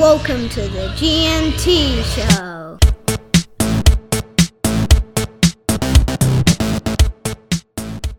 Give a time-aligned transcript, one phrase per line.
[0.00, 2.78] Welcome to the G&T Show.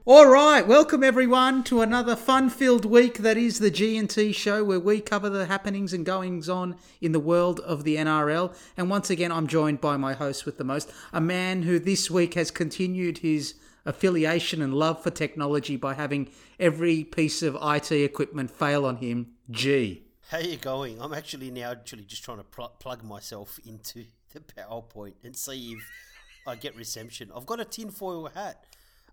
[0.06, 5.02] All right, welcome everyone to another fun-filled week that is the G&T show where we
[5.02, 8.56] cover the happenings and goings on in the world of the NRL.
[8.78, 12.12] And once again, I'm joined by my host with the most, a man who this
[12.12, 13.56] week has continued his
[13.88, 19.32] affiliation and love for technology by having every piece of IT equipment fail on him.
[19.50, 20.04] G.
[20.32, 21.02] How are you going?
[21.02, 25.74] I'm actually now actually just trying to pl- plug myself into the PowerPoint and see
[25.74, 25.84] if
[26.48, 27.30] I get reception.
[27.36, 28.64] I've got a tinfoil hat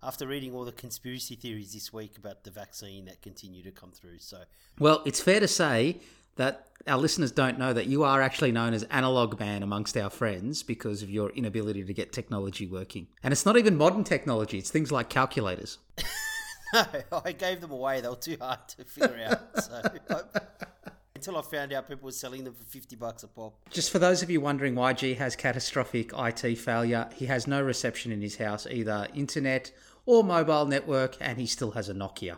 [0.01, 3.91] after reading all the conspiracy theories this week about the vaccine that continue to come
[3.91, 4.19] through.
[4.19, 4.43] So,
[4.79, 5.99] Well, it's fair to say
[6.37, 10.09] that our listeners don't know that you are actually known as analog man amongst our
[10.09, 13.07] friends because of your inability to get technology working.
[13.23, 15.79] And it's not even modern technology, it's things like calculators.
[16.73, 16.85] no,
[17.25, 17.99] I gave them away.
[17.99, 19.65] They were too hard to figure out.
[19.65, 19.81] So,
[21.19, 23.53] until I found out people were selling them for 50 bucks a pop.
[23.69, 27.61] Just for those of you wondering why G has catastrophic IT failure, he has no
[27.61, 29.69] reception in his house, either internet
[30.05, 32.37] or mobile network, and he still has a Nokia.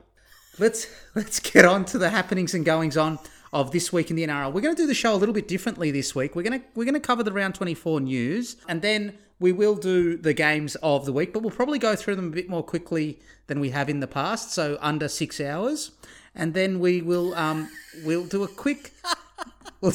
[0.58, 3.20] Let's let's get on to the happenings and goings on
[3.54, 4.52] of this week in the NRL.
[4.52, 6.36] We're going to do the show a little bit differently this week.
[6.36, 9.76] We're going to we're going to cover the round 24 news, and then we will
[9.76, 12.64] do the games of the week, but we'll probably go through them a bit more
[12.64, 15.92] quickly than we have in the past, so under six hours,
[16.36, 17.70] and then we will um
[18.04, 18.94] we'll do a quick
[19.82, 19.94] we'll,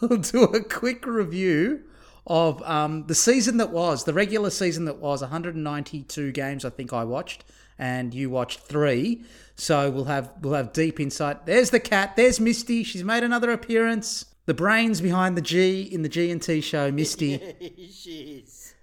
[0.00, 1.82] we'll do a quick review
[2.26, 6.92] of um, the season that was, the regular season that was, 192 games I think
[6.92, 7.44] I watched,
[7.78, 9.22] and you watched three.
[9.54, 11.46] So we'll have we'll have deep insight.
[11.46, 12.16] There's the cat.
[12.16, 12.82] There's Misty.
[12.82, 14.26] She's made another appearance.
[14.46, 17.38] The brains behind the G in the G and T show, Misty.
[17.60, 18.74] Jeez.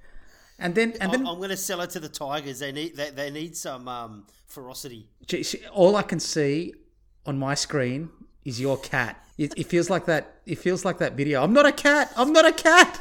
[0.57, 2.59] And then and I'm, then I'm going to sell her to the Tigers.
[2.59, 5.09] They need they, they need some um, ferocity.
[5.73, 6.73] All I can see
[7.25, 8.09] on my screen
[8.45, 9.19] is your cat.
[9.37, 10.35] It, it feels like that.
[10.45, 11.43] It feels like that video.
[11.43, 12.11] I'm not a cat.
[12.15, 12.99] I'm not a cat.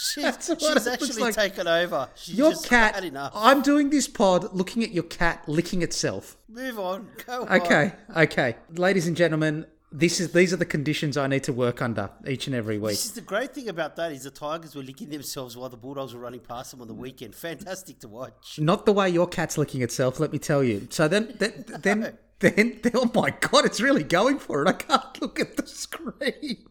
[0.00, 1.34] She's, That's what it she's actually like.
[1.34, 2.08] taken over.
[2.14, 3.02] She's Your cat.
[3.04, 3.32] enough.
[3.34, 6.36] I'm doing this pod looking at your cat licking itself.
[6.48, 7.08] Move on.
[7.26, 7.60] Go on.
[7.60, 11.82] Okay, okay, ladies and gentlemen, this is these are the conditions I need to work
[11.82, 12.92] under each and every week.
[12.92, 15.76] This is the great thing about that is the Tigers were licking themselves while the
[15.76, 17.34] Bulldogs were running past them on the weekend.
[17.34, 18.58] Fantastic to watch.
[18.58, 20.86] Not the way your cat's licking itself, let me tell you.
[20.90, 24.68] So then, then, then, then, then oh my god, it's really going for it.
[24.68, 26.66] I can't look at the screen.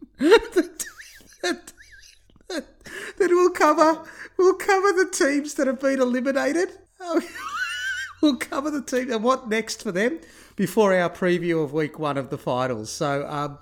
[2.50, 4.04] then we'll cover,
[4.38, 6.70] we'll cover the teams that have been eliminated.
[8.22, 10.20] we'll cover the team and what next for them
[10.56, 12.92] before our preview of week one of the finals.
[12.92, 13.58] So, um,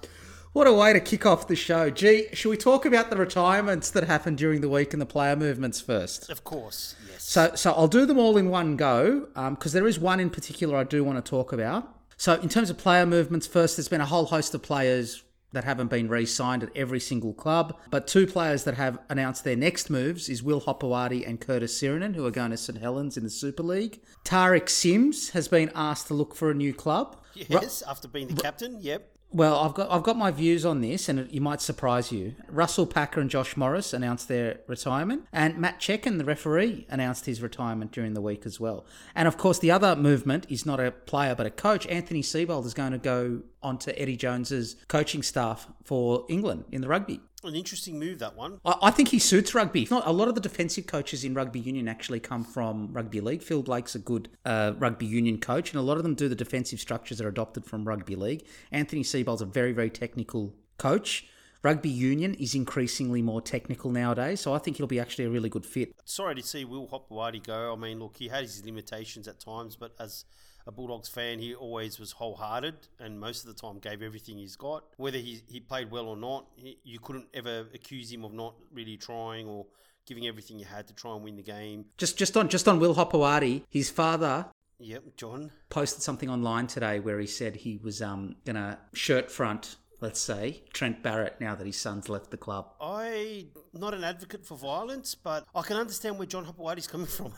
[0.52, 1.91] what a way to kick off the show.
[1.91, 5.36] Gee, should we talk about the retirements that happened during the week and the player
[5.36, 6.28] movements first?
[6.31, 7.24] Of course, yes.
[7.24, 10.76] So, so I'll do them all in one go because there is one in particular
[10.76, 11.99] I do want to talk about.
[12.19, 15.63] So, in terms of player movements, first, there's been a whole host of players that
[15.63, 19.90] haven't been re-signed at every single club, but two players that have announced their next
[19.90, 23.29] moves is Will Hopoate and Curtis Sironen, who are going to St Helens in the
[23.29, 24.02] Super League.
[24.25, 27.16] Tariq Sims has been asked to look for a new club.
[27.35, 29.16] yes, after being the captain, yep.
[29.31, 32.34] Well, I've got I've got my views on this, and it, you might surprise you.
[32.47, 37.40] Russell Packer and Josh Morris announced their retirement, and Matt Cecchin, the referee, announced his
[37.40, 38.85] retirement during the week as well.
[39.13, 41.85] And of course, the other movement is not a player but a coach.
[41.88, 46.88] Anthony Seibold is going to go onto Eddie Jones's coaching staff for England in the
[46.88, 47.19] rugby.
[47.44, 48.60] An interesting move, that one.
[48.66, 49.88] I I think he suits rugby.
[49.90, 53.42] Not a lot of the defensive coaches in rugby union actually come from rugby league.
[53.42, 56.36] Phil Blake's a good uh, rugby union coach, and a lot of them do the
[56.36, 58.46] defensive structures that are adopted from rugby league.
[58.72, 61.28] Anthony Seibold's a very, very technical coach.
[61.62, 65.50] Rugby union is increasingly more technical nowadays, so I think he'll be actually a really
[65.50, 65.94] good fit.
[66.06, 67.74] Sorry to see Will Hopoate go.
[67.74, 70.24] I mean, look, he had his limitations at times, but as
[70.69, 74.56] a Bulldogs fan, he always was wholehearted and most of the time gave everything he's
[74.56, 74.84] got.
[74.97, 78.53] Whether he, he played well or not, he, you couldn't ever accuse him of not
[78.72, 79.66] really trying or
[80.06, 81.85] giving everything you had to try and win the game.
[81.97, 84.46] Just, just on, just on Will Hopoate, his father
[84.79, 85.52] Yep, John.
[85.69, 90.63] posted something online today where he said he was um, gonna shirt front, let's say,
[90.72, 92.72] Trent Barrett now that his son's left the club.
[92.79, 97.34] I not an advocate for violence, but I can understand where John Hopoate's coming from.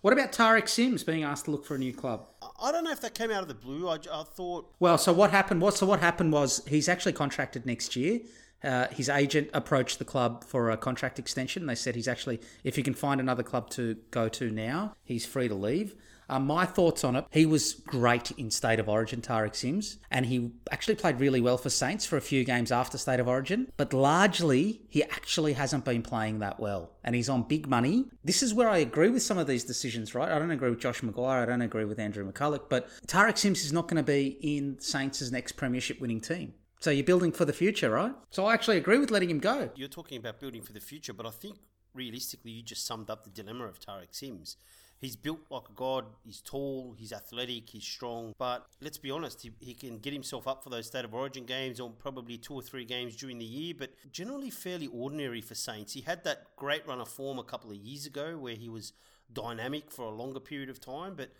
[0.00, 2.28] What about Tariq Sims being asked to look for a new club?
[2.62, 3.88] I don't know if that came out of the blue.
[3.88, 7.66] I, I thought Well, so what happened was so what happened was he's actually contracted
[7.66, 8.20] next year.
[8.62, 11.66] Uh, his agent approached the club for a contract extension.
[11.66, 15.26] They said he's actually, if he can find another club to go to now, he's
[15.26, 15.94] free to leave.
[16.28, 20.26] Um, my thoughts on it, he was great in State of Origin, Tariq Sims, and
[20.26, 23.72] he actually played really well for Saints for a few games after State of Origin,
[23.76, 28.04] but largely he actually hasn't been playing that well, and he's on big money.
[28.24, 30.30] This is where I agree with some of these decisions, right?
[30.30, 33.64] I don't agree with Josh McGuire, I don't agree with Andrew McCullough, but Tariq Sims
[33.64, 36.52] is not going to be in Saints' next premiership winning team.
[36.80, 38.12] So you're building for the future, right?
[38.30, 39.70] So I actually agree with letting him go.
[39.74, 41.56] You're talking about building for the future, but I think
[41.94, 44.56] realistically, you just summed up the dilemma of Tariq Sims.
[45.00, 46.06] He's built like a god.
[46.24, 46.94] He's tall.
[46.98, 47.70] He's athletic.
[47.70, 48.34] He's strong.
[48.38, 51.44] But let's be honest, he, he can get himself up for those state of origin
[51.44, 53.74] games or probably two or three games during the year.
[53.78, 55.92] But generally, fairly ordinary for Saints.
[55.92, 58.92] He had that great run of form a couple of years ago where he was
[59.32, 61.14] dynamic for a longer period of time.
[61.16, 61.30] But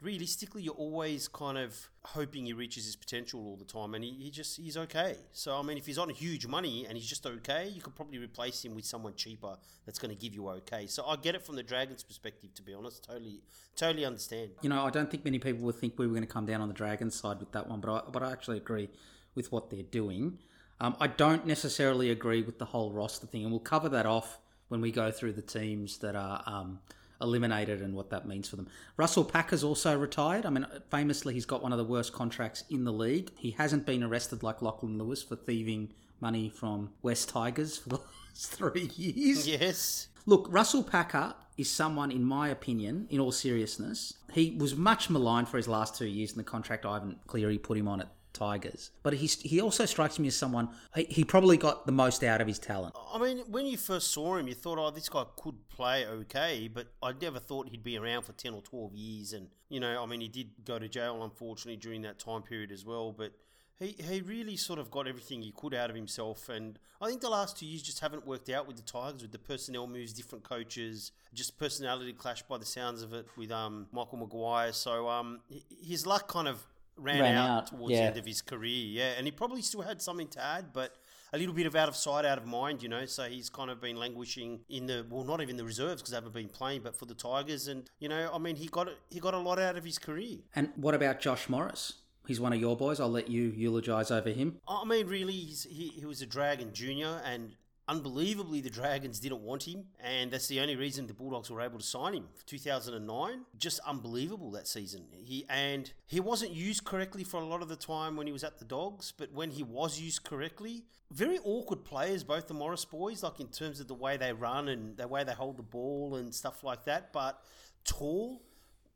[0.00, 4.10] realistically, you're always kind of hoping he reaches his potential all the time, and he,
[4.10, 5.16] he just he's okay.
[5.32, 8.18] So I mean, if he's on huge money and he's just okay, you could probably
[8.18, 10.86] replace him with someone cheaper that's going to give you okay.
[10.86, 13.04] So I get it from the Dragons' perspective, to be honest.
[13.04, 13.40] Totally,
[13.76, 14.50] totally understand.
[14.62, 16.60] You know, I don't think many people would think we were going to come down
[16.60, 18.88] on the Dragons side with that one, but I, but I actually agree
[19.34, 20.38] with what they're doing.
[20.80, 24.38] Um, I don't necessarily agree with the whole roster thing, and we'll cover that off
[24.68, 26.42] when we go through the teams that are.
[26.46, 26.80] Um,
[27.20, 28.68] eliminated and what that means for them.
[28.96, 30.46] Russell Packer's also retired.
[30.46, 33.30] I mean, famously, he's got one of the worst contracts in the league.
[33.36, 37.98] He hasn't been arrested like Lachlan Lewis for thieving money from West Tigers for the
[37.98, 39.46] last three years.
[39.46, 40.08] Yes.
[40.26, 45.48] Look, Russell Packer is someone, in my opinion, in all seriousness, he was much maligned
[45.48, 48.90] for his last two years in the contract Ivan Cleary put him on at Tigers.
[49.02, 52.40] But he's, he also strikes me as someone, he, he probably got the most out
[52.40, 52.94] of his talent.
[53.12, 56.68] I mean, when you first saw him, you thought, oh, this guy could play okay,
[56.72, 59.32] but I never thought he'd be around for 10 or 12 years.
[59.32, 62.72] And, you know, I mean, he did go to jail, unfortunately, during that time period
[62.72, 63.12] as well.
[63.12, 63.32] But
[63.78, 66.48] he, he really sort of got everything he could out of himself.
[66.48, 69.32] And I think the last two years just haven't worked out with the Tigers, with
[69.32, 73.86] the personnel moves, different coaches, just personality clash by the sounds of it with um,
[73.92, 74.72] Michael Maguire.
[74.72, 75.40] So um,
[75.84, 78.00] his luck kind of ran, Ran out, out, towards yeah.
[78.00, 78.86] the end of his career.
[78.86, 80.96] Yeah, and he probably still had something to add, but
[81.32, 83.04] a little bit of out of sight, out of mind, you know.
[83.06, 86.16] So he's kind of been languishing in the well, not even the reserves because they
[86.16, 89.20] haven't been playing, but for the Tigers, and you know, I mean, he got he
[89.20, 90.38] got a lot out of his career.
[90.54, 91.94] And what about Josh Morris?
[92.26, 92.98] He's one of your boys.
[92.98, 94.56] I'll let you eulogise over him.
[94.66, 97.54] I mean, really, he's, he he was a Dragon junior, and
[97.88, 101.78] unbelievably, the Dragons didn't want him, and that's the only reason the Bulldogs were able
[101.78, 103.40] to sign him 2009.
[103.58, 105.04] Just unbelievable that season.
[105.12, 108.44] He and he wasn't used correctly for a lot of the time when he was
[108.44, 112.84] at the Dogs, but when he was used correctly, very awkward players, both the Morris
[112.84, 115.62] boys, like in terms of the way they run and the way they hold the
[115.62, 117.40] ball and stuff like that, but
[117.84, 118.42] tall.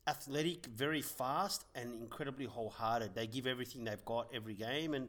[0.08, 3.14] Athletic, very fast, and incredibly wholehearted.
[3.14, 5.08] They give everything they've got every game, and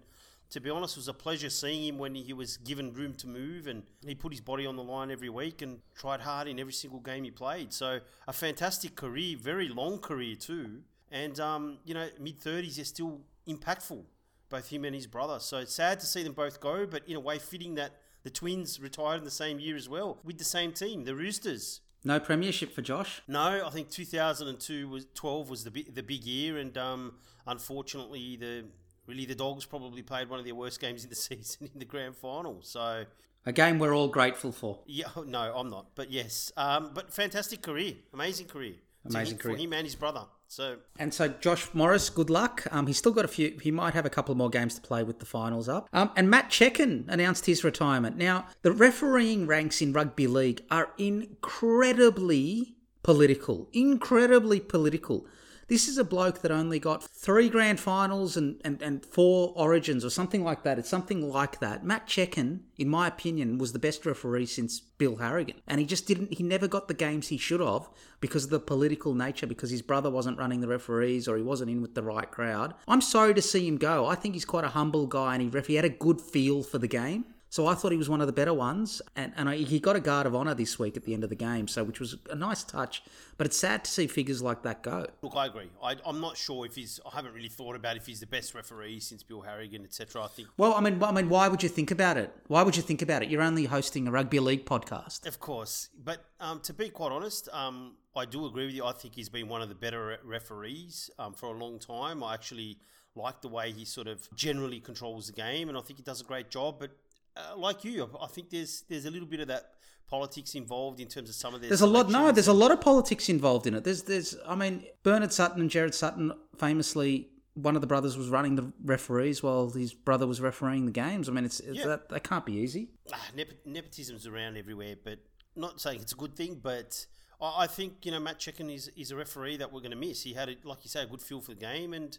[0.51, 3.27] to be honest, it was a pleasure seeing him when he was given room to
[3.27, 6.59] move and he put his body on the line every week and tried hard in
[6.59, 7.71] every single game he played.
[7.73, 10.81] So a fantastic career, very long career too.
[11.09, 14.03] And um, you know, mid thirties, they're still impactful,
[14.49, 15.39] both him and his brother.
[15.39, 17.93] So it's sad to see them both go, but in a way, fitting that
[18.23, 21.79] the twins retired in the same year as well with the same team, the Roosters.
[22.03, 23.21] No premiership for Josh.
[23.27, 27.13] No, I think 2002 was 12 was the big, the big year, and um,
[27.45, 28.65] unfortunately, the
[29.11, 31.85] really the Dogs probably played one of their worst games in the season in the
[31.85, 32.59] grand final.
[32.61, 33.03] So
[33.45, 34.79] A game we're all grateful for.
[34.85, 38.75] yeah, no, I'm not, but yes, um, but fantastic career, amazing career,
[39.05, 39.55] Amazing career.
[39.55, 40.25] for him and his brother.
[40.47, 42.67] So And so Josh Morris, good luck.
[42.71, 43.57] Um, he's still got a few.
[43.61, 45.87] He might have a couple more games to play with the finals up.
[45.93, 48.17] Um, and Matt Cecchin announced his retirement.
[48.17, 53.69] Now the refereeing ranks in rugby league are incredibly political.
[53.73, 55.25] Incredibly political.
[55.71, 60.03] This is a bloke that only got three grand finals and, and, and four origins
[60.03, 60.77] or something like that.
[60.77, 61.85] It's something like that.
[61.85, 65.61] Matt Cecchin, in my opinion, was the best referee since Bill Harrigan.
[65.69, 67.87] And he just didn't, he never got the games he should have
[68.19, 71.71] because of the political nature, because his brother wasn't running the referees or he wasn't
[71.71, 72.73] in with the right crowd.
[72.85, 74.07] I'm sorry to see him go.
[74.07, 76.79] I think he's quite a humble guy and he, he had a good feel for
[76.79, 77.23] the game.
[77.51, 79.97] So I thought he was one of the better ones, and, and I, he got
[79.97, 82.15] a guard of honour this week at the end of the game, so which was
[82.29, 83.03] a nice touch.
[83.35, 85.07] But it's sad to see figures like that go.
[85.21, 85.69] look, I agree.
[85.83, 87.01] I, I'm not sure if he's.
[87.05, 90.23] I haven't really thought about if he's the best referee since Bill Harrigan, etc.
[90.23, 92.33] I think Well, I mean, I mean, why would you think about it?
[92.47, 93.29] Why would you think about it?
[93.29, 95.25] You're only hosting a rugby league podcast.
[95.25, 98.85] Of course, but um, to be quite honest, um, I do agree with you.
[98.85, 102.23] I think he's been one of the better re- referees um, for a long time.
[102.23, 102.77] I actually
[103.13, 106.21] like the way he sort of generally controls the game, and I think he does
[106.21, 106.77] a great job.
[106.79, 106.91] But
[107.35, 109.71] uh, like you, I think there's there's a little bit of that
[110.07, 111.69] politics involved in terms of some of their.
[111.69, 112.09] There's a lot.
[112.09, 113.83] No, there's a lot of politics involved in it.
[113.83, 114.35] There's, there's.
[114.47, 117.29] I mean, Bernard Sutton and Gerard Sutton famously.
[117.53, 121.27] One of the brothers was running the referees while his brother was refereeing the games.
[121.27, 121.87] I mean, it's, it's Yeah.
[121.87, 122.89] that that can't be easy.
[123.13, 125.19] Ah, nep- nepotism's around everywhere, but
[125.55, 126.59] not saying it's a good thing.
[126.63, 127.05] But
[127.41, 129.97] I, I think you know Matt Cecchin is is a referee that we're going to
[129.97, 130.23] miss.
[130.23, 132.17] He had, a, like you say, a good feel for the game, and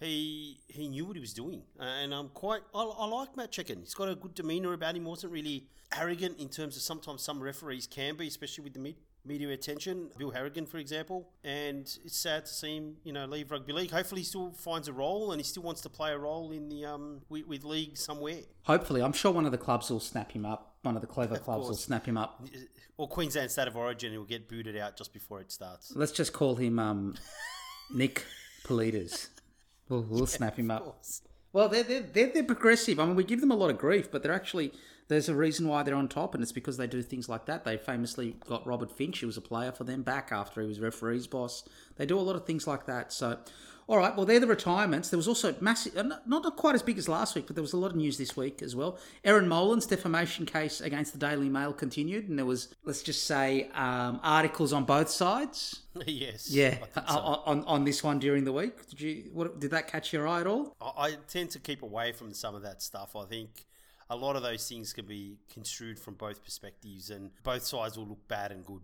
[0.00, 1.62] he he knew what he was doing.
[1.78, 3.80] Uh, and I'm quite I, I like Matt Cecchin.
[3.80, 5.04] He's got a good demeanour about him.
[5.04, 8.96] wasn't really arrogant in terms of sometimes some referees can be, especially with the mid
[9.24, 10.10] media attention.
[10.18, 13.90] Bill Harrigan, for example, and it's sad to see him, you know, leave rugby league.
[13.90, 16.68] Hopefully, he still finds a role and he still wants to play a role in
[16.68, 18.40] the um with, with league somewhere.
[18.62, 20.76] Hopefully, I'm sure one of the clubs will snap him up.
[20.82, 22.46] One of the clever clubs will snap him up.
[22.96, 25.92] Or Queensland State of Origin, he'll get booted out just before it starts.
[25.96, 27.14] Let's just call him um,
[27.92, 28.24] Nick
[28.64, 29.28] Politis.
[29.88, 30.84] We'll, we'll snap him up.
[30.84, 31.22] course.
[31.52, 32.98] Well, they're, they're, they're, they're progressive.
[32.98, 34.72] I mean, we give them a lot of grief, but they're actually,
[35.06, 37.64] there's a reason why they're on top, and it's because they do things like that.
[37.64, 40.80] They famously got Robert Finch, who was a player for them, back after he was
[40.80, 41.62] referee's boss.
[41.96, 43.12] They do a lot of things like that.
[43.12, 43.38] So,
[43.86, 45.10] all right, well, they're the retirements.
[45.10, 47.62] There was also massive, uh, not, not quite as big as last week, but there
[47.62, 48.98] was a lot of news this week as well.
[49.24, 53.68] Erin Molan's defamation case against the Daily Mail continued, and there was, let's just say,
[53.74, 55.82] um, articles on both sides.
[56.06, 56.50] yes.
[56.50, 57.02] Yeah, so.
[57.46, 58.88] on, on, this one during the week.
[58.88, 59.30] Did you?
[59.32, 60.74] What, did that catch your eye at all?
[60.80, 63.14] I, I tend to keep away from some of that stuff.
[63.14, 63.66] I think
[64.08, 68.06] a lot of those things can be construed from both perspectives, and both sides will
[68.06, 68.80] look bad and good.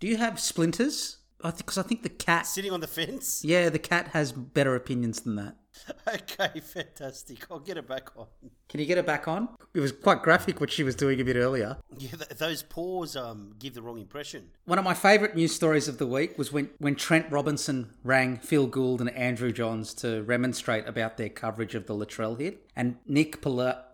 [0.00, 1.18] Do you have splinters?
[1.42, 2.46] I because I think the cat.
[2.46, 3.44] Sitting on the fence?
[3.44, 5.56] Yeah, the cat has better opinions than that.
[6.08, 7.46] Okay, fantastic.
[7.50, 8.26] I'll get it back on.
[8.68, 9.48] Can you get it back on?
[9.74, 11.76] It was quite graphic what she was doing a bit earlier.
[11.96, 14.50] Yeah, th- those paws um, give the wrong impression.
[14.64, 18.38] One of my favourite news stories of the week was when, when Trent Robinson rang
[18.38, 22.66] Phil Gould and Andrew Johns to remonstrate about their coverage of the Latrell hit.
[22.74, 23.84] And Nick Pal-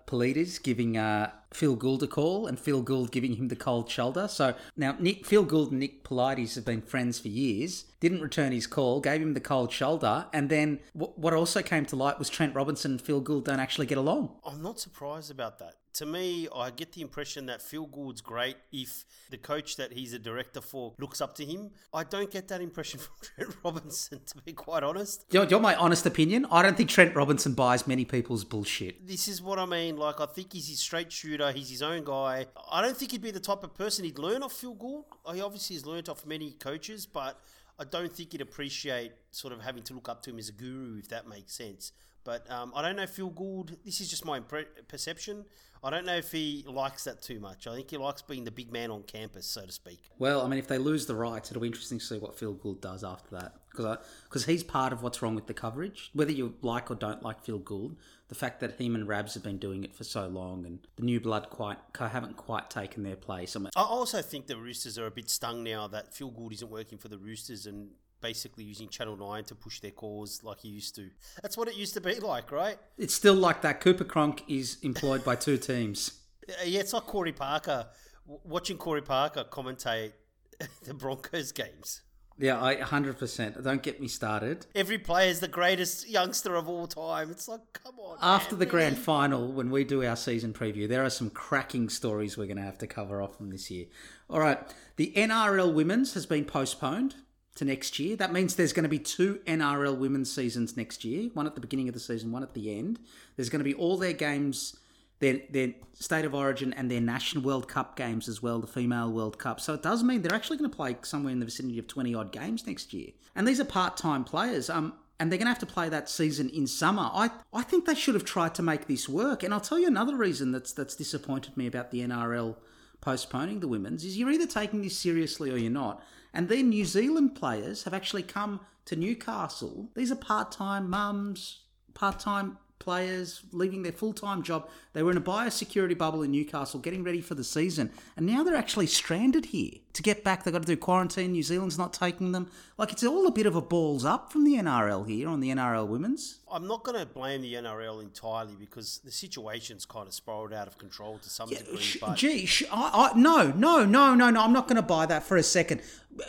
[0.63, 4.29] giving uh, Phil Gould a call and Phil Gould giving him the cold shoulder.
[4.29, 7.85] So now Nick Phil Gould and Nick Politis have been friends for years.
[8.01, 11.87] Didn't return his call, gave him the cold shoulder, and then w- what also came
[11.87, 14.37] to light was Trent Robinson and Phil Gould don't actually get along.
[14.45, 15.75] I'm not surprised about that.
[15.95, 20.13] To me, I get the impression that Phil Gould's great if the coach that he's
[20.13, 21.71] a director for looks up to him.
[21.93, 25.25] I don't get that impression from Trent Robinson, to be quite honest.
[25.31, 26.47] You're, you want my honest opinion?
[26.51, 29.07] I don't think Trent Robinson buys many people's bullshit.
[29.07, 29.97] This is what I mean.
[29.97, 31.44] Like, I think he's his straight shooter.
[31.53, 32.47] He's his own guy.
[32.71, 35.05] I don't think he'd be the type of person he'd learn off Phil Gould.
[35.33, 37.41] He obviously has learned off many coaches, but
[37.79, 40.53] I don't think he'd appreciate sort of having to look up to him as a
[40.53, 41.93] guru, if that makes sense.
[42.25, 43.77] But um, I don't know Phil Gould.
[43.85, 45.45] This is just my impre- perception.
[45.85, 47.67] I don't know if he likes that too much.
[47.67, 50.01] I think he likes being the big man on campus, so to speak.
[50.19, 52.55] Well, I mean, if they lose the rights, it'll be interesting to see what Phil
[52.55, 53.57] Gould does after that.
[53.71, 56.11] Because because he's part of what's wrong with the coverage.
[56.15, 57.97] Whether you like or don't like Phil Gould,
[58.29, 61.03] the fact that him and Rabs have been doing it for so long and the
[61.03, 63.55] new blood quite haven't quite taken their place.
[63.55, 66.55] I mean, I also think the Roosters are a bit stung now that Phil Gould
[66.55, 67.91] isn't working for the Roosters and
[68.25, 71.11] basically using Channel 9 to push their cause like he used to.
[71.43, 72.79] That's what it used to be like, right?
[72.97, 73.83] it's still like that.
[73.83, 76.21] Cooper Cronk is employed by two teams.
[76.49, 77.87] Uh, Yeah, it's like Corey Parker.
[78.27, 80.13] Watching Corey Parker commentate
[80.85, 82.01] the Broncos games.
[82.39, 83.63] Yeah, I 100%.
[83.63, 84.67] Don't get me started.
[84.75, 87.31] Every player is the greatest youngster of all time.
[87.31, 88.19] It's like, come on.
[88.23, 91.91] After man, the grand final, when we do our season preview, there are some cracking
[91.91, 93.87] stories we're going to have to cover off from this year.
[94.29, 94.59] All right,
[94.97, 97.15] the NRL Women's has been postponed
[97.57, 98.17] to next year.
[98.17, 101.61] That means there's going to be two NRL Women's seasons next year one at the
[101.61, 102.99] beginning of the season, one at the end.
[103.37, 104.77] There's going to be all their games.
[105.21, 109.11] Their, their state of origin and their national World Cup games as well, the female
[109.11, 109.61] World Cup.
[109.61, 112.15] So it does mean they're actually going to play somewhere in the vicinity of 20
[112.15, 113.11] odd games next year.
[113.35, 114.69] And these are part time players.
[114.69, 117.09] Um, and they're going to have to play that season in summer.
[117.13, 119.43] I, I think they should have tried to make this work.
[119.43, 122.57] And I'll tell you another reason that's that's disappointed me about the NRL
[123.01, 126.03] postponing the women's is you're either taking this seriously or you're not.
[126.35, 129.89] And then New Zealand players have actually come to Newcastle.
[129.95, 131.61] These are part-time mums,
[131.95, 134.69] part-time players leaving their full-time job.
[134.93, 137.91] They were in a biosecurity bubble in Newcastle getting ready for the season.
[138.17, 139.71] And now they're actually stranded here.
[139.95, 141.33] To get back, they've got to do quarantine.
[141.33, 142.51] New Zealand's not taking them.
[142.77, 145.49] Like, it's all a bit of a balls up from the NRL here on the
[145.51, 146.41] NRL women's.
[146.51, 150.67] I'm not going to blame the NRL entirely because the situation's kind of spiraled out
[150.67, 151.79] of control to some degree.
[151.79, 154.41] Sh- But Gee, sh- I, I, no, no, no, no, no.
[154.43, 155.81] I'm not going to buy that for a second.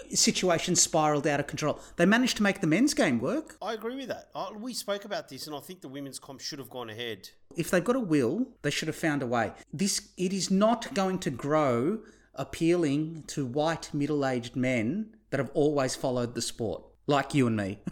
[0.09, 1.79] Situation spiraled out of control.
[1.95, 3.57] They managed to make the men's game work.
[3.61, 4.29] I agree with that.
[4.33, 7.29] I, we spoke about this, and I think the women's comp should have gone ahead.
[7.55, 9.51] If they've got a will, they should have found a way.
[9.73, 11.99] This it is not going to grow
[12.33, 17.79] appealing to white middle-aged men that have always followed the sport, like you and me.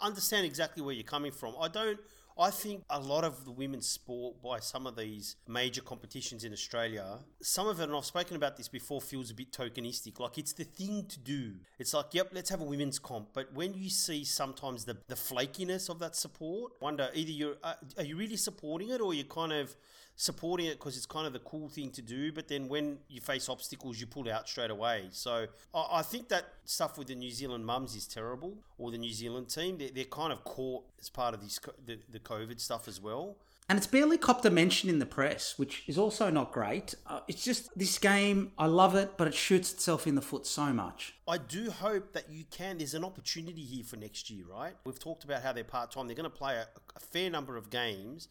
[0.00, 1.54] understand exactly where you're coming from.
[1.60, 1.98] I don't.
[2.40, 6.54] I think a lot of the women's sport by some of these major competitions in
[6.54, 10.18] Australia, some of it, and I've spoken about this before, feels a bit tokenistic.
[10.18, 11.56] Like it's the thing to do.
[11.78, 13.28] It's like, yep, let's have a women's comp.
[13.34, 17.74] But when you see sometimes the, the flakiness of that support, wonder either you're uh,
[17.98, 19.76] are you really supporting it or you're kind of
[20.16, 22.32] supporting it because it's kind of the cool thing to do.
[22.32, 25.08] But then when you face obstacles, you pull out straight away.
[25.12, 28.98] So I, I think that stuff with the New Zealand mums is terrible, or the
[28.98, 29.78] New Zealand team.
[29.78, 33.36] They're, they're kind of caught as part of this the, the COVID stuff as well.
[33.70, 36.96] And it's barely copped a mention in the press, which is also not great.
[37.06, 40.44] Uh, it's just this game, I love it, but it shoots itself in the foot
[40.44, 41.14] so much.
[41.28, 42.78] I do hope that you can.
[42.78, 44.74] There's an opportunity here for next year, right?
[44.84, 46.08] We've talked about how they're part time.
[46.08, 48.26] They're going to play a, a fair number of games.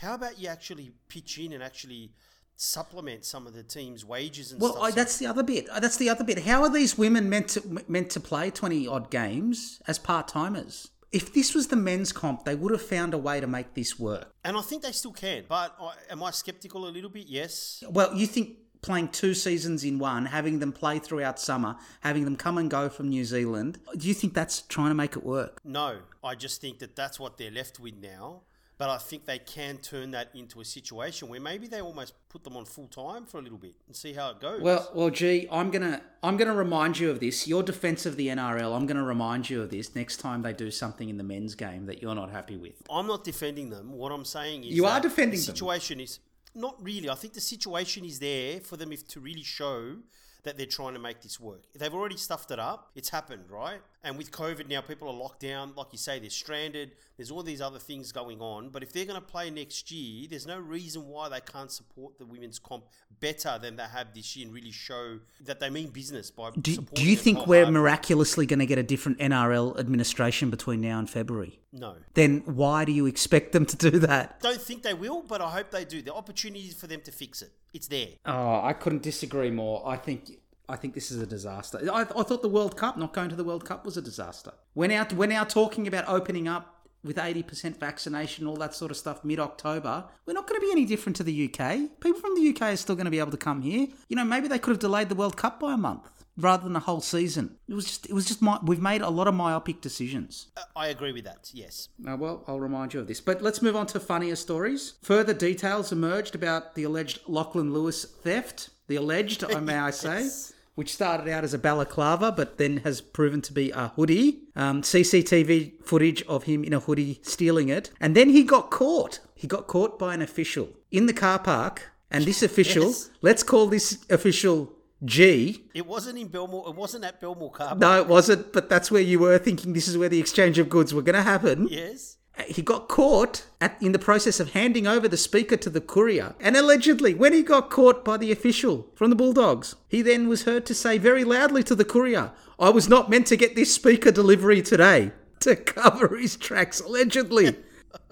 [0.00, 2.12] How about you actually pitch in and actually
[2.56, 4.90] supplement some of the team's wages and Well, stuff?
[4.90, 5.68] So- that's the other bit.
[5.68, 6.40] Uh, That's the other bit.
[6.40, 10.88] How are these women meant to meant to play twenty odd games as part timers?
[11.12, 13.98] If this was the men's comp, they would have found a way to make this
[13.98, 14.32] work.
[14.44, 15.44] and I think they still can.
[15.48, 17.26] But I, am I skeptical a little bit?
[17.26, 17.82] Yes.
[17.90, 22.36] Well, you think playing two seasons in one, having them play throughout summer, having them
[22.36, 25.60] come and go from New Zealand, do you think that's trying to make it work?
[25.64, 28.42] No, I just think that that's what they're left with now.
[28.80, 32.44] But I think they can turn that into a situation where maybe they almost put
[32.44, 34.62] them on full time for a little bit and see how it goes.
[34.62, 37.46] Well, well, gee, I'm gonna I'm gonna remind you of this.
[37.46, 40.70] Your defence of the NRL, I'm gonna remind you of this next time they do
[40.70, 42.72] something in the men's game that you're not happy with.
[42.88, 43.92] I'm not defending them.
[43.92, 45.54] What I'm saying is You are defending the them.
[45.56, 46.18] situation is
[46.54, 47.10] not really.
[47.10, 49.96] I think the situation is there for them if to really show
[50.42, 51.62] that they're trying to make this work.
[51.78, 52.90] They've already stuffed it up.
[52.94, 53.80] It's happened, right?
[54.02, 55.74] And with COVID now, people are locked down.
[55.76, 56.92] Like you say, they're stranded.
[57.18, 58.70] There's all these other things going on.
[58.70, 62.18] But if they're going to play next year, there's no reason why they can't support
[62.18, 62.84] the women's comp
[63.20, 66.72] better than they have this year and really show that they mean business by Do,
[66.72, 70.80] supporting do you think we're hard- miraculously going to get a different NRL administration between
[70.80, 71.60] now and February?
[71.72, 71.96] No.
[72.14, 74.40] Then why do you expect them to do that?
[74.40, 76.00] Don't think they will, but I hope they do.
[76.00, 77.50] The opportunity for them to fix it.
[77.72, 78.08] It's there.
[78.26, 79.86] Oh, I couldn't disagree more.
[79.86, 80.29] I think
[80.70, 81.80] I think this is a disaster.
[81.92, 84.52] I, I thought the World Cup, not going to the World Cup, was a disaster.
[84.74, 88.90] We're now we're now talking about opening up with eighty percent vaccination, all that sort
[88.90, 90.04] of stuff, mid October.
[90.26, 92.00] We're not going to be any different to the UK.
[92.00, 93.88] People from the UK are still going to be able to come here.
[94.08, 96.76] You know, maybe they could have delayed the World Cup by a month rather than
[96.76, 97.56] a whole season.
[97.68, 100.48] It was just it was just my, we've made a lot of myopic decisions.
[100.56, 101.50] Uh, I agree with that.
[101.52, 101.88] Yes.
[102.08, 103.20] Uh, well, I'll remind you of this.
[103.20, 104.94] But let's move on to funnier stories.
[105.02, 108.70] Further details emerged about the alleged Lachlan Lewis theft.
[108.88, 110.52] The alleged, may I say, Yes.
[110.74, 114.40] Which started out as a balaclava but then has proven to be a hoodie.
[114.56, 117.90] Um, CCTV footage of him in a hoodie stealing it.
[118.00, 119.20] And then he got caught.
[119.34, 121.90] He got caught by an official in the car park.
[122.10, 123.10] And this official, Yes.
[123.22, 124.72] let's call this official
[125.04, 126.68] G, It wasn't in Belmore.
[126.68, 127.68] It wasn't at Belmore Car.
[127.68, 127.78] Park.
[127.78, 130.68] no, it wasn't, but that's where you were thinking this is where the exchange of
[130.68, 131.68] goods were going to happen.
[131.70, 132.18] Yes.
[132.48, 136.34] He got caught at, in the process of handing over the speaker to the courier.
[136.40, 140.44] And allegedly, when he got caught by the official from the Bulldogs, he then was
[140.44, 143.74] heard to say very loudly to the courier, I was not meant to get this
[143.74, 147.56] speaker delivery today to cover his tracks, allegedly.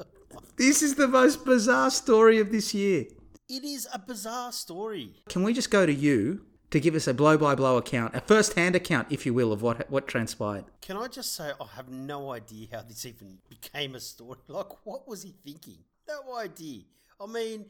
[0.57, 3.07] this is the most bizarre story of this year.
[3.49, 5.15] It is a bizarre story.
[5.29, 8.21] Can we just go to you to give us a blow by blow account, a
[8.21, 10.65] first hand account, if you will, of what, what transpired?
[10.81, 14.39] Can I just say I have no idea how this even became a story.
[14.49, 15.79] Like, what was he thinking?
[16.09, 16.83] No idea.
[17.21, 17.67] I mean,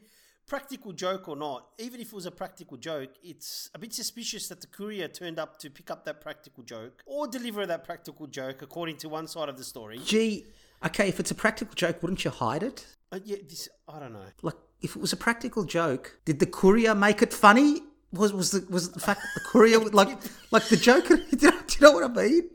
[0.47, 4.47] practical joke or not, even if it was a practical joke, it's a bit suspicious
[4.47, 8.27] that the courier turned up to pick up that practical joke or deliver that practical
[8.27, 9.99] joke, according to one side of the story.
[10.03, 10.45] Gee,
[10.85, 12.85] okay, if it's a practical joke, wouldn't you hide it?
[13.11, 14.25] Uh, yeah, this I don't know.
[14.41, 17.81] like if it was a practical joke, did the courier make it funny?
[18.11, 20.17] Was was the was the fact that the courier like
[20.51, 21.07] like the joke?
[21.07, 22.49] Do you know, do you know what I mean?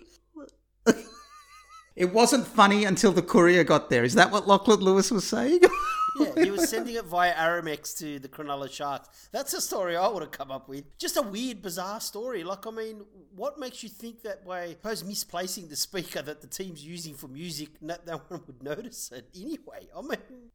[1.97, 4.03] it wasn't funny until the courier got there.
[4.03, 5.61] Is that what Lachlan Lewis was saying?
[6.17, 9.29] Yeah, he was sending it via Aramex to the Cronulla Sharks.
[9.33, 10.97] That's a story I would have come up with.
[10.97, 12.45] Just a weird, bizarre story.
[12.45, 14.63] Like, I mean, what makes you think that way?
[14.63, 18.63] I suppose misplacing the speaker that the team's using for music, no, no one would
[18.63, 19.89] notice it anyway.
[19.97, 20.51] I mean,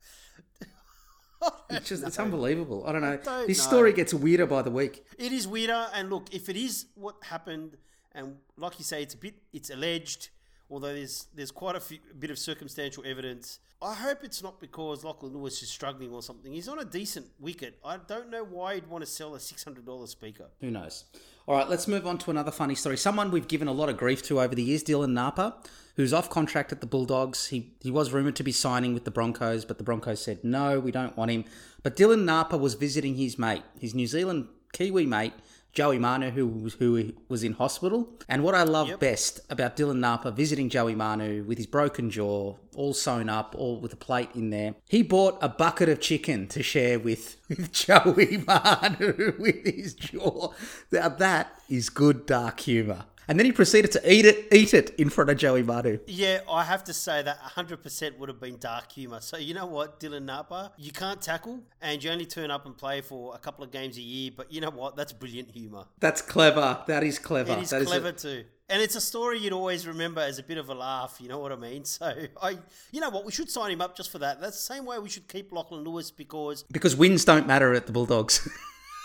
[1.69, 2.83] it's just it's unbelievable.
[2.85, 3.17] I don't know.
[3.17, 3.63] don't this know.
[3.63, 5.05] story gets weirder by the week.
[5.17, 5.87] it is weirder.
[5.93, 7.77] And look, if it is what happened,
[8.13, 10.29] and like you say, it's a bit, it's alleged.
[10.71, 13.59] Although there's there's quite a, few, a bit of circumstantial evidence.
[13.81, 16.51] I hope it's not because Lachlan Lewis is struggling or something.
[16.51, 17.79] He's on a decent wicket.
[17.83, 20.47] I don't know why he'd want to sell a six hundred dollar speaker.
[20.59, 21.05] Who knows?
[21.49, 22.95] All right, let's move on to another funny story.
[22.95, 25.55] Someone we've given a lot of grief to over the years, Dylan Napa,
[25.95, 27.47] who's off contract at the Bulldogs.
[27.47, 30.79] He he was rumored to be signing with the Broncos, but the Broncos said no,
[30.79, 31.45] we don't want him.
[31.81, 35.33] But Dylan Napa was visiting his mate, his New Zealand Kiwi mate,
[35.71, 38.09] Joey Manu, who was, who was in hospital.
[38.27, 42.55] And what I love best about Dylan Napa visiting Joey Manu with his broken jaw,
[42.75, 46.47] all sewn up, all with a plate in there, he bought a bucket of chicken
[46.47, 50.53] to share with, with Joey Manu with his jaw.
[50.91, 53.05] Now that is good dark humour.
[53.29, 55.99] And then he proceeded to eat it, eat it in front of Joey Manu.
[56.07, 59.21] Yeah, I have to say that 100% would have been dark humour.
[59.21, 60.71] So, you know what, Dylan Napa?
[60.77, 63.97] You can't tackle and you only turn up and play for a couple of games
[63.97, 64.95] a year, but you know what?
[64.95, 65.85] That's brilliant humour.
[65.99, 66.83] That's clever.
[66.87, 67.53] That is clever.
[67.53, 68.45] It is That clever a- too.
[68.67, 71.37] And it's a story you'd always remember as a bit of a laugh, you know
[71.39, 71.83] what I mean?
[71.85, 72.11] So,
[72.41, 72.57] I,
[72.91, 74.41] you know what, we should sign him up just for that.
[74.41, 77.85] That's the same way we should keep Lachlan Lewis because because wins don't matter at
[77.85, 78.47] the Bulldogs.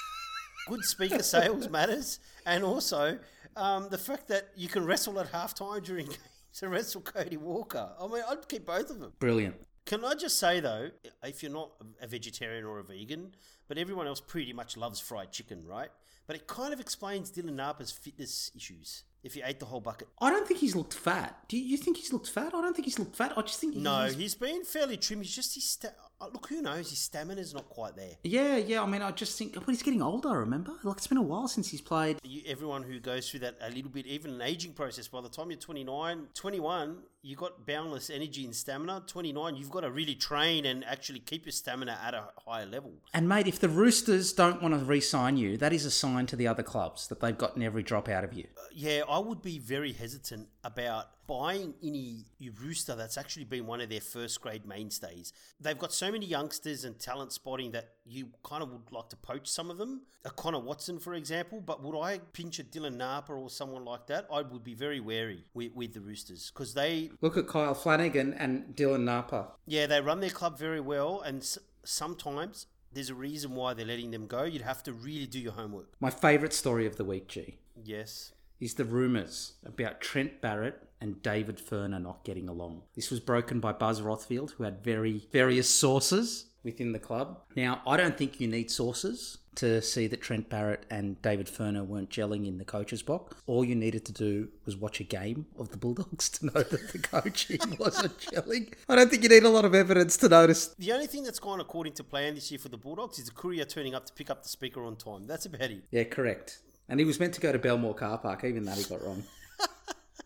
[0.68, 3.18] good speaker sales matters, and also
[3.56, 6.18] um, the fact that you can wrestle at halftime during games
[6.58, 7.90] to wrestle Cody Walker.
[8.00, 9.12] I mean, I'd keep both of them.
[9.18, 9.56] Brilliant.
[9.86, 10.90] Can I just say though,
[11.22, 13.34] if you're not a vegetarian or a vegan,
[13.68, 15.90] but everyone else pretty much loves fried chicken, right?
[16.26, 19.04] But it kind of explains Dylan Napa's fitness issues.
[19.22, 21.38] If you ate the whole bucket, I don't think he's looked fat.
[21.48, 22.48] Do you, think he's looked fat?
[22.54, 23.32] I don't think he's looked fat.
[23.36, 25.20] I just think no, he's, he's been fairly trim.
[25.20, 26.48] He's just his sta- Oh, look.
[26.48, 26.90] Who knows?
[26.90, 28.12] His stamina's not quite there.
[28.22, 28.82] Yeah, yeah.
[28.82, 30.30] I mean, I just think, but he's getting older.
[30.30, 32.18] Remember, like it's been a while since he's played.
[32.22, 35.28] You, everyone who goes through that a little bit, even an aging process, by the
[35.28, 39.02] time you're 29, 21, you got boundless energy and stamina.
[39.06, 42.92] 29, you've got to really train and actually keep your stamina at a higher level.
[43.12, 46.36] And mate, if the Roosters don't want to re-sign you, that is a sign to
[46.36, 48.44] the other clubs that they've gotten every drop out of you.
[48.56, 52.26] Uh, yeah, I would be very hesitant about buying any
[52.60, 55.32] rooster that's actually been one of their first grade mainstays.
[55.60, 59.16] They've got so many youngsters and talent spotting that you kind of would like to
[59.16, 60.02] poach some of them.
[60.24, 64.06] A Connor Watson, for example, but would I pinch a Dylan Napa or someone like
[64.06, 64.26] that?
[64.32, 68.32] I would be very wary with, with the Roosters because they, Look at Kyle Flanagan
[68.34, 69.48] and Dylan Napa.
[69.66, 73.84] yeah, they run their club very well, and s- sometimes there's a reason why they're
[73.86, 74.44] letting them go.
[74.44, 75.88] You'd have to really do your homework.
[76.00, 78.32] My favourite story of the week, G, Yes.
[78.60, 82.82] Is the rumours about Trent Barrett and David Furner not getting along.
[82.96, 87.42] This was broken by Buzz Rothfield, who had very various sources within the club.
[87.54, 91.86] Now, I don't think you need sources to see that Trent Barrett and David Furner
[91.86, 93.36] weren't gelling in the coach's box.
[93.46, 96.92] All you needed to do was watch a game of the Bulldogs to know that
[96.92, 98.72] the coaching wasn't gelling.
[98.88, 100.68] I don't think you need a lot of evidence to notice.
[100.78, 103.32] The only thing that's gone according to plan this year for the Bulldogs is the
[103.32, 105.26] courier turning up to pick up the speaker on time.
[105.26, 105.84] That's about it.
[105.90, 106.60] Yeah, correct.
[106.88, 109.24] And he was meant to go to Belmore Car Park, even that he got wrong.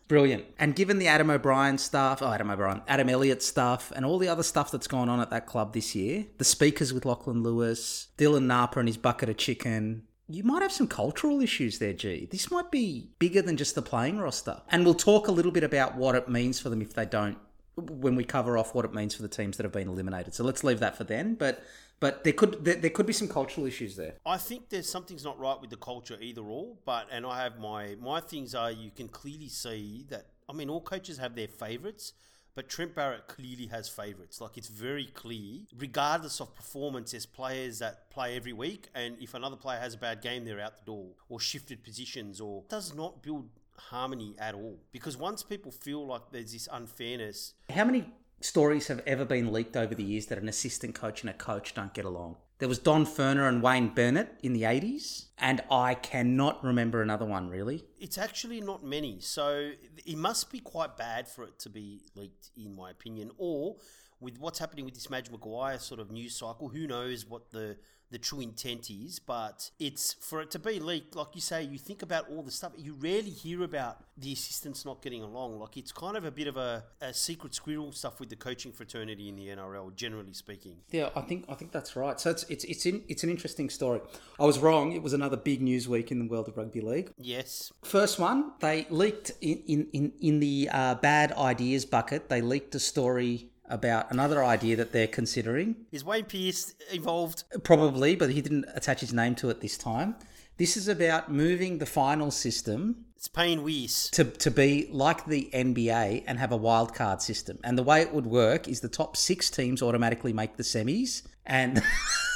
[0.07, 0.45] Brilliant.
[0.57, 4.27] And given the Adam O'Brien stuff, oh, Adam O'Brien, Adam Elliott stuff, and all the
[4.27, 8.07] other stuff that's gone on at that club this year, the speakers with Lachlan Lewis,
[8.17, 12.27] Dylan Napa and his bucket of chicken, you might have some cultural issues there, G.
[12.31, 14.61] This might be bigger than just the playing roster.
[14.69, 17.37] And we'll talk a little bit about what it means for them if they don't,
[17.75, 20.33] when we cover off what it means for the teams that have been eliminated.
[20.33, 21.35] So let's leave that for then.
[21.35, 21.63] But
[21.99, 24.15] but there could there, there could be some cultural issues there.
[24.25, 27.59] I think there's something's not right with the culture either All, but and I have
[27.59, 31.47] my my things are you can clearly see that I mean all coaches have their
[31.47, 32.13] favourites,
[32.55, 34.39] but Trent Barrett clearly has favourites.
[34.41, 39.33] Like it's very clear, regardless of performance, there's players that play every week, and if
[39.33, 42.93] another player has a bad game, they're out the door or shifted positions or does
[42.93, 44.77] not build harmony at all.
[44.91, 49.75] Because once people feel like there's this unfairness, How many stories have ever been leaked
[49.75, 52.37] over the years that an assistant coach and a coach don't get along?
[52.59, 57.25] There was Don Furner and Wayne Bennett in the 80s, and I cannot remember another
[57.25, 57.85] one, really.
[57.97, 59.71] It's actually not many, so
[60.05, 63.31] it must be quite bad for it to be leaked, in my opinion.
[63.37, 63.77] Or
[64.19, 67.77] with what's happening with this Madge Maguire sort of news cycle, who knows what the
[68.11, 69.19] the true intent is?
[69.19, 71.63] But it's for it to be leaked, like you say.
[71.63, 75.59] You think about all the stuff you rarely hear about the assistants not getting along.
[75.59, 78.71] Like it's kind of a bit of a, a secret squirrel stuff with the coaching
[78.71, 80.77] fraternity in the NRL, generally speaking.
[80.91, 82.19] Yeah, I think I think that's right.
[82.19, 84.01] So it's it's it's in, it's an interesting story.
[84.39, 84.91] I was wrong.
[84.93, 87.13] It was another big news week in the world of rugby league.
[87.17, 92.29] Yes, First one, they leaked in in in, in the uh, bad ideas bucket.
[92.29, 95.75] They leaked a story about another idea that they're considering.
[95.91, 97.43] is Wayne Pearce involved?
[97.63, 100.15] Probably, but he didn't attach his name to it this time.
[100.57, 104.09] This is about moving the final system It's Payne Weiss.
[104.09, 107.59] to, to be like the NBA and have a wild card system.
[107.63, 111.25] And the way it would work is the top six teams automatically make the semis,
[111.45, 111.81] and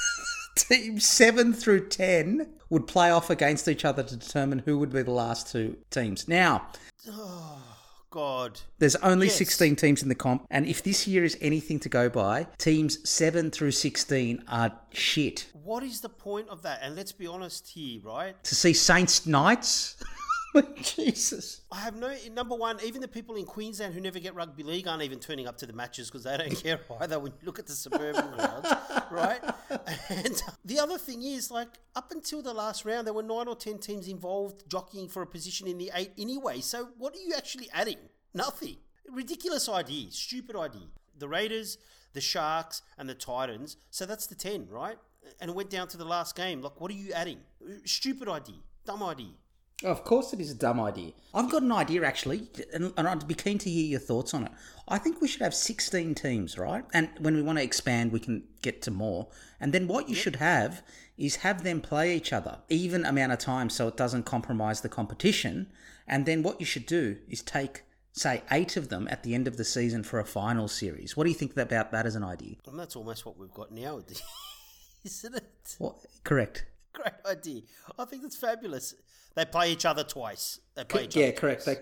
[0.55, 5.01] teams seven through ten would play off against each other to determine who would be
[5.01, 6.27] the last two teams.
[6.27, 6.67] Now,
[7.09, 7.72] oh.
[8.13, 8.61] God.
[8.77, 9.37] there's only Yes.
[9.37, 12.97] 16 teams in the comp, and if this year is anything to go by, teams
[13.09, 15.47] 7 through 16 are shit.
[15.63, 16.79] What is the point of that?
[16.83, 18.35] And let's be honest here, right?
[18.43, 19.95] To see Saints Knights?
[20.81, 21.61] Jesus.
[21.71, 22.77] I have no number one.
[22.83, 25.65] Even the people in Queensland who never get rugby league aren't even turning up to
[25.65, 27.19] the matches because they don't care either.
[27.19, 28.67] When you look at the suburban grounds,
[29.11, 29.41] right?
[30.09, 33.55] And the other thing is, like, up until the last round, there were nine or
[33.55, 36.61] ten teams involved jockeying for a position in the eight anyway.
[36.61, 37.97] So what are you actually adding?
[38.33, 38.77] Nothing.
[39.11, 40.11] Ridiculous idea.
[40.11, 40.87] Stupid idea.
[41.17, 41.77] The Raiders,
[42.13, 43.77] the Sharks, and the Titans.
[43.89, 44.97] So that's the ten, right?
[45.39, 46.61] And it went down to the last game.
[46.61, 47.39] Like, what are you adding?
[47.85, 48.57] Stupid idea.
[48.85, 49.31] Dumb idea.
[49.83, 51.11] Of course, it is a dumb idea.
[51.33, 54.45] I've got an idea actually, and, and I'd be keen to hear your thoughts on
[54.45, 54.51] it.
[54.87, 56.85] I think we should have 16 teams, right?
[56.93, 59.27] And when we want to expand, we can get to more.
[59.59, 60.83] And then what you should have
[61.17, 64.89] is have them play each other even amount of time so it doesn't compromise the
[64.89, 65.67] competition.
[66.07, 69.47] And then what you should do is take, say, eight of them at the end
[69.47, 71.17] of the season for a final series.
[71.17, 72.55] What do you think about that as an idea?
[72.67, 74.01] And that's almost what we've got now,
[75.03, 75.75] isn't it?
[75.77, 76.65] What, correct.
[77.01, 77.61] Great idea.
[77.97, 78.95] I think that's fabulous.
[79.35, 80.59] They play each other twice.
[80.75, 81.65] They play each yeah, other correct.
[81.65, 81.77] They,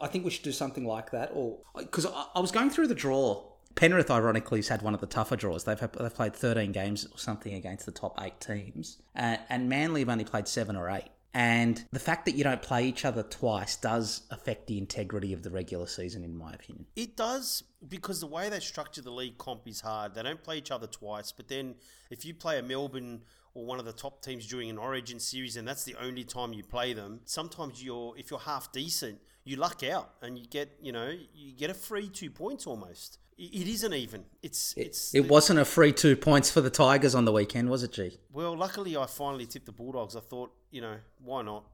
[0.00, 2.88] I think we should do something like that, or because I, I was going through
[2.88, 3.50] the draw.
[3.74, 5.64] Penrith, ironically, has had one of the tougher draws.
[5.64, 9.68] They've had, they've played 13 games or something against the top eight teams, uh, and
[9.68, 11.08] Manly have only played seven or eight.
[11.36, 15.42] And the fact that you don't play each other twice does affect the integrity of
[15.42, 16.86] the regular season, in my opinion.
[16.94, 20.14] It does because the way they structure the league comp is hard.
[20.14, 21.74] They don't play each other twice, but then
[22.08, 23.22] if you play a Melbourne
[23.54, 26.52] or one of the top teams during an Origin series, and that's the only time
[26.52, 30.76] you play them, sometimes you're if you're half decent, you luck out and you get
[30.82, 33.18] you know you get a free two points almost.
[33.36, 34.24] It isn't even.
[34.44, 37.82] It's it's It wasn't a free two points for the Tigers on the weekend, was
[37.82, 38.18] it, G?
[38.32, 38.56] well.
[38.56, 40.14] Luckily, I finally tipped the Bulldogs.
[40.14, 41.64] I thought you know why not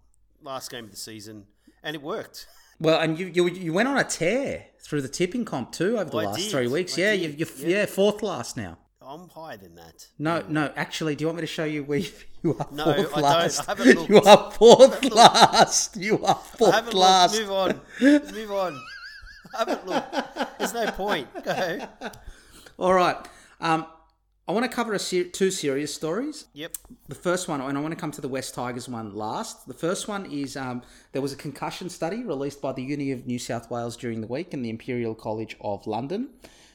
[0.42, 1.44] last game of the season,
[1.82, 2.46] and it worked.
[2.82, 6.08] Well, and you, you you went on a tear through the tipping comp too over
[6.08, 6.50] the I last did.
[6.50, 6.96] three weeks.
[6.96, 7.68] I yeah, you, you're Yeah.
[7.80, 8.78] yeah fourth last now.
[9.10, 10.06] I'm higher than that.
[10.20, 10.72] No, no.
[10.76, 11.98] Actually, do you want me to show you where
[12.42, 13.60] you, are No, fourth I don't.
[13.60, 14.10] I haven't looked.
[14.10, 15.96] You are fourth last.
[15.96, 17.40] You are fourth last.
[17.40, 17.80] Move on.
[18.00, 18.80] Move on.
[19.52, 20.14] I haven't looked.
[20.58, 21.26] There's no point.
[21.42, 21.88] Go.
[22.78, 23.16] All right.
[23.60, 23.84] Um,
[24.46, 26.46] I want to cover a ser- two serious stories.
[26.52, 26.76] Yep.
[27.08, 29.66] The first one, and I want to come to the West Tigers one last.
[29.66, 33.26] The first one is um, there was a concussion study released by the Uni of
[33.26, 36.28] New South Wales during the week and the Imperial College of London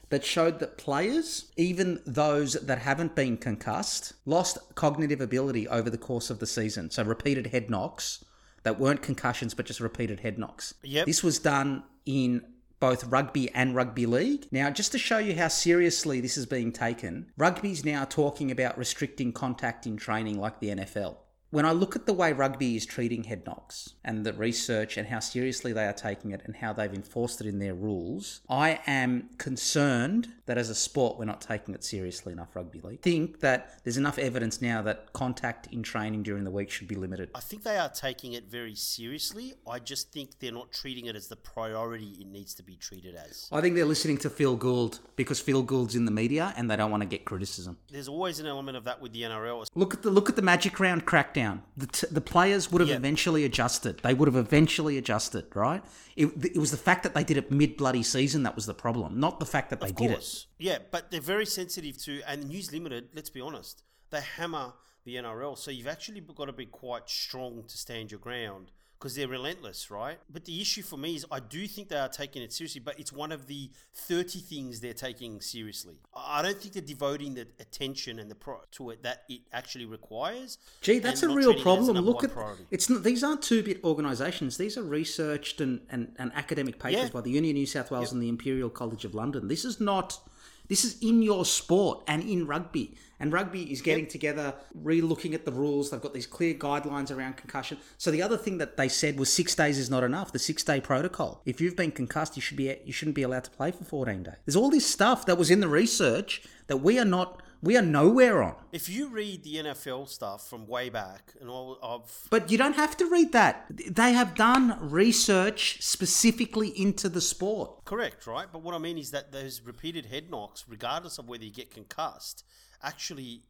[0.10, 5.98] that showed that players, even those that haven't been concussed, lost cognitive ability over the
[5.98, 6.89] course of the season.
[6.91, 8.24] So repeated head knocks
[8.63, 10.74] that weren't concussions but just repeated head knocks.
[10.84, 11.06] Yep.
[11.06, 12.44] This was done in
[12.80, 14.48] both rugby and rugby league.
[14.52, 18.78] Now, just to show you how seriously this is being taken, rugby's now talking about
[18.78, 21.18] restricting contact in training like the NFL.
[21.56, 25.08] When I look at the way rugby is treating head knocks and the research and
[25.08, 28.82] how seriously they are taking it and how they've enforced it in their rules, I
[28.86, 33.02] am concerned that as a sport we're not taking it seriously enough, rugby league.
[33.02, 36.96] think that there's enough evidence now that contact in training during the week should be
[36.96, 37.30] limited.
[37.34, 39.54] I think they are taking it very seriously.
[39.65, 43.15] I just think they're not treating it as the priority it needs to be treated
[43.15, 43.48] as.
[43.50, 46.76] I think they're listening to Phil Gould because Phil Gould's in the media and they
[46.76, 47.78] don't want to get criticism.
[47.89, 49.65] There's always an element of that with the NRL.
[49.74, 51.44] Look at the look at the Magic Round crackdown.
[51.77, 52.95] The, t- the players would have Yeah.
[52.95, 53.99] eventually adjusted.
[53.99, 55.84] They would have eventually adjusted, right?
[56.15, 58.73] It, it was the fact that they did it mid bloody season that was the
[58.73, 60.45] problem, not the fact that they did it.
[60.58, 65.15] Yeah, but they're very sensitive to, and News Limited, let's be honest, they hammer the
[65.15, 65.58] NRL.
[65.58, 68.71] So you've actually got to be quite strong to stand your ground
[69.06, 70.18] because they're relentless, right?
[70.34, 73.00] But the issue for me is I do think they are taking it seriously, but
[73.00, 76.00] it's one of the 30 things they're taking seriously.
[76.15, 79.86] I don't think they're devoting the attention and the pro- to it that it actually
[79.86, 80.58] requires.
[80.82, 81.98] Gee, that's a real treating it as a problem.
[82.04, 82.65] Look at priority.
[82.72, 84.58] it's not, these aren't two bit organisations.
[84.58, 87.10] These are researched and, and, and academic papers Yeah.
[87.10, 89.50] by the Union of New South Wales and the Imperial College of London.
[89.50, 90.18] This is not.
[90.67, 92.95] This is in your sport and in rugby.
[93.19, 95.89] And rugby is getting together, re-looking at the rules.
[95.89, 97.78] They've got these clear guidelines around concussion.
[97.97, 100.34] So the other thing that they said was six days is not enough.
[100.34, 101.41] The six-day protocol.
[101.45, 104.23] If you've been concussed, you should be you shouldn't be allowed to play for 14
[104.23, 104.36] days.
[104.45, 107.82] There's all this stuff that was in the research that we are not we are
[107.82, 108.56] nowhere on.
[108.72, 112.76] If you read the NFL stuff from way back, and all of But you don't
[112.76, 113.65] have to read that.
[113.70, 117.86] They have done research specifically into the sport.
[117.86, 118.48] Correct, right?
[118.52, 121.72] But what I mean is that those repeated head knocks, regardless of whether you get
[121.72, 122.44] concussed,
[122.84, 123.44] actually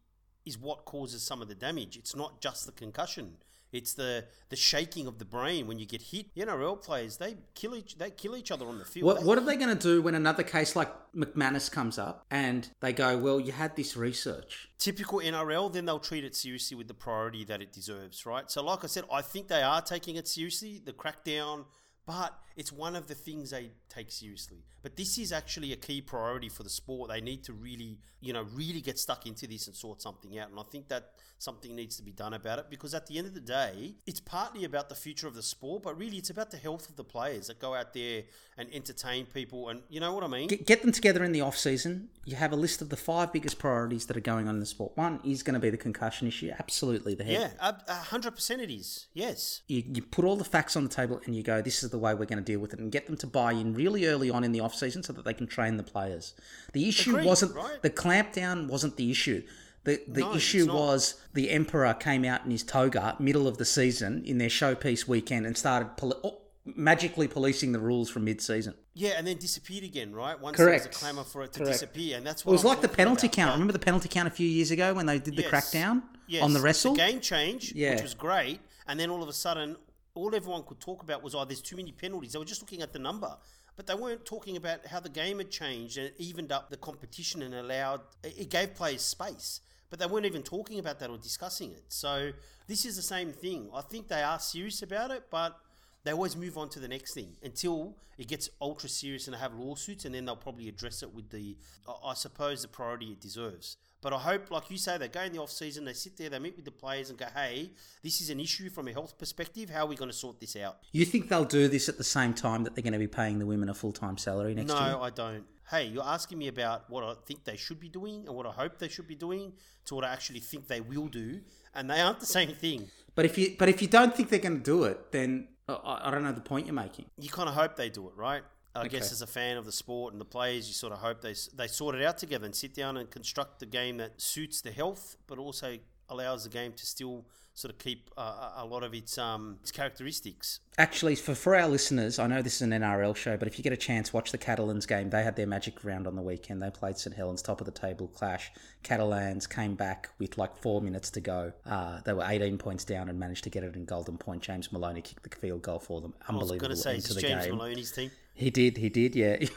[0.46, 1.98] is what causes some of the damage.
[1.98, 3.38] It's not just the concussion.
[3.76, 6.34] It's the the shaking of the brain when you get hit.
[6.34, 9.06] The NRL players they kill each they kill each other on the field.
[9.06, 12.68] What, what are they going to do when another case like McManus comes up and
[12.80, 14.70] they go, well, you had this research?
[14.86, 18.52] typical NRL, then they'll treat it seriously with the priority that it deserves, right?
[18.52, 21.66] So, like I said, I think they are taking it seriously, the crackdown,
[22.06, 24.64] but it's one of the things they take seriously.
[24.82, 27.10] But this is actually a key priority for the sport.
[27.10, 30.50] They need to really, you know, really get stuck into this and sort something out.
[30.52, 33.28] And I think that something needs to be done about it because at the end
[33.28, 36.52] of the day, it's partly about the future of the sport, but really it's about
[36.52, 38.24] the health of the players that go out there
[38.58, 39.70] and entertain people.
[39.70, 40.48] And you know what I mean?
[40.48, 42.10] Get, them together in the off season.
[42.26, 44.66] You have a list of the five biggest priorities that are going on in the
[44.66, 44.96] sport.
[44.96, 46.52] One is going to be the concussion issue.
[46.58, 47.54] Absolutely, the head.
[47.60, 49.08] yeah, hundred percent it is.
[49.14, 49.62] Yes.
[49.68, 52.00] you, you put all the facts on the table and you go, this is the
[52.00, 54.30] way we're going to deal with it, and get them to buy in really early
[54.30, 56.34] on in the off season so that they can train the players.
[56.74, 57.82] The issue Agreed, wasn't right.
[57.82, 59.44] the clampdown wasn't the issue.
[59.86, 63.66] The the No, issue was the Emperor came out in his toga middle of the
[63.66, 68.74] season in their showpiece weekend and started poli- oh, magically policing the rules from mid-season.
[68.96, 70.38] Yeah, and then disappeared again, right?
[70.40, 70.84] Once Correct.
[70.84, 71.74] there was a clamour for it to Correct.
[71.74, 73.36] disappear, and that's It was I'm like the penalty about.
[73.36, 73.50] count.
[73.50, 75.52] But- Remember the penalty count a few years ago when they did the Yes.
[75.52, 76.96] crackdown Yes, on the the wrestle?
[76.96, 77.92] game change, Yeah.
[77.94, 79.76] which was great, and then all of a sudden,
[80.16, 82.34] all everyone could talk about was, oh, there's too many penalties.
[82.34, 83.38] They were just looking at the number,
[83.76, 86.78] but they weren't talking about how the game had changed and it evened up the
[86.78, 89.62] competition and allowed it gave players space.
[89.90, 91.84] But they weren't even talking about that or discussing it.
[91.90, 92.32] So
[92.68, 93.70] this is the same thing.
[93.74, 95.58] I think they are serious about it, but
[96.04, 99.40] they always move on to the next thing until it gets ultra serious and they
[99.40, 101.58] have lawsuits, and then they'll probably address it with the,
[102.04, 103.78] I suppose, the priority it deserves.
[104.06, 106.30] But I hope, like you say, they go in the off season, they sit there,
[106.30, 107.72] they meet with the players, and go, "Hey,
[108.04, 109.72] this is an issue from a health perspective.
[109.72, 112.04] How are we going to sort this out?" You think they'll do this at the
[112.04, 114.80] same time that they're going to be paying the women a full-time salary next no,
[114.80, 114.92] year?
[114.92, 115.44] No, I don't.
[115.72, 118.52] Hey, you're asking me about what I think they should be doing and what I
[118.52, 119.54] hope they should be doing
[119.86, 121.42] to what I actually think they will do,
[121.74, 122.88] and they aren't the same thing.
[123.16, 126.02] But if you but if you don't think they're going to do it, then I,
[126.04, 127.06] I don't know the point you're making.
[127.18, 128.44] you kind of hope they do it, right?
[128.76, 128.90] I Okay.
[128.90, 131.34] guess as a fan of the sport and the players, you sort of hope they
[131.56, 134.72] they sort it out together and sit down and construct the game that suits the
[134.72, 135.78] health, but also
[136.10, 139.72] allows the game to still sort of keep uh, a- lot of its um its
[139.72, 140.60] characteristics.
[140.78, 143.64] Actually, for, for our listeners, I know this is an NRL show, but if you
[143.64, 145.10] get a chance, watch the Catalans game.
[145.10, 146.62] They had their magic round on the weekend.
[146.62, 148.52] They played St Helens, top of the table clash.
[148.84, 151.54] Catalans came back with like four minutes to go.
[151.66, 154.42] Uh, they were 18 points down and managed to get it in golden point.
[154.44, 156.14] James Maloney kicked the field goal for them.
[156.28, 157.56] I was Unbelievable going to say, end is to this the James game.
[157.56, 158.12] Maloney's team?
[158.36, 159.38] He did, he did, yeah.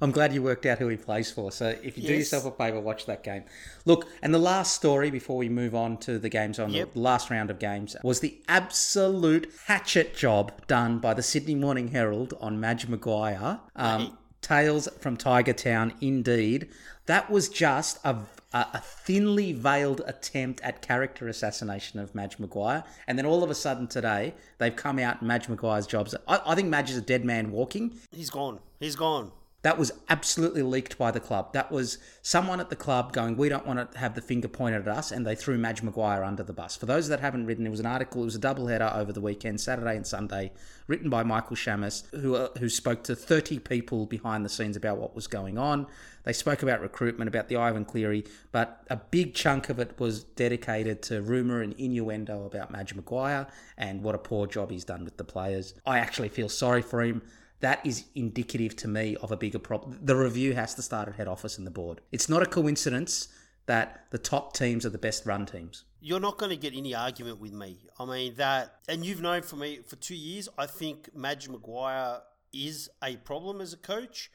[0.00, 1.50] I'm glad you worked out who he plays for.
[1.50, 3.44] So if you do yourself a favour, watch that game.
[3.84, 6.94] Look, and the last story before we move on to the games on Yep.
[6.94, 11.88] the last round of games was the absolute hatchet job done by the Sydney Morning
[11.88, 13.60] Herald on Madge Maguire.
[13.76, 14.12] Um, Right.
[14.40, 16.68] Tales from Tiger Town, indeed.
[17.06, 18.18] That was just a,
[18.52, 22.84] a, thinly veiled attempt at character assassination of Madge Maguire.
[23.06, 26.14] And then all of a sudden today, they've come out Madge Maguire's jobs.
[26.26, 27.98] I, I think Madge is a dead man walking.
[28.10, 28.60] He's gone.
[28.80, 29.32] He's gone.
[29.62, 31.52] That was absolutely leaked by the club.
[31.52, 34.86] That was someone at the club going, we don't want to have the finger pointed
[34.86, 36.76] at us, and they threw Madge Maguire under the bus.
[36.76, 39.12] For those that haven't written, it was an article, it was a double header over
[39.12, 40.52] the weekend, Saturday and Sunday,
[40.86, 44.98] written by Michael Chammas, who, uh, who spoke to 30 people behind the scenes about
[44.98, 45.88] what was going on.
[46.22, 50.22] They spoke about recruitment, about the Ivan Cleary, but a big chunk of it was
[50.22, 55.04] dedicated to rumour and innuendo about Madge Maguire and what a poor job he's done
[55.04, 55.74] with the players.
[55.84, 57.22] I actually feel sorry for him
[57.60, 59.98] that is indicative to me of a bigger problem.
[60.02, 62.00] The review has to start at head office and the board.
[62.12, 63.28] It's not a coincidence
[63.66, 65.84] that the top teams are the best run teams.
[66.00, 67.78] You're not going to get any argument with me.
[67.98, 70.48] I mean that, and you've known for me for two years.
[70.56, 72.20] I think Madge Maguire
[72.52, 74.30] is a problem as a coach,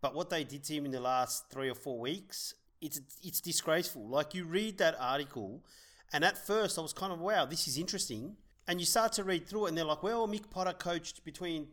[0.00, 3.40] but what they did to him in the last three or four weeks, it's it's
[3.40, 4.08] disgraceful.
[4.08, 5.62] Like you read that article,
[6.12, 8.36] and at first I was kind of wow, this is interesting.
[8.66, 11.68] And you start to read through it, and they're like, well, Mick Potter coached between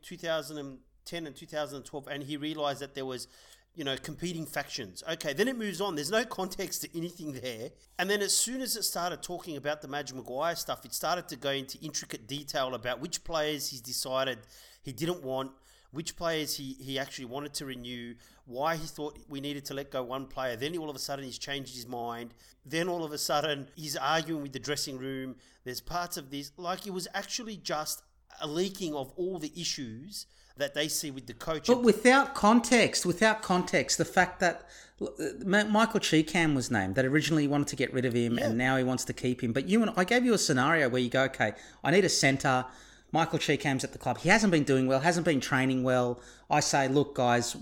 [1.09, 3.27] 2010 and 2012, and he realized that there was
[3.75, 5.03] you know, competing factions.
[5.09, 5.95] Okay, then it moves on.
[5.95, 7.69] There's no context to anything there.
[7.97, 11.27] And then as soon as it started talking about the Madge Maguire stuff, it started
[11.29, 14.39] to go into intricate detail about which players he's decided
[14.81, 15.51] he didn't want,
[15.91, 19.91] which players he, he actually wanted to renew, why he thought we needed to let
[19.91, 20.55] go one player.
[20.55, 22.33] Then all of a sudden he's changed his mind.
[22.65, 25.35] Then all of a sudden he's arguing with the dressing room.
[25.63, 28.01] There's parts of this, like it was actually just
[28.41, 30.25] a leaking of all the issues
[30.59, 31.67] that they see with the coach.
[31.67, 34.65] But without context, without context, the fact that
[35.01, 35.05] uh,
[35.45, 38.57] Michael Chee Kam was named, that originally he wanted to get rid of him and
[38.57, 39.53] now he wants to keep him.
[39.53, 42.09] But you and I gave you a scenario where you go, okay, I need a
[42.09, 42.65] centre.
[43.11, 44.19] Michael Chee Kam's at the club.
[44.19, 46.19] He hasn't been doing well, hasn't been training well.
[46.51, 47.55] I say, look, guys,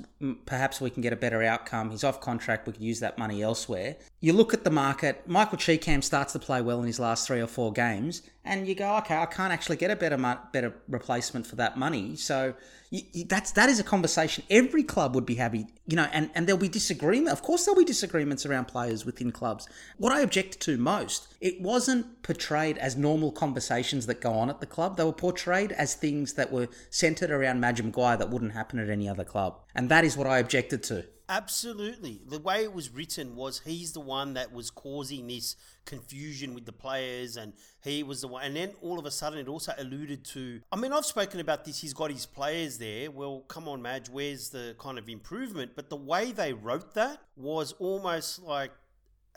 [0.46, 1.90] perhaps we can get a better outcome.
[1.92, 2.66] He's off contract.
[2.66, 3.98] We could use that money elsewhere.
[4.22, 5.28] You look at the market.
[5.28, 8.68] Michael Chee Kam starts to play well in his last three or four games, and
[8.68, 10.18] you go, okay, I can't actually get a better
[10.54, 12.16] better replacement for that money.
[12.16, 12.56] So
[12.90, 16.32] you, you, that's that is a conversation every club would be happy, you know, and
[16.34, 17.34] and there'll be disagreement.
[17.34, 19.68] Of course, there'll be disagreements around players within clubs.
[19.98, 24.62] What I object to most, it wasn't portrayed as normal conversations that go on at
[24.62, 24.96] the club.
[24.96, 28.90] They were portrayed as things that were centered around Madge Maguire that wouldn't happen at
[28.90, 31.06] any other club, and that is what I objected to.
[31.30, 32.22] Absolutely.
[32.26, 36.66] The way it was written was he's the one that was causing this confusion with
[36.66, 39.74] the players and he was the one and then all of a sudden it also
[39.78, 43.70] alluded to I mean I've spoken about this he's got his players there well come
[43.70, 48.44] on Madge where's the kind of improvement but the way they wrote that was almost
[48.44, 48.72] like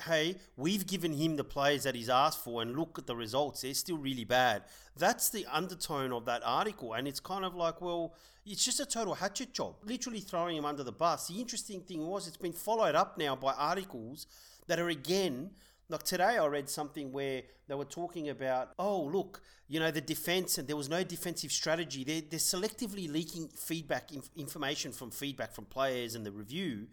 [0.03, 3.63] hey, we've given him the players that he's asked for, and look at the results.
[3.63, 4.63] They're still really bad.
[4.97, 6.95] That's the undertone of that article.
[6.95, 10.65] And it's kind of like, well, it's just a total hatchet job, literally throwing him
[10.65, 11.29] under the bus.
[11.29, 14.27] The interesting thing was, it's been followed up now by articles
[14.67, 15.51] that are again
[15.91, 20.01] like today I read something where they were talking about, oh, look, you know, the
[20.01, 22.05] defense and there was no defensive strategy.
[22.05, 26.87] They're, they're selectively leaking feedback, inf- information from feedback from players and the review.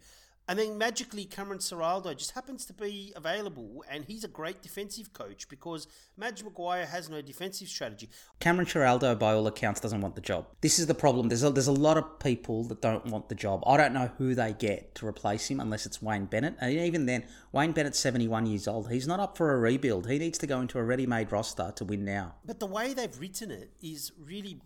[0.48, 5.12] And then magically, Cameron Ciraldo just happens to be available, and he's a great defensive
[5.12, 5.86] coach because
[6.16, 8.08] Madge Maguire has no defensive strategy.
[8.40, 10.46] Cameron Ciraldo, by all accounts, doesn't want the job.
[10.62, 11.28] This is the problem.
[11.28, 13.62] There's a, there's a lot of people that don't want the job.
[13.66, 16.54] I don't know who they get to replace him unless it's Wayne Bennett.
[16.60, 18.90] And even then, Wayne Bennett's 71 years old.
[18.90, 20.08] He's not up for a rebuild.
[20.08, 22.36] He needs to go into a ready-made roster to win now.
[22.46, 24.62] But the way they've written it is really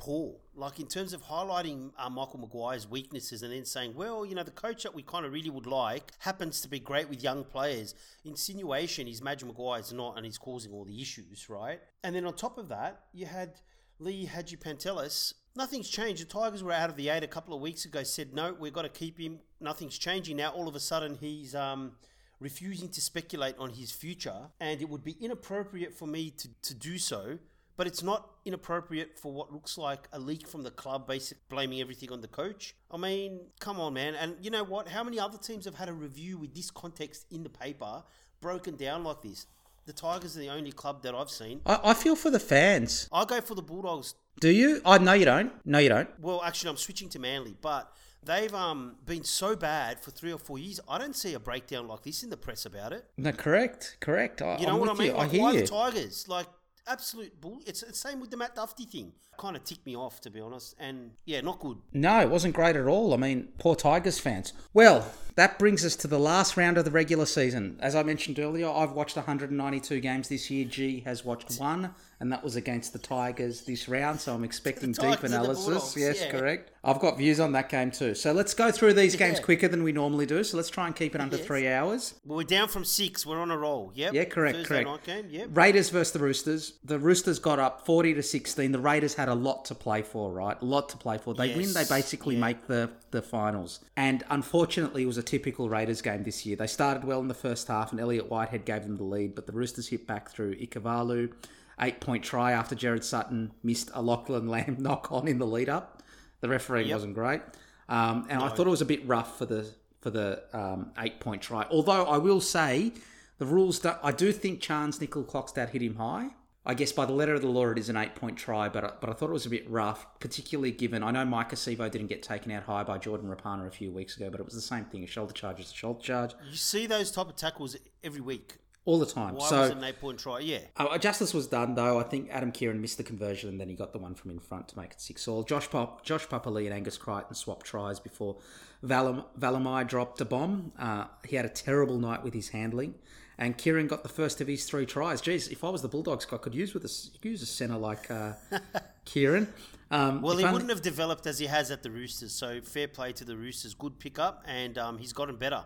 [0.00, 0.34] poor.
[0.54, 4.42] Like in terms of highlighting uh, Michael Maguire's weaknesses and then saying, well, you know,
[4.42, 7.44] the coach that we kind of really would like happens to be great with young
[7.44, 7.94] players.
[8.24, 11.80] Insinuation is Madge Maguire's not, and he's causing all the issues, right?
[12.02, 13.60] And then on top of that, you had
[14.00, 15.34] Lee Hagipantelis.
[15.54, 16.22] Nothing's changed.
[16.22, 18.02] The Tigers were out of the eight a couple of weeks ago.
[18.02, 19.40] Said no, we've got to keep him.
[19.60, 20.50] Nothing's changing now.
[20.50, 21.92] All of a sudden, he's um,
[22.40, 26.74] refusing to speculate on his future, and it would be inappropriate for me to, to
[26.74, 27.38] do so
[27.80, 31.80] but it's not inappropriate for what looks like a leak from the club, basically blaming
[31.80, 32.74] everything on the coach.
[32.90, 34.14] I mean, come on, man.
[34.16, 34.86] And you know what?
[34.86, 38.02] How many other teams have had a review with this context in the paper
[38.42, 39.46] broken down like this?
[39.86, 41.62] The Tigers are the only club that I've seen.
[41.64, 43.08] I, I feel for the fans.
[43.10, 44.14] I go for the Bulldogs.
[44.40, 44.82] Do you?
[44.84, 45.50] I oh, no, you don't.
[45.64, 46.20] No, you don't.
[46.20, 47.90] Well, actually, I'm switching to Manly, but
[48.22, 50.80] they've um, been so bad for three or four years.
[50.86, 53.06] I don't see a breakdown like this in the press about it.
[53.16, 54.42] No, correct, correct.
[54.42, 55.06] I, you know I'm what I mean?
[55.06, 55.12] you.
[55.14, 55.60] Like, I hear why you.
[55.62, 56.28] the Tigers?
[56.28, 56.46] Like,
[56.90, 57.60] absolute bull.
[57.66, 59.12] It's the same with the Matt Duffy thing.
[59.38, 60.74] Kind of ticked me off, to be honest.
[60.78, 61.78] And yeah, not good.
[61.92, 63.14] No, it wasn't great at all.
[63.14, 64.52] I mean, poor Tigers fans.
[64.74, 67.78] Well, that brings us to the last round of the regular season.
[67.80, 70.66] As I mentioned earlier, I've watched 192 games this year.
[70.66, 74.20] G has watched one, and that was against the Tigers this round.
[74.20, 75.96] So I'm expecting deep analysis.
[75.96, 76.30] Yes, yeah.
[76.30, 76.70] correct.
[76.84, 78.14] I've got views on that game too.
[78.14, 79.44] So let's go through these games Yeah.
[79.44, 80.44] quicker than we normally do.
[80.44, 81.46] So let's try and keep it under Yes.
[81.46, 82.14] three hours.
[82.24, 83.24] Well, we're down from six.
[83.24, 83.92] We're on a roll.
[83.94, 84.12] Yep.
[84.14, 84.88] Yeah, correct, Thursday correct.
[84.88, 85.26] night game.
[85.30, 85.48] Yep.
[85.54, 86.74] Raiders versus the Roosters.
[86.84, 88.72] The Roosters got up 40 to 16.
[88.72, 90.60] The Raiders had a lot to play for, right?
[90.60, 91.34] A lot to play for.
[91.34, 92.40] They win, they basically yeah.
[92.42, 93.80] make the, the finals.
[93.96, 96.56] And unfortunately, it was a typical Raiders game this year.
[96.56, 99.46] They started well in the first half, and Elliott Whitehead gave them the lead, but
[99.46, 101.32] the Roosters hit back through Ikuvalu.
[101.80, 105.68] Eight point try after Gerard Sutton missed a Lachlan Lamb knock on in the lead
[105.68, 106.02] up.
[106.40, 106.94] The refereeing Yep.
[106.96, 107.42] wasn't great.
[107.88, 109.66] Um, and I thought it was a bit rough for the
[110.00, 111.66] for the um, eight point try.
[111.70, 112.92] Although I will say
[113.38, 113.78] the rules.
[113.80, 116.30] Do, I do think Chance Nickel Clockstad hit him high.
[116.64, 118.84] I guess by the letter of the law, it is an eight point try, but
[118.84, 121.90] I- but I thought it was a bit rough, particularly given I know Mike Acevo
[121.90, 124.54] didn't get taken out high by Jordan Rapana a few weeks ago, but it was
[124.54, 125.02] the same thing.
[125.02, 128.58] A shoulder charge is a shoulder charge You see those type of tackles every week.
[128.86, 129.34] All the time.
[129.34, 130.38] Why so was it an eight point try?
[130.40, 130.60] Yeah.
[130.76, 131.98] uh, justice was done though.
[131.98, 134.38] I think Adam Keighran missed the conversion, and then he got the one from in
[134.38, 135.42] front to make it six all.
[135.42, 138.36] Josh Pop, Josh Papalii and Angus Crichton swapped tries before
[138.82, 140.72] Valam, Valemei dropped a bomb.
[140.78, 142.94] Uh, he had a terrible night with his handling,
[143.36, 145.20] and Keighran got the first of his three tries.
[145.20, 148.10] Jeez, if I was the Bulldogs, I could use with a use a centre like
[148.10, 148.32] uh,
[149.04, 149.48] Keighran.
[149.90, 152.32] Um, Well, he only- wouldn't have developed as he has at the Roosters.
[152.32, 153.74] So fair play to the Roosters.
[153.74, 155.64] Good pickup, and um, he's gotten better.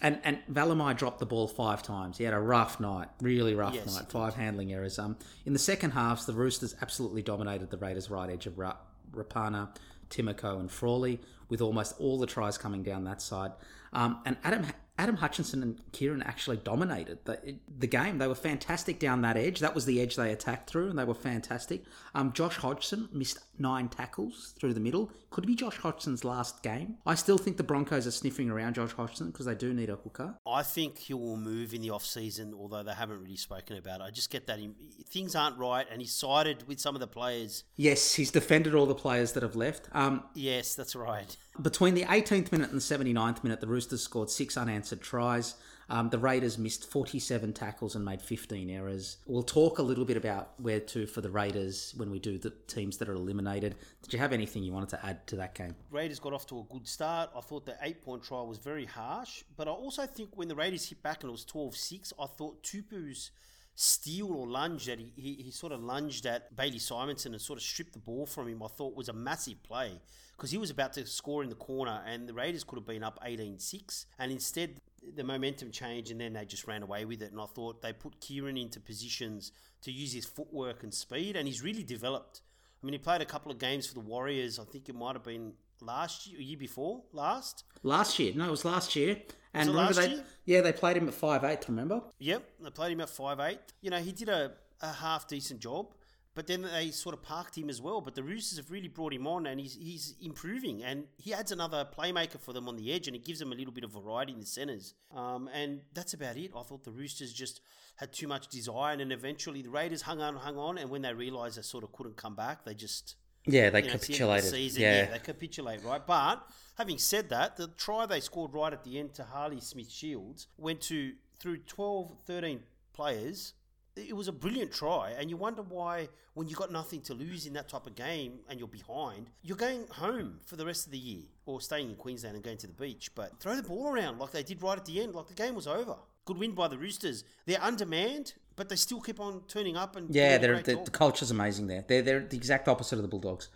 [0.00, 2.18] And and Valemei dropped the ball five times.
[2.18, 4.10] He had a rough night, really rough Yes, night.
[4.10, 4.98] Five handling errors.
[4.98, 8.76] Um, in the second halves, the Roosters absolutely dominated the Raiders' right edge of Ra-
[9.12, 9.68] Rapana,
[10.10, 13.52] Timoko, and Frawley, with almost all the tries coming down that side.
[13.92, 14.66] Um, and Adam
[14.98, 18.18] Adam Hutchinson and Keighran actually dominated the, the game.
[18.18, 19.60] They were fantastic down that edge.
[19.60, 21.84] That was the edge they attacked through, and they were fantastic.
[22.14, 25.10] Um, Josh Hodgson missed nine tackles through the middle.
[25.30, 26.96] Could be Josh Hodgson's last game.
[27.04, 29.96] I still think the Broncos are sniffing around Josh Hodgson because they do need a
[29.96, 30.34] hooker.
[30.46, 34.00] I think he will move in the off season, although they haven't really spoken about
[34.00, 34.04] it.
[34.04, 34.70] I just get that he,
[35.08, 37.64] things aren't right, and he's sided with some of the players.
[37.76, 39.88] Yes, he's defended all the players that have left.
[39.92, 41.36] Um, Yes, that's right.
[41.60, 45.54] between the 18th minute and the 79th minute, the Roosters scored six unanswered tries.
[45.88, 49.18] Um, the Raiders missed 47 tackles and made 15 errors.
[49.26, 52.50] We'll talk a little bit about where to for the Raiders when we do the
[52.66, 53.76] teams that are eliminated.
[54.02, 55.76] Did you have anything you wanted to add to that game?
[55.90, 57.30] Raiders got off to a good start.
[57.36, 60.56] I thought the eight point try was very harsh, but I also think when the
[60.56, 63.30] Raiders hit back and it was 12 6, I thought Tupou's
[63.76, 67.58] steal or lunge that he, he, he sort of lunged at Bailey Simonsson and sort
[67.58, 70.00] of stripped the ball from him, I thought was a massive play
[70.36, 73.02] because he was about to score in the corner and the Raiders could have been
[73.02, 74.06] up 18 6.
[74.18, 74.80] And instead,
[75.14, 77.32] the momentum changed and then they just ran away with it.
[77.32, 79.52] And I thought they put Keighran into positions
[79.82, 82.40] to use his footwork and speed, and he's really developed.
[82.82, 84.58] I mean, he played a couple of games for the Warriors.
[84.58, 87.64] I think it might have been last year, year before, last.
[87.82, 88.32] Last year.
[88.34, 89.20] No, it was last year.
[89.54, 90.24] And last they, year?
[90.44, 91.64] Yeah, they played him at five eight.
[91.68, 92.02] remember?
[92.18, 93.60] Yep, they played him at five eight.
[93.80, 94.52] You know, he did a,
[94.82, 95.94] a half decent job.
[96.36, 98.02] But then they sort of parked him as well.
[98.02, 101.50] But the Roosters have really brought him on, and he's he's improving, and he adds
[101.50, 103.92] another playmaker for them on the edge, and it gives them a little bit of
[103.92, 104.92] variety in the centres.
[105.14, 106.52] Um, and that's about it.
[106.54, 107.62] I thought the Roosters just
[107.96, 111.00] had too much desire, and then eventually the Raiders hung on, hung on, and when
[111.02, 113.16] they realised they sort of couldn't come back, they just
[113.46, 114.50] Yeah, they you know, it's the the capitulated.
[114.78, 115.04] yeah.
[115.06, 116.06] they capitulate, right?
[116.06, 119.90] But having said that, the try they scored right at the end to Harley Smith
[119.90, 122.60] Shields went to through 12, 13
[122.92, 123.54] players.
[123.96, 127.46] It was a brilliant try, and you wonder why, when you've got nothing to lose
[127.46, 130.92] in that type of game and you're behind, you're going home for the rest of
[130.92, 133.10] the year or staying in Queensland and going to the beach.
[133.14, 135.54] But throw the ball around like they did right at the end, like the game
[135.54, 135.96] was over.
[136.26, 137.24] Good win by the Roosters.
[137.46, 141.30] They're undermanned, but they still keep on turning up and Yeah, a they're, the, culture's
[141.30, 141.84] amazing there.
[141.86, 143.48] They're, they're the exact opposite of the Bulldogs.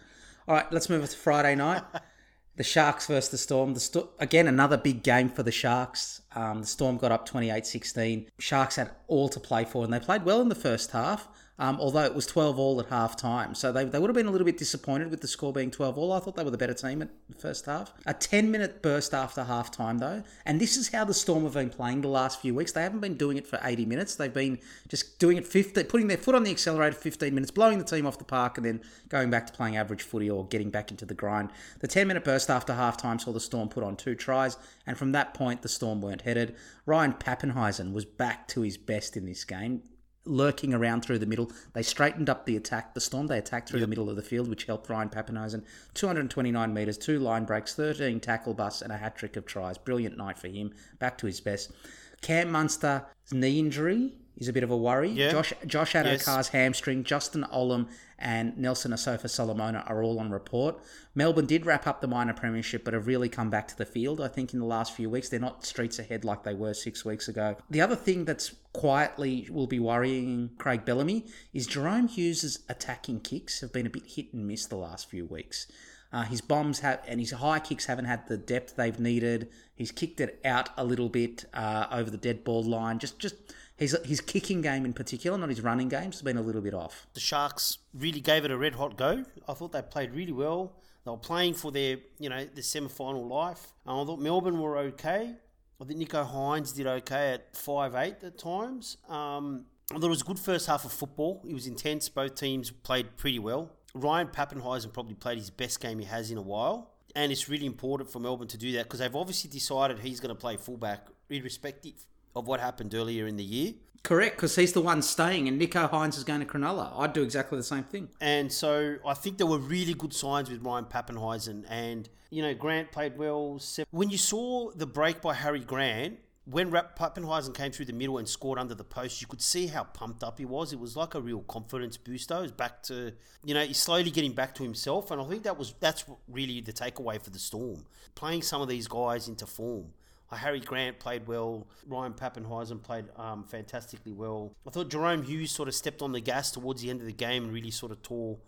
[0.49, 1.83] All right, let's move on to Friday night.
[2.57, 3.75] the Sharks versus the Storm.
[3.75, 6.20] The Sto- Again, another big game for the Sharks.
[6.35, 8.31] Um, the Storm got up 28 16.
[8.39, 11.29] Sharks had all to play for, and they played well in the first half.
[11.61, 13.55] Um, although it was 12 all at half time.
[13.55, 15.99] So they, they would have been a little bit disappointed with the score being 12
[15.99, 16.11] all.
[16.11, 17.93] I thought they were the better team at the first half.
[18.07, 20.23] A 10 minute burst after half time, though.
[20.47, 22.73] And this is how the Storm have been playing the last few weeks.
[22.73, 24.15] They haven't been doing it for 80 minutes.
[24.15, 24.59] They've been
[24.89, 28.07] just doing it 50, putting their foot on the accelerator 15 minutes, blowing the team
[28.07, 28.81] off the park, and then
[29.11, 31.51] going back to playing average footy or getting back into the grind.
[31.81, 34.57] The 10 minute burst after half time saw the Storm put on two tries.
[34.87, 36.57] And from that point, the Storm weren't headed.
[36.87, 39.83] Ryan Papenhuyzen was back to his best in this game
[40.25, 41.51] lurking around through the middle.
[41.73, 42.95] They straightened up the attack.
[42.95, 45.65] The Storm, they attacked through the middle of the field, which helped Ryan Papenhuyzen.
[45.95, 49.79] 229 metres, two line breaks, 13 tackle busts, and a hat trick of tries.
[49.79, 50.73] Brilliant night for him.
[50.99, 51.73] Back to his best.
[52.21, 53.03] Cam Munster's
[53.33, 55.11] knee injury is a bit of a worry.
[55.11, 55.31] Yeah.
[55.31, 56.23] Josh Josh Yes.
[56.23, 57.89] Addo-Carr's hamstring, Justin Olam
[58.21, 60.79] and Nelson Asofa Solomona are all on report.
[61.15, 64.21] Melbourne did wrap up the minor premiership, but have really come back to the field.
[64.21, 67.05] I think in the last few weeks they're not streets ahead like they were six
[67.05, 67.57] weeks ago.
[67.71, 73.61] The other thing that's quietly will be worrying Craig Bellamy is Jahrome Hughes's attacking kicks
[73.61, 75.67] have been a bit hit and miss the last few weeks.
[76.13, 79.49] Uh, his bombs have and his high kicks haven't had the depth they've needed.
[79.75, 82.99] He's kicked it out a little bit uh, over the dead ball line.
[82.99, 83.37] Just, just
[83.81, 86.75] his his kicking game in particular, not his running games, has been a little bit
[86.75, 87.07] off.
[87.15, 89.25] the Sharks really gave it a red hot go.
[89.49, 90.75] I thought they played really well.
[91.05, 93.73] They were playing for their, you know, their semi final life.
[93.87, 95.35] And I thought Melbourne were okay.
[95.81, 98.99] I think Nicho Hynes did okay at five eight at times.
[99.09, 101.43] Um, I thought it was a good first half of football.
[101.49, 102.09] It was intense.
[102.11, 103.73] Both teams played pretty well.
[103.95, 106.91] Ryan Papenhuyzen probably played his best game he has in a while.
[107.17, 110.35] And it's really important for Melbourne to do that because they've obviously decided he's going
[110.35, 111.95] to play fullback, irrespective
[112.35, 113.75] of what happened earlier in the year.
[114.03, 116.99] Correct, because he's the one staying, and Nicho Hynes is going to Cronulla.
[116.99, 118.09] I'd do exactly the same thing.
[118.21, 121.67] And so I think there were really good signs with Ryan Papenhuyzen.
[121.69, 123.61] And, you know, Grant played well.
[123.91, 128.17] When you saw the break by Harry Grant, when Rap- Papenhuyzen came through the middle
[128.17, 130.73] and scored under the post, you could see how pumped up he was.
[130.73, 132.41] It was like a real confidence booster.
[132.41, 133.13] Was back to,
[133.45, 135.11] you know, he's slowly getting back to himself.
[135.11, 137.85] And I think that was that's really the takeaway for the Storm.
[138.15, 139.93] Playing some of these guys into form.
[140.31, 141.67] Uh, Harry Grant played well.
[141.87, 144.55] Ryan Papenhuyzen played um, fantastically well.
[144.67, 147.13] I thought Jahrome Hughes sort of stepped on the gas towards the end of the
[147.13, 148.39] game and really sort of tore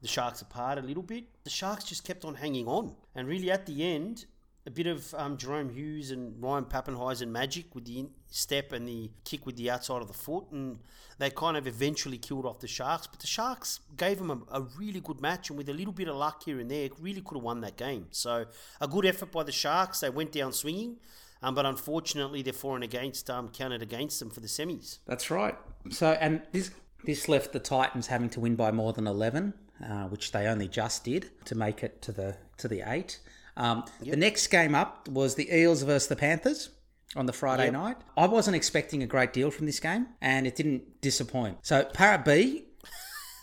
[0.00, 1.24] the Sharks apart a little bit.
[1.44, 2.94] The Sharks just kept on hanging on.
[3.14, 4.26] And really at the end,
[4.66, 9.10] a bit of um, Jahrome Hughes and Ryan Papenhuyzen magic with the step and the
[9.24, 10.44] kick with the outside of the foot.
[10.52, 10.78] And
[11.18, 13.06] they kind of eventually killed off the Sharks.
[13.06, 15.50] But the Sharks gave them a, a really good match.
[15.50, 17.76] And with a little bit of luck here and there, really could have won that
[17.76, 18.06] game.
[18.10, 18.46] So
[18.80, 20.00] a good effort by the Sharks.
[20.00, 20.96] They went down swinging.
[21.44, 24.98] Um, but unfortunately, their for and against um, counted against them for the semis.
[25.06, 25.56] That's right.
[25.90, 26.70] So, and this
[27.04, 29.52] this left the Titans having to win by more than eleven,
[29.84, 33.20] uh, which they only just did to make it to the to the eight.
[33.56, 36.70] Um, The next game up was the Eels versus the Panthers
[37.14, 37.98] on the Friday night.
[38.16, 41.58] I wasn't expecting a great deal from this game, and it didn't disappoint.
[41.62, 42.64] So, Para B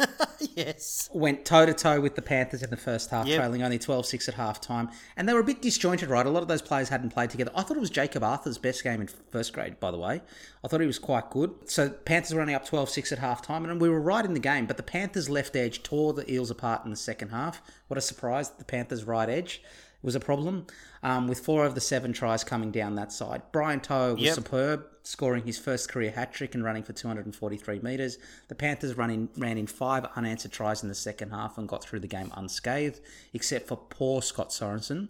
[0.55, 1.09] yes.
[1.13, 3.37] went toe to toe with the Panthers in the first half, Yep.
[3.39, 4.89] trailing only 12 6 at half time.
[5.15, 6.25] And they were a bit disjointed, right?
[6.25, 7.51] A lot of those players hadn't played together.
[7.55, 10.21] I thought it was Jacob Arthur's best game in first grade, by the way.
[10.63, 11.53] I thought he was quite good.
[11.65, 14.33] So Panthers were only up 12 6 at half time, and we were right in
[14.33, 14.65] the game.
[14.65, 17.61] But the Panthers' left edge tore the Eels apart in the second half.
[17.87, 18.49] What a surprise!
[18.49, 19.61] The Panthers' right edge
[20.03, 20.65] was a problem,
[21.03, 23.41] um, with four of the seven tries coming down that side.
[23.51, 24.33] Brian To'o was Yep.
[24.35, 28.17] superb, scoring his first career hat trick and running for 243 metres.
[28.47, 31.83] The Panthers run in, ran in five unanswered tries in the second half and got
[31.83, 32.99] through the game unscathed,
[33.33, 35.09] except for poor Scott Sorensen,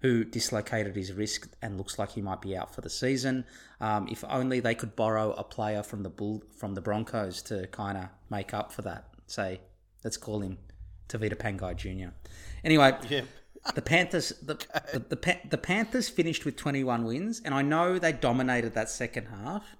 [0.00, 3.44] who dislocated his wrist and looks like he might be out for the season.
[3.80, 7.66] Um, if only they could borrow a player from the Bull from the Broncos to
[7.68, 9.08] kind of make up for that.
[9.26, 9.60] Say,
[10.04, 10.58] let's call him
[11.08, 12.12] Tavita Pangai Jr.
[12.64, 13.22] Anyway, Yeah.
[13.74, 14.54] The Panthers, the
[14.92, 19.26] the, the, the Panthers finished with 21 wins, and I know they dominated that second
[19.26, 19.76] half,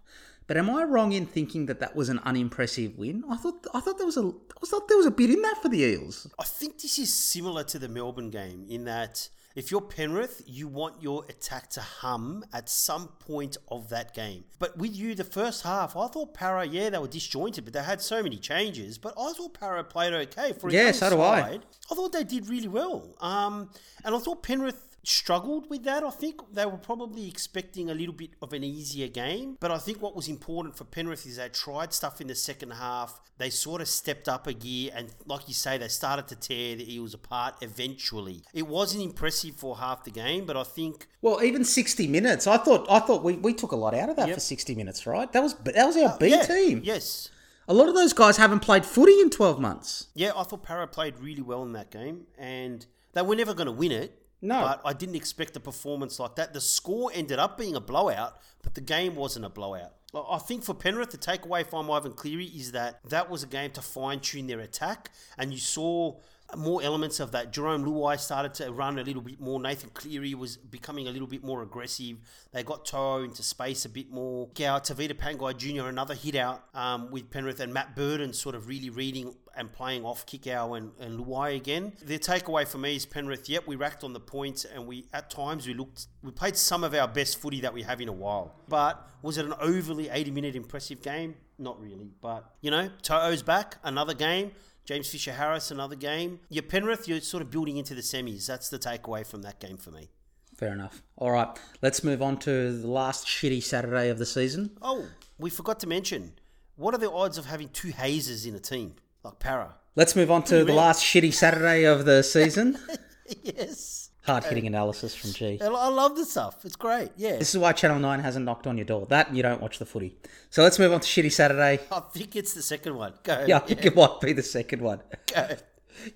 [0.48, 3.22] But am I wrong in thinking that that was an unimpressive win?
[3.30, 5.58] I thought I thought there was a I thought there was a bit in that
[5.62, 6.26] for the Eels.
[6.38, 10.68] I think this is similar to the Melbourne game in that if you're Penrith, you
[10.68, 14.44] want your attack to hum at some point of that game.
[14.58, 17.82] But with you, the first half, I thought Para, yeah, they were disjointed, but they
[17.82, 18.98] had so many changes.
[18.98, 21.58] But I thought Para played okay for a Yeah, so do I.
[21.90, 23.16] I thought they did really well.
[23.20, 23.70] Um,
[24.04, 26.02] and I thought Penrith struggled with that.
[26.04, 29.56] I think they were probably expecting a little bit of an easier game.
[29.60, 32.72] But I think what was important for Penrith is they tried stuff in the second
[32.72, 33.20] half.
[33.38, 34.90] They sort of stepped up a gear.
[34.94, 38.42] And like you say, they started to tear the Eels apart eventually.
[38.52, 42.46] It wasn't impressive for half the game, but I think Well, even sixty minutes.
[42.46, 44.36] I thought I thought we, we took a lot out of that Yep.
[44.36, 45.30] for sixty minutes, right?
[45.32, 46.80] That was that was our uh, B yeah, team.
[46.84, 47.30] Yes.
[47.70, 50.08] A lot of those guys haven't played footy in twelve months.
[50.14, 53.66] Yeah, I thought Para played really well in that game, and they were never going
[53.66, 54.14] to win it.
[54.40, 54.60] No.
[54.60, 56.52] But I didn't expect a performance like that.
[56.52, 59.94] The score ended up being a blowout, but the game wasn't a blowout.
[60.14, 63.72] I think for Penrith, the takeaway from Ivan Cleary is that that was a game
[63.72, 66.16] to fine tune their attack, and you saw
[66.56, 67.52] more elements of that.
[67.52, 69.60] Jarome Luai started to run a little bit more.
[69.60, 72.16] Nathan Cleary was becoming a little bit more aggressive.
[72.52, 74.48] They got To'o into space a bit more.
[74.54, 78.66] Gow, Tavita Pangai Jr., another hit out um, with Penrith, and Matt Burton sort of
[78.66, 81.92] really reading and playing off Kikau and, and Luai again.
[82.02, 85.30] The takeaway for me is Penrith, yep, we racked on the points and we at
[85.30, 88.12] times we looked we played some of our best footy that we have in a
[88.12, 88.54] while.
[88.68, 91.34] But was it an overly 80 minute impressive game?
[91.58, 92.12] Not really.
[92.20, 94.52] But you know, To'o's back, another game.
[94.84, 96.40] James Fisher Harris, another game.
[96.48, 98.46] You're Penrith, you're sort of building into the semis.
[98.46, 100.08] That's the takeaway from that game for me.
[100.56, 101.02] Fair enough.
[101.16, 101.48] All right,
[101.82, 104.70] let's move on to the last shitty Saturday of the season.
[104.80, 105.06] Oh,
[105.38, 106.32] we forgot to mention
[106.76, 108.94] what are the odds of having two hazes in a team?
[109.28, 109.74] Like Para.
[109.94, 112.78] Let's move on to the last shitty Saturday of the season.
[113.42, 114.08] yes.
[114.22, 115.58] Hard hitting analysis from G.
[115.60, 116.64] I love the stuff.
[116.64, 117.10] It's great.
[117.18, 117.36] Yeah.
[117.36, 119.04] This is why Channel 9 hasn't knocked on your door.
[119.04, 120.16] That and you don't watch the footy.
[120.48, 121.80] So let's move on to shitty Saturday.
[121.92, 123.12] I think it's the second one.
[123.22, 123.44] Go.
[123.46, 125.02] Yeah, I think it might be the second one.
[125.26, 125.48] Go.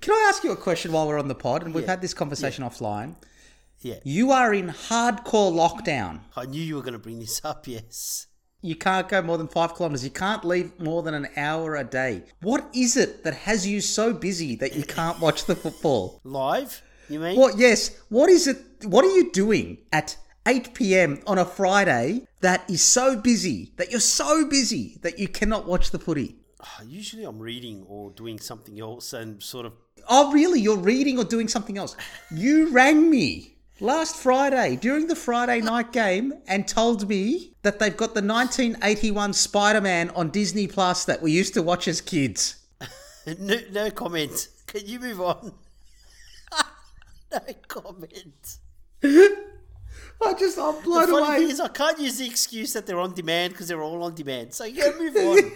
[0.01, 1.63] Can I ask you a question while we're on the pod?
[1.63, 3.17] And we've had this conversation offline.
[3.81, 3.97] Yeah.
[4.05, 6.21] You are in hardcore lockdown.
[6.35, 7.69] I knew you were going to bring this up.
[7.69, 8.29] Yes.
[8.65, 10.05] You can't go more than five kilometers.
[10.05, 12.23] You can't leave more than an hour a day.
[12.43, 16.21] What is it that has you so busy that you can't watch the football?
[16.23, 16.81] Live.
[17.09, 17.37] You mean?
[17.37, 17.59] What?
[17.59, 18.01] Yes.
[18.09, 18.59] What is it?
[18.85, 21.21] What are you doing at 8 p.m.
[21.27, 25.91] on a Friday that is so busy that you're so busy that you cannot watch
[25.91, 26.37] the footy?
[26.61, 29.73] Ah, Usually I'm reading or doing something else and sort of.
[30.09, 30.61] Oh, really?
[30.61, 31.97] You're reading or doing something else?
[32.31, 37.97] You rang me last Friday during the Friday night game and told me that they've
[37.97, 42.57] got the 1981 Spider Man on Disney Plus that we used to watch as kids.
[43.39, 44.49] No, no comment.
[44.67, 45.53] Can you move on?
[47.33, 48.57] no comment.
[49.05, 52.99] I just, I'm blown The funny thing is, I can't use the excuse that they're
[52.99, 54.53] on demand because they're all on demand.
[54.55, 55.53] So you gotta move on.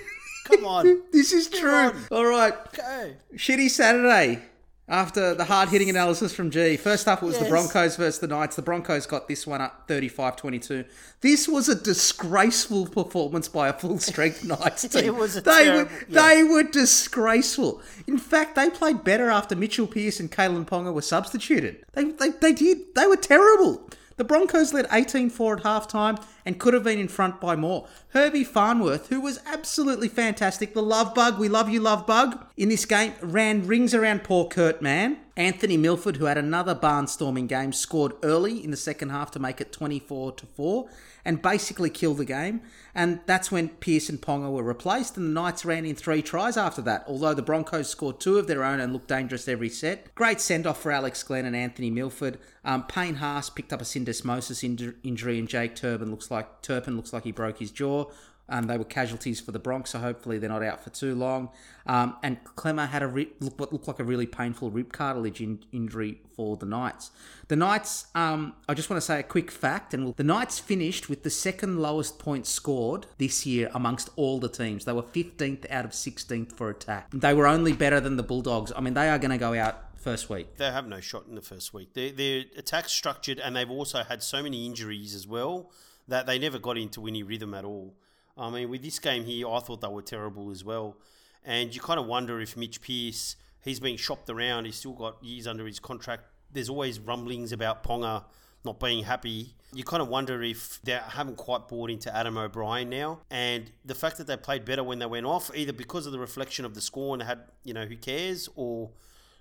[0.47, 1.03] Come on.
[1.13, 1.71] This is true.
[1.71, 1.97] on.
[2.13, 2.55] All right.
[2.73, 3.15] Go.
[3.35, 4.43] Shitty Saturday.
[4.89, 6.77] After the hard hitting analysis from G.
[6.77, 8.55] First up, it was the Broncos versus the Knights.
[8.55, 10.85] The Broncos got this one up 35 22.
[11.23, 15.05] This was a disgraceful performance by a full strength Knights team.
[15.05, 16.23] It was a they, terrible- were, yeah.
[16.23, 17.83] they were disgraceful.
[18.07, 21.85] In fact, they played better after Mitchell Pearce and Kalyn Ponga were substituted.
[21.95, 22.95] They, they, they did.
[22.95, 23.91] They were terrible.
[24.17, 27.87] The Broncos led 18 4 at halftime and could have been in front by more.
[28.09, 32.71] Herbie Farnworth, who was absolutely fantastic, the love bug, we love you, love bug, in
[32.71, 35.19] this game, ran rings around poor Kurt Mann.
[35.37, 39.61] Anthony Milford, who had another barnstorming game, scored early in the second half to make
[39.61, 40.89] it 24 to 4
[41.27, 42.63] and basically killed the game.
[42.97, 46.57] And that's when Pearce and Ponga were replaced, and the Knights ran in three tries
[46.57, 50.15] after that, although the Broncos scored two of their own and looked dangerous every set.
[50.15, 52.39] Great send off for Alex Glenn and Anthony Milford.
[52.65, 56.97] Um, Payne Haas picked up a syndesmosis inj- injury, and Jake Turpin looks like Turpin
[56.97, 58.07] looks like he broke his jaw.
[58.49, 61.51] Um, they were casualties for the Bronx, so hopefully they're not out for too long.
[61.87, 65.65] Um, and Clemmer had a look, what looked like a really painful rib cartilage in-
[65.73, 67.11] injury for the Knights.
[67.49, 71.09] The Knights, um, I just want to say a quick fact, and the Knights finished
[71.09, 74.85] with the second lowest points scored this year amongst all the teams.
[74.85, 77.11] They were 15th out of 16th for attack.
[77.13, 78.73] They were only better than the Bulldogs.
[78.77, 80.57] I mean, they are going to go out first week.
[80.57, 81.95] They have no shot in the first week.
[81.95, 85.73] Their, their attack's structured, and they've also had so many injuries as well
[86.09, 87.97] that they never got into any rhythm at all.
[88.37, 90.97] I mean, with this game here, I thought they were terrible as well.
[91.45, 94.65] And you kind of wonder if Mitch Pearce, he's being shopped around.
[94.65, 96.25] He's still got years under his contract.
[96.53, 98.25] There's always rumblings about Ponga
[98.65, 99.55] not being happy.
[99.73, 103.21] You kind of wonder if they haven't quite bought into Adam O'Brien now.
[103.31, 106.19] And the fact that they played better when they went off, either because of the
[106.19, 108.91] reflection of the score and had, you know, who cares, or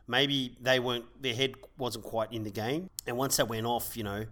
[0.07, 2.89] maybe they weren't, their head wasn't quite in the game.
[3.07, 4.25] And once they went off, you know,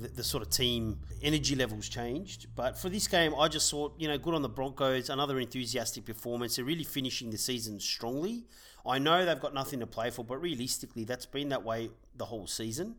[0.00, 2.46] the, the sort of team energy levels changed.
[2.54, 6.04] But for this game, I just thought, you know, good on the Broncos, another enthusiastic
[6.06, 6.56] performance.
[6.56, 8.44] They're really finishing the season strongly.
[8.86, 12.26] I know they've got nothing to play for, but realistically, that's been that way the
[12.26, 12.96] whole season.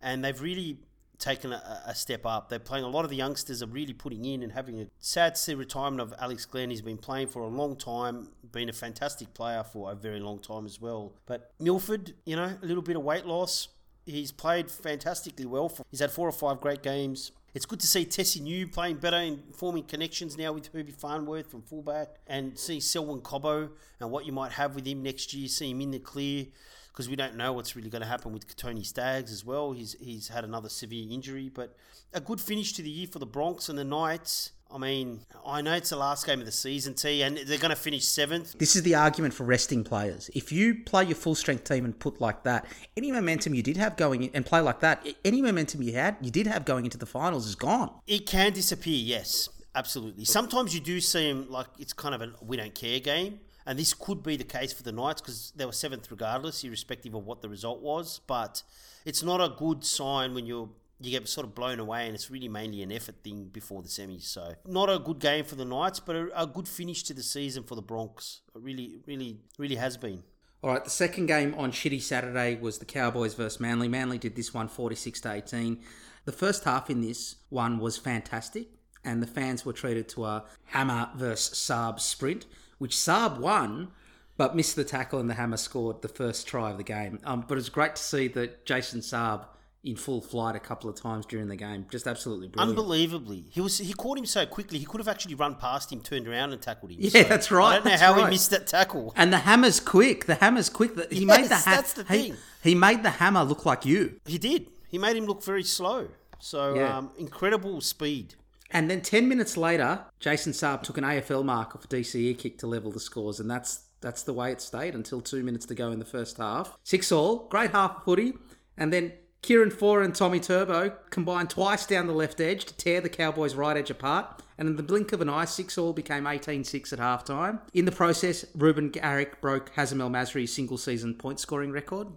[0.00, 0.78] And they've really
[1.18, 2.48] taken a, a, step up.
[2.48, 5.36] They're playing a lot of the youngsters are really putting in and having a sad
[5.36, 6.70] to see retirement of Alex Glenn.
[6.70, 10.38] He's been playing for a long time, been a fantastic player for a very long
[10.38, 11.14] time as well.
[11.26, 13.68] But Milford, you know, a little bit of weight loss.
[14.06, 15.72] He's played fantastically well.
[15.90, 17.32] He's had four or five great games.
[17.54, 21.50] It's good to see Tesi Niu playing better and forming connections now with Herbie Farnworth
[21.50, 25.46] from fullback and see Selwyn Cobbo and what you might have with him next year,
[25.46, 26.46] see him in the clear
[26.94, 29.72] because we don't know what's really going to happen with Tony Staggs as well.
[29.72, 31.76] He's he's had another severe injury, but
[32.12, 34.52] a good finish to the year for the Bronx and the Knights.
[34.72, 37.70] I mean, I know it's the last game of the season, T, and they're going
[37.70, 38.58] to finish seventh.
[38.58, 40.30] This is the argument for resting players.
[40.34, 43.76] If you play your full strength team and put like that, any momentum you did
[43.76, 46.84] have going in, and play like that, any momentum you had, you did have going
[46.84, 47.90] into the finals is gone.
[48.06, 50.24] It can disappear, yes, absolutely.
[50.24, 53.40] Sometimes you do seem like it's kind of a we don't care game.
[53.66, 57.14] And this could be the case for the Knights because they were seventh regardless, irrespective
[57.14, 58.20] of what the result was.
[58.26, 58.62] But
[59.06, 60.68] it's not a good sign when you're
[61.04, 63.88] you get sort of blown away, and it's really mainly an effort thing before the
[63.88, 64.24] semis.
[64.24, 67.22] So not a good game for the Knights, but a, a good finish to the
[67.22, 68.40] season for the Bronx.
[68.54, 70.22] It really, really, really has been.
[70.62, 73.86] All right, the second game on Shitty Saturday was the Cowboys versus Manly.
[73.86, 75.78] Manly did this one 46 to 18.
[76.24, 78.68] The first half in this one was fantastic,
[79.04, 82.46] and the fans were treated to a hammer versus Saab sprint
[82.78, 83.88] which Saab won,
[84.36, 87.20] but missed the tackle and the hammer scored the first try of the game.
[87.24, 89.46] Um, but it's great to see that Jason Saab
[89.84, 91.86] in full flight a couple of times during the game.
[91.90, 92.78] Just absolutely brilliant.
[92.78, 93.44] Unbelievably.
[93.50, 96.26] He was he caught him so quickly, he could have actually run past him, turned
[96.26, 96.98] around and tackled him.
[97.00, 97.72] Yeah, so that's right.
[97.72, 98.24] I don't know how right.
[98.24, 99.12] he missed that tackle.
[99.16, 100.24] And the hammer's quick.
[100.26, 100.92] The hammer's quick.
[101.12, 102.36] He Yes, made the ha- that's the he- thing.
[102.62, 104.20] He, made the hammer look like you.
[104.24, 104.68] He did.
[104.88, 106.08] He made him look very slow.
[106.38, 106.96] So Yeah.
[106.98, 108.34] um, incredible speed.
[108.70, 112.58] And then 10 minutes later, Jason Saab took an AFL mark off a DCE kick
[112.58, 115.74] to level the scores, and that's that's the way it stayed until two minutes to
[115.74, 116.76] go in the first half.
[116.82, 118.34] Six all, great half of footy,
[118.76, 119.12] and then
[119.44, 123.54] Kieran Foran and Tommy Turbo combined twice down the left edge to tear the Cowboys'
[123.54, 126.98] right edge apart, and in the blink of an eye, six all became 18-6 at
[126.98, 127.60] halftime.
[127.74, 132.08] In the process, Reuben Garrick broke Hazem El Masri's single-season point scoring record.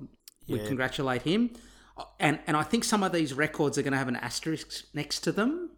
[0.47, 0.67] We Yeah.
[0.67, 1.49] congratulate him.
[2.17, 5.19] And and I think some of these records are going to have an asterisk next
[5.21, 5.71] to them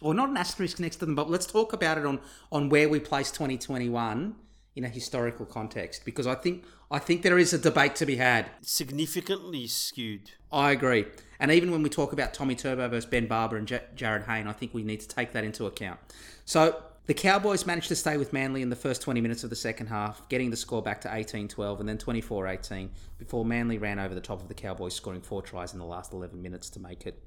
[0.00, 2.20] or not an asterisk next to them, but let's talk about it on
[2.50, 4.34] on where we place 2021
[4.76, 8.16] in a historical context because I think I think there is a debate to be
[8.16, 8.46] had.
[8.62, 10.32] Significantly skewed.
[10.52, 11.06] I agree,
[11.40, 14.46] and even when we talk about Tommy Turbo versus Ben Barba and J- Jarryd Hayne,
[14.46, 16.00] I think we need to take that into account.
[16.44, 16.82] So.
[17.06, 19.86] The Cowboys managed to stay with Manly in the first 20 minutes of the second
[19.86, 24.00] half, getting the score back to 18 12 and then 24 18 before Manly ran
[24.00, 26.80] over the top of the Cowboys, scoring four tries in the last 11 minutes to
[26.80, 27.22] make it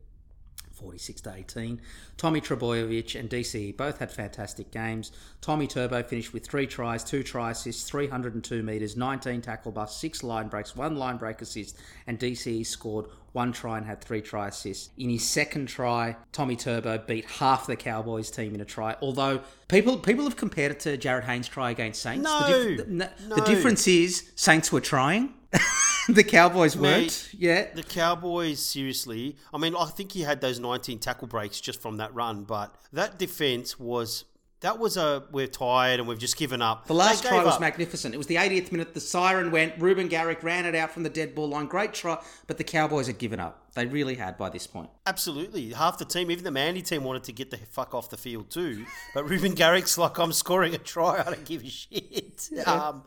[0.79, 1.81] 46 to 18.
[2.17, 5.11] Tommy Trbojevic and DCE both had fantastic games.
[5.41, 10.23] Tommy Turbo finished with three tries, two try assists, 302 metres, 19 tackle busts, six
[10.23, 11.77] line breaks, one line break assist,
[12.07, 14.89] and DCE scored one try and had three try assists.
[14.97, 18.95] In his second try, Tommy Turbo beat half the Cowboys team in a try.
[19.01, 22.23] Although people people have compared it to Jarryd Haynes' try against Saints.
[22.23, 22.93] No, the, dif- the,
[23.27, 23.35] no.
[23.35, 25.33] the difference is Saints were trying.
[26.09, 27.01] the Cowboys weren't.
[27.01, 27.67] Mate, yeah.
[27.73, 29.35] The Cowboys, seriously.
[29.53, 32.75] I mean, I think he had those 19 tackle breaks just from that run, but
[32.93, 34.25] that defense was.
[34.61, 36.85] That was a we're tired and we've just given up.
[36.85, 37.61] The last try was up.
[37.61, 38.13] magnificent.
[38.13, 38.93] It was the 80th minute.
[38.93, 39.75] The siren went.
[39.79, 41.67] Reuben Garrick ran it out from the dead ball line.
[41.67, 43.71] Great try, but the Cowboys had given up.
[43.75, 44.89] They really had by this point.
[45.05, 45.71] Absolutely.
[45.71, 48.49] Half the team, even the Manly team, wanted to get the fuck off the field
[48.49, 48.85] too.
[49.13, 51.21] But Reuben Garrick's like, I'm scoring a try.
[51.21, 52.49] I don't give a shit.
[52.67, 53.03] Um,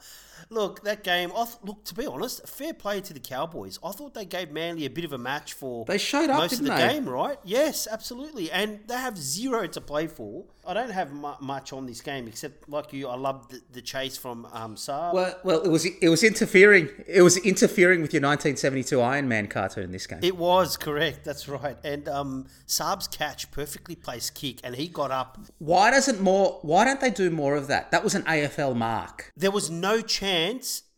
[0.50, 3.78] look, that game, I th- look, to be honest, fair play to the Cowboys.
[3.84, 6.54] I thought they gave Manly a bit of a match for They showed up, most
[6.54, 6.88] of the they?
[6.88, 7.38] game, right?
[7.44, 8.50] Yes, absolutely.
[8.50, 10.44] And they have zero to play for.
[10.64, 13.82] I don't have mu- much on this game except, like you, I loved the, the
[13.82, 15.12] chase from um, Saab.
[15.12, 16.88] Well, well, it was it was interfering.
[17.06, 19.90] It was interfering with your 1972 Iron Man cartoon.
[19.90, 20.20] This game.
[20.22, 21.24] It was correct.
[21.24, 21.76] That's right.
[21.82, 26.58] And um, Saab's catch, perfectly placed kick, and he got up why doesn't more?
[26.62, 27.90] Why don't they do more of that?
[27.90, 29.32] That was an AFL mark.
[29.36, 30.31] There was no chance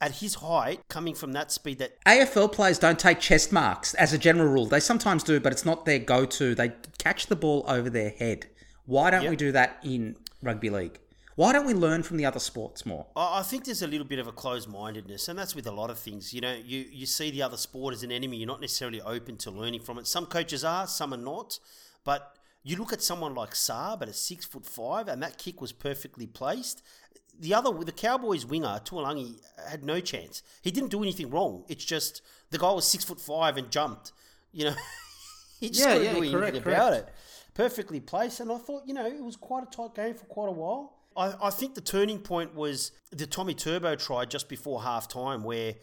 [0.01, 4.13] at his height, coming from that speed, that AFL players don't take chest marks as
[4.13, 4.67] a general rule.
[4.67, 6.55] They sometimes do, but it's not their go-to.
[6.55, 8.47] They catch the ball over their head.
[8.87, 10.99] Why don't we do that in rugby league?
[11.37, 13.07] Why don't we learn from the other sports more?
[13.17, 15.99] I think there's a little bit of a closed-mindedness, and that's with a lot of
[15.99, 16.33] things.
[16.33, 18.37] You know, you you see the other sport as an enemy.
[18.37, 20.07] You're not necessarily open to learning from it.
[20.07, 21.59] Some coaches are, some are not.
[22.05, 25.61] But you look at someone like Saab at a six foot five, and that kick
[25.61, 26.83] was perfectly placed.
[27.41, 30.43] The other, the Cowboys winger Taulagi had no chance.
[30.63, 31.65] He didn't do anything wrong.
[31.69, 34.13] It's just the guy was six foot five and jumped.
[34.53, 34.75] You know.
[35.61, 37.09] He just Yeah, couldn't yeah, do anything correct, about correct.
[37.09, 37.15] it.
[37.55, 40.49] Perfectly placed, and I thought, you know, it was quite a tight game for quite
[40.49, 40.95] a while.
[41.17, 45.45] I, I think the turning point was the Tommy Turbo try just before half time,
[45.45, 45.75] where,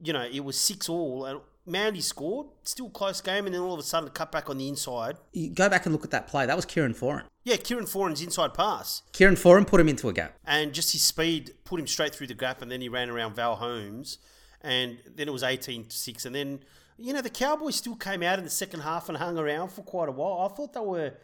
[0.00, 3.74] you know, it was six all, and Manly scored, still close game, and then all
[3.74, 5.16] of a sudden, cut back on the inside.
[5.32, 6.46] You go back and look at that play.
[6.46, 7.24] That was Kieran Foran.
[7.44, 10.34] Yeah, Kieran Foran's inside pass, Kieran Foran put him into a gap.
[10.44, 13.36] and just his speed put him straight through the gap, and then he ran around
[13.36, 14.18] Val Holmes,
[14.60, 16.24] and then it was 18 to 6.
[16.26, 16.60] And then,
[16.98, 19.82] you know, the Cowboys still came out in the second half and hung around for
[19.82, 20.46] quite a while.
[20.50, 21.14] I thought they were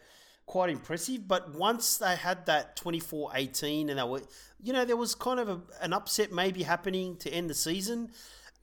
[0.45, 4.21] quite impressive, but once they had that 24 18, and they were,
[4.61, 8.11] you know, there was kind of a, an upset maybe happening to end the season.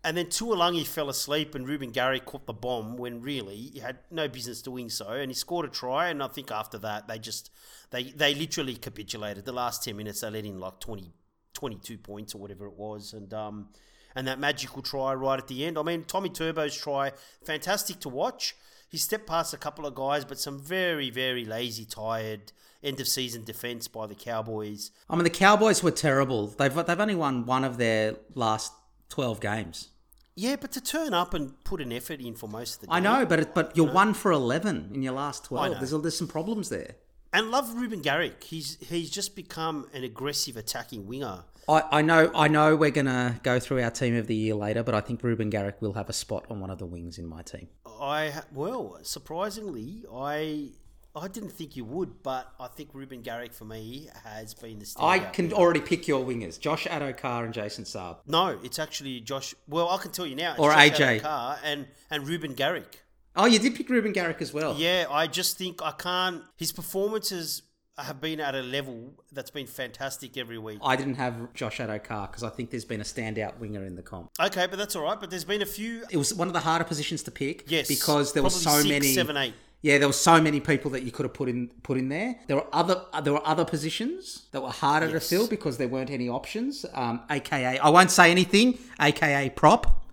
[0.05, 3.99] And then Taulagi fell asleep and Reuben Gary caught the bomb when really he had
[4.11, 5.09] no business doing so.
[5.09, 6.09] And he scored a try.
[6.09, 7.51] And I think after that, they just,
[7.91, 9.45] they, they literally capitulated.
[9.45, 11.13] The last 10 minutes, they let in like 20,
[11.55, 13.13] 22 points or whatever it was.
[13.13, 13.69] And, um,
[14.17, 15.79] and that magical try right at the end.
[15.79, 17.13] I mean, Tommy Turbo's try,
[17.45, 18.57] fantastic to watch.
[18.89, 23.07] He stepped past a couple of guys, but some very, very lazy, tired end of
[23.09, 24.91] season defense by the Cowboys.
[25.09, 26.49] I mean, the Cowboys were terrible.
[26.49, 28.73] They've they've only won one of their last
[29.13, 29.89] twelve games.
[30.35, 32.95] Yeah, but to turn up and put an effort in for most of the game.
[32.95, 35.73] I know, but it, but you're one for eleven in your last twelve.
[35.73, 35.79] know.
[35.79, 36.97] There's there's some problems there.
[37.35, 38.43] And love Reuben Garrick.
[38.43, 41.45] He's he's just become an aggressive attacking winger.
[41.69, 44.83] I, I know I know we're gonna go through our team of the year later,
[44.83, 47.27] but I think Reuben Garrick will have a spot on one of the wings in
[47.27, 47.69] my team.
[47.87, 50.71] I well, surprisingly, I
[51.15, 54.87] I didn't think you would, but I think Reuben Garrick for me has been the
[54.87, 55.05] standout.
[55.05, 58.19] I can already pick your wingers: Josh Addo-Carr and Jason Saab.
[58.27, 59.55] No, it's actually Josh.
[59.69, 60.53] Well, I can tell you now.
[60.53, 61.21] It's Or Josh AJ.
[61.21, 63.05] Addo-Carr and and Reuben Garrick.
[63.37, 64.75] Oh, you did pick Reuben Garrick as well.
[64.77, 66.43] Yeah, I just think I can't.
[66.57, 67.63] His performances
[67.99, 70.79] have been at a level that's been fantastic every week.
[70.83, 74.03] I didn't have Josh Addo-Carr because I think there's been a standout winger in the
[74.03, 74.31] comp.
[74.41, 75.21] Okay, but that's all right.
[75.21, 76.05] But there's been a few.
[76.11, 77.65] It was one of the harder positions to pick.
[77.67, 79.13] Yes, because there were so six, many.
[79.13, 79.55] seven, eight.
[79.83, 82.37] Yeah, there were so many people that you could have put in put in there.
[82.47, 85.29] There were other uh, there were other positions that were harder Yes.
[85.29, 86.87] to fill because there weren't any options.
[86.95, 88.79] Um, AKA, I won't say anything.
[89.01, 90.05] AKA prop.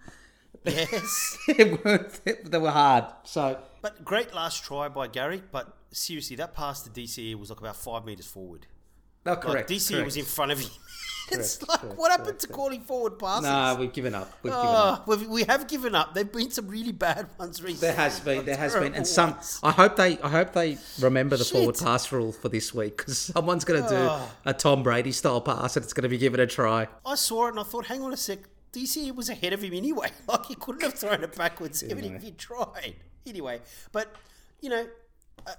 [0.66, 3.06] Yes, they were hard.
[3.24, 5.44] So but great last try by Gary.
[5.52, 8.66] But seriously, that pass to DCE was like about five meters forward.
[9.26, 9.70] Like correct.
[9.70, 10.06] DCE correct.
[10.06, 10.70] was in front of him.
[11.40, 13.44] it's Correct, like correct, what happened to calling forward passes?
[13.44, 14.32] Nah, we've given up.
[14.44, 15.04] We've given oh, up.
[15.08, 16.14] Oh, we've, we have given up.
[16.14, 17.88] There've been some really bad ones recently.
[17.88, 19.32] There has been, there has been, and some.
[19.32, 19.60] ones.
[19.64, 23.18] I hope they, I hope they remember the forward pass rule for this week because
[23.18, 24.32] someone's going to do Oh.
[24.46, 26.88] a Tom Brady style pass and it's going to be given a try.
[27.06, 28.40] I saw it and I thought, hang on a sec,
[28.74, 30.10] DC was ahead of him anyway.
[30.28, 32.96] Like he couldn't have thrown it backwards even if he tried.
[33.26, 33.62] Anyway,
[33.92, 34.16] but
[34.62, 34.88] you know,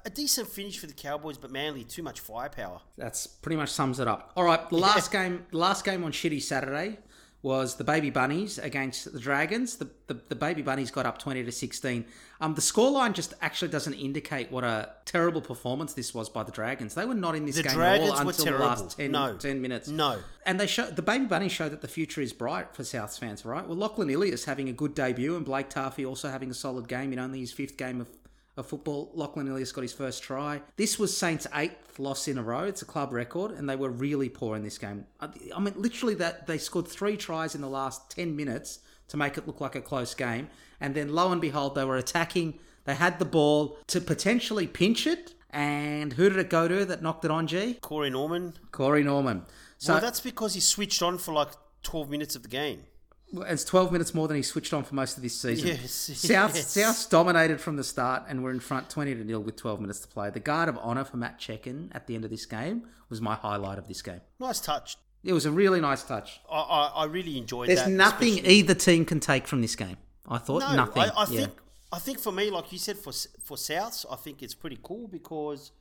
[0.04, 2.80] a, decent finish for the Cowboys, but Manly too much firepower.
[2.96, 4.32] That's pretty much sums it up.
[4.36, 6.98] All right, the last game, the last game on Shitty Saturday
[7.42, 9.76] was the Baby Bunnies against the Dragons.
[9.76, 12.04] The, the, the Baby Bunnies got up twenty to sixteen.
[12.42, 16.50] Um, the scoreline just actually doesn't indicate what a terrible performance this was by the
[16.52, 16.94] Dragons.
[16.94, 19.36] They were not in this The game Dragons at all until the last 10, No.
[19.36, 19.88] 10 minutes.
[19.88, 20.18] No.
[20.46, 23.44] And they show the Baby Bunnies show that the future is bright for Souths fans,
[23.44, 23.66] right?
[23.66, 27.12] Well, Lachlan Ilias having a good debut and Blake Taaffe also having a solid game
[27.12, 28.08] in only his fifth game of,
[28.56, 29.10] of football.
[29.14, 30.62] Lachlan Ilias got his first try.
[30.76, 32.64] This was Saints' eighth loss in a row.
[32.64, 35.06] It's a club record, and they were really poor in this game.
[35.20, 35.28] I
[35.58, 39.46] mean, literally, that they scored three tries in the last ten minutes to make it
[39.46, 40.48] look like a close game,
[40.80, 42.58] and then lo and behold, they were attacking.
[42.84, 47.02] They had the ball to potentially pinch it, and who did it go to that
[47.02, 47.46] knocked it on?
[47.46, 47.74] G.
[47.74, 48.54] Corey Norman.
[48.70, 49.44] Corey Norman.
[49.78, 51.50] So well, that's because he switched on for like
[51.82, 52.84] 12 minutes of the game.
[53.32, 55.68] It's 12 minutes more than he switched on for most of this season.
[55.68, 56.66] Yes, South, yes.
[56.68, 60.00] South dominated from the start and were in front 20 to nil with 12 minutes
[60.00, 60.30] to play.
[60.30, 63.34] The guard of honour for Matt Cecchin at the end of this game was my
[63.36, 64.20] highlight of this game.
[64.40, 64.96] Nice touch.
[65.22, 66.40] It was a really nice touch.
[66.50, 67.74] I, I, I really enjoyed that.
[67.74, 67.92] There's that.
[67.92, 69.98] nothing especially- either team can take from this game.
[70.28, 71.02] I thought No, nothing.
[71.02, 71.40] I, I Yeah.
[71.40, 71.52] think
[71.92, 73.12] I think for me, like you said, for
[73.44, 75.72] for Souths, I think it's pretty cool because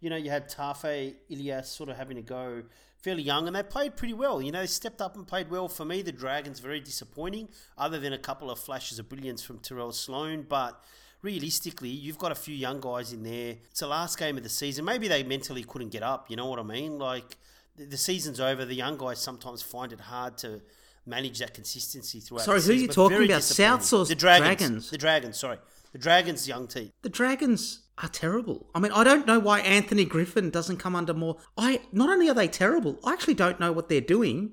[0.00, 2.62] you know you had Taaffe Ilias sort of having to go
[3.06, 4.42] fairly young, and they played pretty well.
[4.42, 5.68] You know, they stepped up and played well.
[5.68, 7.48] For me, the Dragons very disappointing,
[7.78, 10.82] other than a couple of flashes of brilliance from Tyrell Sloan, but.
[11.22, 13.56] Realistically, you've got a few young guys in there.
[13.70, 14.84] It's the last game of the season.
[14.84, 16.30] Maybe they mentally couldn't get up.
[16.30, 16.98] You know what I mean?
[16.98, 17.36] Like
[17.74, 18.64] the, season's over.
[18.64, 20.60] The young guys sometimes find it hard to
[21.04, 22.42] manage that consistency throughout.
[22.44, 23.40] Sorry, who are you talking about.
[23.40, 24.46] Souths or the Dragons?
[24.46, 24.90] Dragons?
[24.90, 25.58] The Dragons, sorry.
[25.92, 26.92] The Dragons' young team.
[27.02, 28.66] The Dragons are terrible.
[28.74, 31.36] I mean, I don't know why Anthony Griffin doesn't come under more.
[31.56, 34.52] I not only are they terrible, I actually don't know what they're doing,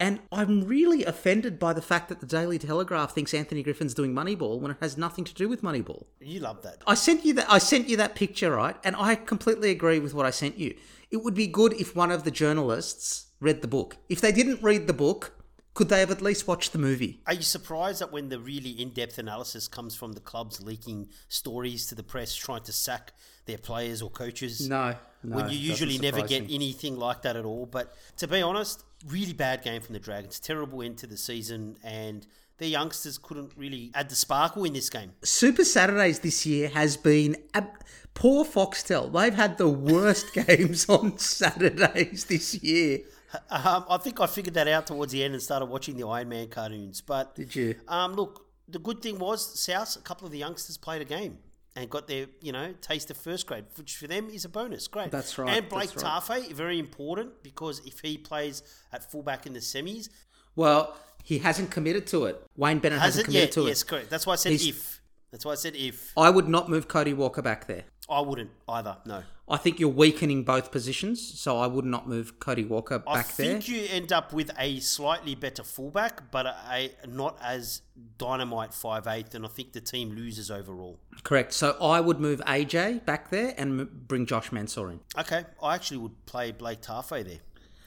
[0.00, 4.14] and I'm really offended by the fact that the Daily Telegraph thinks Anthony Griffin's doing
[4.14, 6.04] Moneyball when it has nothing to do with Moneyball.
[6.20, 6.82] You love that.
[6.86, 7.50] I sent you that.
[7.50, 8.76] I sent you that picture, right?
[8.84, 10.74] And I completely agree with what I sent you.
[11.10, 13.96] It would be good if one of the journalists read the book.
[14.08, 15.37] If they didn't read the book,
[15.78, 17.20] Could they have at least watched the movie?
[17.24, 21.86] Are you surprised that when the really in-depth analysis comes from the clubs leaking stories
[21.86, 23.12] to the press trying to sack
[23.46, 24.68] their players or coaches?
[24.68, 25.36] No, no.
[25.36, 27.64] when you usually never get anything like that at all.
[27.64, 30.40] But to be honest, really bad game from the Dragons.
[30.40, 32.26] Terrible end to the season, and
[32.56, 35.12] the youngsters couldn't really add the sparkle in this game.
[35.22, 39.12] Super Saturdays this year has been ab- poor Foxtel.
[39.12, 43.02] They've had the worst games on Saturdays this year.
[43.50, 46.28] Um, I think I figured that out towards the end and started watching the Iron
[46.30, 47.00] Man cartoons.
[47.00, 47.74] But Did you?
[47.86, 49.96] Um, look, the good thing was South.
[49.96, 51.38] A couple of the youngsters played a game
[51.76, 54.88] and got their you know taste of first grade, which for them is a bonus.
[54.88, 55.10] Great.
[55.10, 56.04] That's right, And Blake right.
[56.22, 58.62] Taaffe, very important because if he plays
[58.92, 60.08] at fullback in the semis,
[60.56, 62.42] Well, he hasn't committed to it.
[62.56, 63.52] Wayne Bennett hasn't, hasn't committed yet.
[63.52, 63.70] to Yes, it.
[63.70, 64.10] Yes, correct.
[64.10, 64.94] That's why I said He's- if.
[65.30, 66.12] That's why I said if.
[66.16, 67.84] I would not move Cody Walker back there.
[68.10, 68.96] I wouldn't either.
[69.04, 69.22] No.
[69.50, 73.46] I think you're weakening both positions, so I would not move Cody Walker back there.
[73.46, 77.80] I think you end up with a slightly better fullback, but a, a not as
[78.18, 80.98] dynamite five eighth, and I think the team loses overall.
[81.22, 81.52] Correct.
[81.54, 85.00] So I would move AJ back there and m- bring Josh Mansour in.
[85.18, 87.38] Okay, I actually would play Blake Taaffe there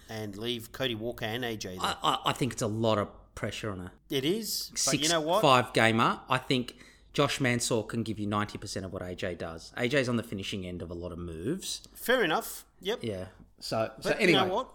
[0.09, 1.79] and leave Cody Walker and AJ there.
[1.79, 3.91] I, I, I think it's a lot of pressure on her.
[4.09, 5.41] it is, but six you know what?
[5.41, 6.19] five gamer.
[6.27, 6.75] I think
[7.13, 9.73] Josh Mansour can give you ninety percent of what AJ does.
[9.77, 11.81] AJ's on the finishing end of a lot of moves.
[11.93, 12.65] Fair enough.
[12.81, 12.99] Yep.
[13.01, 13.25] Yeah.
[13.59, 14.71] So, so But anyway, you know what?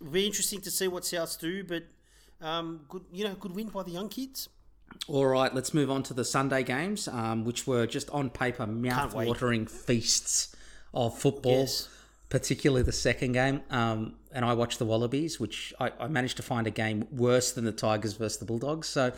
[0.00, 1.84] It'll be interesting to see what Souths do, but
[2.40, 4.48] um, good, you know, good win by the young kids.
[5.08, 8.66] all right, let's move on to the Sunday games, um, which were just on paper
[8.66, 10.54] mouth-watering feasts
[10.92, 11.60] of football.
[11.60, 11.88] Yes.
[12.28, 16.42] Particularly the second game, um, and I watched the Wallabies, which I, I managed to
[16.42, 18.88] find a game worse than the Tigers versus the Bulldogs.
[18.88, 19.12] So,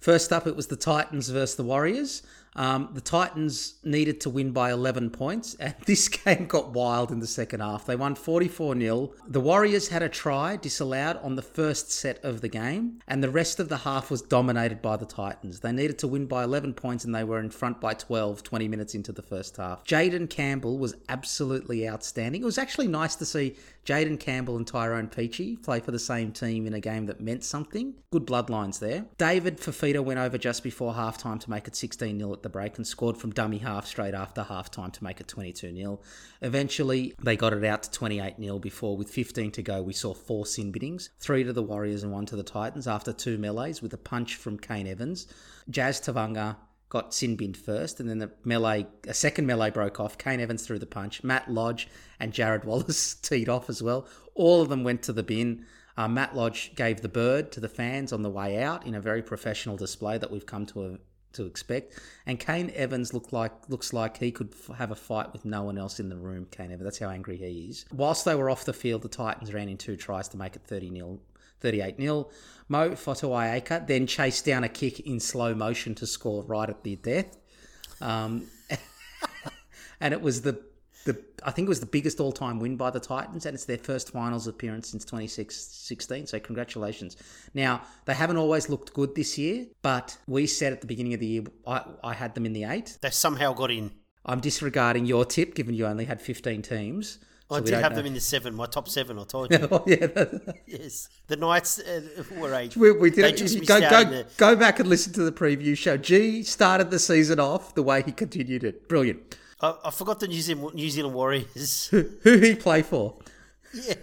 [0.00, 2.22] first up, it was the Titans versus the Warriors.
[2.56, 7.20] Um, the Titans needed to win by 11 points, and this game got wild in
[7.20, 7.86] the second half.
[7.86, 9.12] They won 44 0.
[9.28, 13.30] The Warriors had a try disallowed on the first set of the game, and the
[13.30, 15.60] rest of the half was dominated by the Titans.
[15.60, 18.68] They needed to win by 11 points, and they were in front by 12 20
[18.68, 19.84] minutes into the first half.
[19.84, 22.42] Jayden Campbell was absolutely outstanding.
[22.42, 26.32] It was actually nice to see Jayden Campbell and Tyrone Peachey play for the same
[26.32, 27.94] team in a game that meant something.
[28.12, 29.06] Good bloodlines there.
[29.18, 32.78] David Fifita went over just before halftime to make it 16 0 at the break
[32.78, 36.00] and scored from dummy half straight after halftime to make it 22 0.
[36.40, 40.14] Eventually, they got it out to 28 0 before, with 15 to go, we saw
[40.14, 43.82] four sin biddings three to the Warriors and one to the Titans after two melees
[43.82, 45.26] with a punch from Kane Evans.
[45.68, 46.56] Jazz Tevaga
[46.88, 50.16] got sin binned first, and then the melee, a second melee broke off.
[50.16, 51.22] Kane Evans threw the punch.
[51.22, 51.88] Matt Lodge
[52.18, 54.06] and Jarrod Wallace teed off as well.
[54.34, 55.66] All of them went to the bin.
[55.96, 59.00] Uh, Matt Lodge gave the bird to the fans on the way out in a
[59.00, 60.98] very professional display that we've come to
[61.34, 61.98] to expect.
[62.26, 65.62] And Kane Evans looked like looks like he could f- have a fight with no
[65.62, 66.46] one else in the room.
[66.50, 67.84] Kane Evans, that's how angry he is.
[67.92, 70.62] Whilst they were off the field, the Titans ran in two tries to make it
[70.66, 71.20] 30 0
[71.60, 72.28] 38 0.
[72.68, 76.96] Mo Fotuaika then chased down a kick in slow motion to score right at the
[76.96, 77.36] death.
[78.00, 78.46] Um,
[80.00, 80.60] and it was the,
[81.04, 83.64] the I think it was the biggest all time win by the Titans, and it's
[83.64, 86.26] their first finals appearance since 2016.
[86.26, 87.16] So, congratulations.
[87.54, 91.20] Now, they haven't always looked good this year, but we said at the beginning of
[91.20, 92.98] the year, I, I had them in the eight.
[93.00, 93.92] They somehow got in.
[94.26, 97.18] I'm disregarding your tip, given you only had 15 teams.
[97.50, 97.96] I so we did have know.
[97.96, 99.18] them in the seven, my top seven.
[99.18, 99.66] I told you.
[99.72, 100.06] Oh, yeah,
[100.66, 102.02] yes, the Knights uh,
[102.38, 102.76] were age.
[102.76, 103.36] We, we did They it.
[103.38, 105.96] just Go, go, the- go back and listen to the preview show.
[105.96, 108.88] G started the season off the way he continued it.
[108.88, 109.36] Brilliant.
[109.60, 111.88] I, I forgot the New Zealand, New Zealand Warriors.
[111.90, 113.16] Who he play for?
[113.72, 113.94] yeah.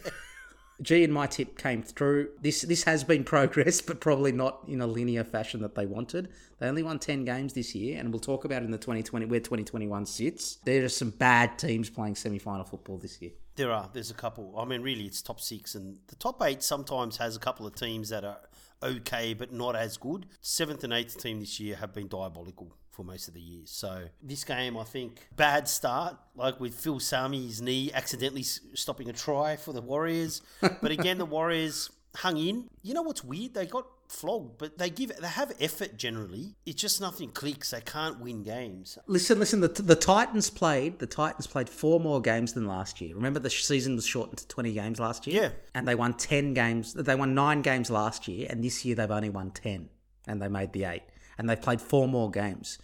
[0.80, 2.30] G and my tip came through.
[2.42, 6.30] This this has been progress, but probably not in a linear fashion that they wanted.
[6.60, 9.40] They only won ten games this year, and we'll talk about in the 2020 where
[9.40, 10.58] 2021 sits.
[10.66, 13.32] There are some bad teams playing semi-final football this year.
[13.56, 13.90] There are.
[13.92, 14.54] There's a couple.
[14.56, 17.74] I mean, really, it's top six, and the top eight sometimes has a couple of
[17.74, 18.38] teams that are
[18.84, 20.28] okay, but not as good.
[20.42, 23.62] Seventh and eighth team this year have been diabolical for most of the year.
[23.66, 29.14] So this game, I think, bad start, like with Phil Sami's knee accidentally stopping a
[29.14, 30.42] try for the Warriors.
[30.62, 32.70] but again, the Warriors hung in.
[32.82, 33.54] You know what's weird?
[33.54, 36.56] They got flogged, but they give they have effort generally.
[36.66, 37.70] It's just nothing clicks.
[37.70, 38.98] They can't win games.
[39.06, 39.60] Listen, listen.
[39.60, 40.98] The, the Titans played.
[40.98, 43.14] The Titans played four more games than last year.
[43.14, 45.44] Remember, the season was shortened to twenty games last year.
[45.44, 45.50] Yeah.
[45.76, 46.94] and they won ten games.
[46.94, 49.90] They won nine games last year, and this year they've only won ten,
[50.28, 51.04] and they made the eight.
[51.38, 52.78] And they've played four more games.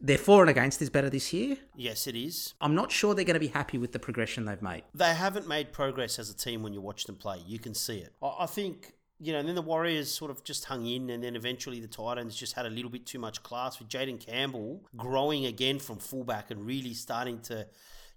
[0.00, 1.58] Their for and against is better this year.
[1.76, 2.54] Yes, it is.
[2.60, 4.82] I'm not sure they're going to be happy with the progression they've made.
[4.94, 7.38] they haven't made progress as a team when you watch them play.
[7.46, 8.14] You can see it.
[8.22, 11.22] I, I think, you know, and then the Warriors sort of just hung in, and
[11.22, 14.82] then eventually the Titans just had a little bit too much class with Jayden Campbell
[14.96, 17.66] growing again from fullback and really starting to,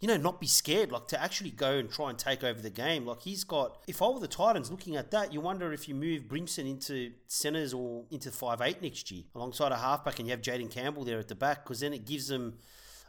[0.04, 2.70] you know, not be scared, like to actually go and try and take over the
[2.70, 3.06] game.
[3.06, 5.96] Like he's got, if I were the Titans looking at that, you wonder if you
[5.96, 10.32] move Brimson into centres or into five eight next year alongside a halfback and you
[10.32, 12.58] have Jayden Campbell there at the back because then it gives them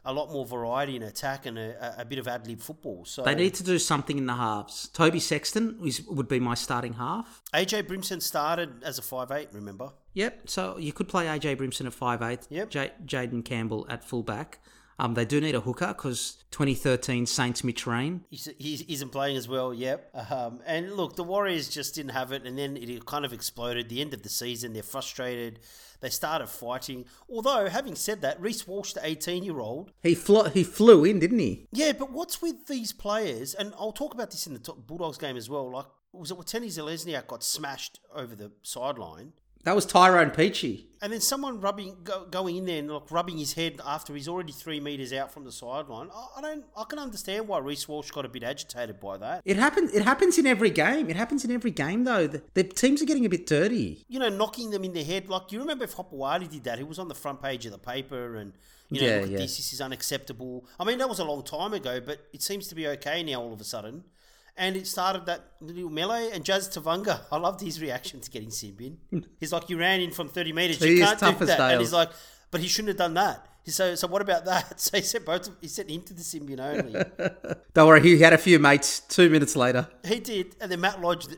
[0.05, 3.03] a lot more variety in attack and a, a bit of ad lib football.
[3.03, 4.87] So They need to do something in the halves.
[4.93, 7.41] Toby Sexton is, would be my starting half.
[7.53, 9.49] AJ Brimson started as a five eight.
[9.51, 9.91] Remember?
[10.13, 10.49] Yep.
[10.49, 12.47] So you could play AJ Brimson at five eight.
[12.49, 12.69] Yep.
[12.69, 14.59] J- Jayden Campbell at fullback.
[14.97, 18.23] Um, they do need a hooker because 2013 Saints Mitch Rein.
[18.29, 20.09] He isn't playing as well, yep.
[20.31, 23.89] Um, and look, the Warriors just didn't have it, and then it kind of exploded.
[23.89, 25.59] The end of the season, they're frustrated.
[25.99, 27.05] They started fighting.
[27.29, 31.19] Although, having said that, Reece Walsh, the 18 year old, He flew, he flew in,
[31.19, 31.67] didn't he?
[31.71, 33.53] yeah, but what's with these players?
[33.53, 35.71] And I'll talk about this in the top Bulldogs game as well.
[35.71, 39.33] Like, was it Watene-Zelezniak got smashed over the sideline?
[39.65, 40.85] That was Tyrone Peachey.
[41.01, 44.27] And then someone rubbing, go, going in there and like rubbing his head after he's
[44.27, 46.09] already three meters out from the sideline.
[46.13, 49.41] I, I don't, I can understand why Reece Walsh got a bit agitated by that.
[49.43, 49.93] It happens.
[49.93, 51.09] It happens in every game.
[51.09, 52.25] It happens in every game, though.
[52.27, 54.03] The, the teams are getting a bit dirty.
[54.07, 55.29] You know, knocking them in the head.
[55.29, 57.77] Like you remember if Hopoate did that, he was on the front page of the
[57.79, 58.53] paper and.
[58.89, 59.37] You know, Yeah, yeah.
[59.39, 59.57] this.
[59.57, 60.63] This is unacceptable.
[60.79, 63.41] I mean, that was a long time ago, but it seems to be okay now.
[63.41, 64.03] All of a sudden,
[64.57, 66.29] and it started that little melee.
[66.33, 69.25] And Jazz Tevaga, I loved his reaction to getting sin bin.
[69.39, 70.81] He's like, "You ran in from thirty meters.
[70.81, 72.09] He You can't do that." And he's like,
[72.51, 74.79] "But he shouldn't have done that." So, so what about that?
[74.79, 75.49] So he sent both.
[75.59, 76.93] He sent him to the sin bin only.
[77.73, 79.87] Don't worry, he had a few mates two minutes later.
[80.05, 81.35] He did, and then Matt lodged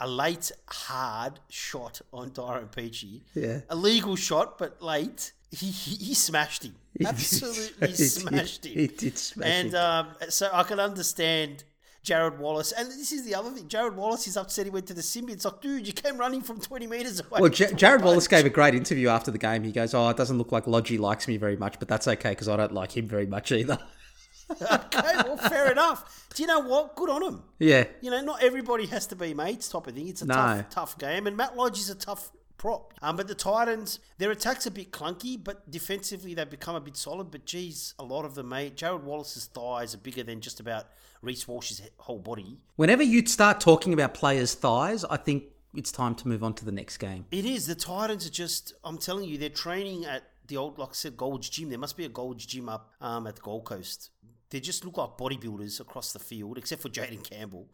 [0.00, 3.22] a late hard shot on Tyrone Peachey.
[3.34, 3.60] Yeah.
[3.68, 5.32] a legal shot, but late.
[5.50, 6.74] He he, he smashed him.
[7.06, 8.72] Absolutely He did- smashed him.
[8.78, 9.74] he did smash and him.
[9.76, 11.64] um, so I can understand.
[12.04, 13.64] Jarrod Wallace, and this is the other thing.
[13.66, 15.30] Jarrod Wallace is upset he went to the Simbi.
[15.30, 17.40] It's like, dude, you came running from twenty meters away.
[17.40, 19.64] Well, J- Jared Wallace gave a great interview after the game.
[19.64, 22.30] He goes, "Oh, it doesn't look like Lodgy likes me very much, but that's okay
[22.30, 23.78] because I don't like him very much either."
[24.60, 26.26] okay, well, fair enough.
[26.34, 26.94] Do you know what?
[26.96, 27.42] Good on him.
[27.58, 30.08] yeah, You know, not everybody has to be mates, type of thing.
[30.08, 30.34] It's a No.
[30.34, 32.92] tough, tough game, and Matt Lodge is a tough prop.
[33.00, 36.96] Um, but the Titans, their attack's a bit clunky, but defensively they've become a bit
[36.96, 37.30] solid.
[37.30, 38.76] But geez, a lot of them, mate.
[38.76, 40.86] Jarrod Wallace's thighs are bigger than just about
[41.24, 42.58] Reece Walsh's whole body.
[42.76, 45.44] whenever you start talking about players' thighs, I think
[45.74, 47.26] it's time to move on to the next game.
[47.32, 47.66] It is.
[47.66, 51.16] The Titans are just, I'm telling you, they're training at the old, like I said,
[51.16, 51.68] Gold's Gym.
[51.70, 54.10] There must be a Gold's Gym up um, at the Gold Coast.
[54.50, 57.68] They just look like bodybuilders across the field, except for Jayden Campbell,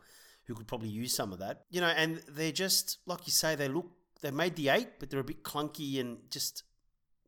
[0.47, 1.65] who could probably use some of that.
[1.71, 3.91] You know, and they're just, like you say, they look,
[4.23, 6.63] they made the eight, but they're a bit clunky and just,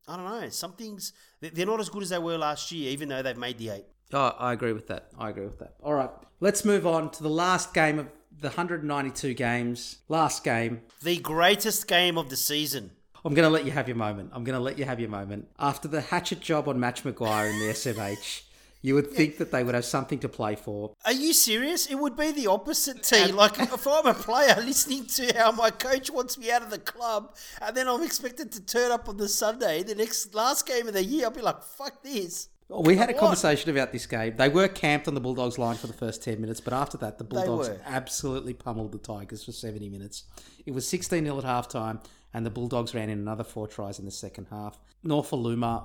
[0.08, 3.08] I don't know, something's, they- they're not as good as they were last year, even
[3.10, 3.84] though they've made the eight.
[4.12, 5.08] Oh, I agree with that.
[5.18, 5.74] I agree with that.
[5.82, 6.10] All right,
[6.40, 8.08] let's move on to the last game of
[8.40, 9.98] the 192 games.
[10.08, 10.82] Last game.
[11.02, 12.90] The greatest game of the season.
[13.24, 14.30] I'm going to let you have your moment.
[14.32, 15.48] I'm going to let you have your moment.
[15.58, 18.42] After the hatchet job on Madge Maguire in the SMH,
[18.84, 20.92] you would think that they would have something to play for.
[21.04, 21.86] Are you serious?
[21.86, 23.30] It would be the opposite, T.
[23.30, 26.80] Like, if I'm a player listening to how my coach wants me out of the
[26.80, 30.88] club, and then I'm expected to turn up on the Sunday, the next last game
[30.88, 32.48] of the year, I'll be like, fuck this.
[32.72, 34.36] Oh, we had a conversation about this game.
[34.36, 37.18] They were camped on the Bulldogs line for the first 10 minutes, but after that,
[37.18, 40.24] the Bulldogs absolutely pummeled the Tigers for 70 minutes.
[40.64, 42.02] It was 16 0 at halftime,
[42.32, 44.78] and the Bulldogs ran in another four tries in the second half.
[45.04, 45.84] Nofoaluma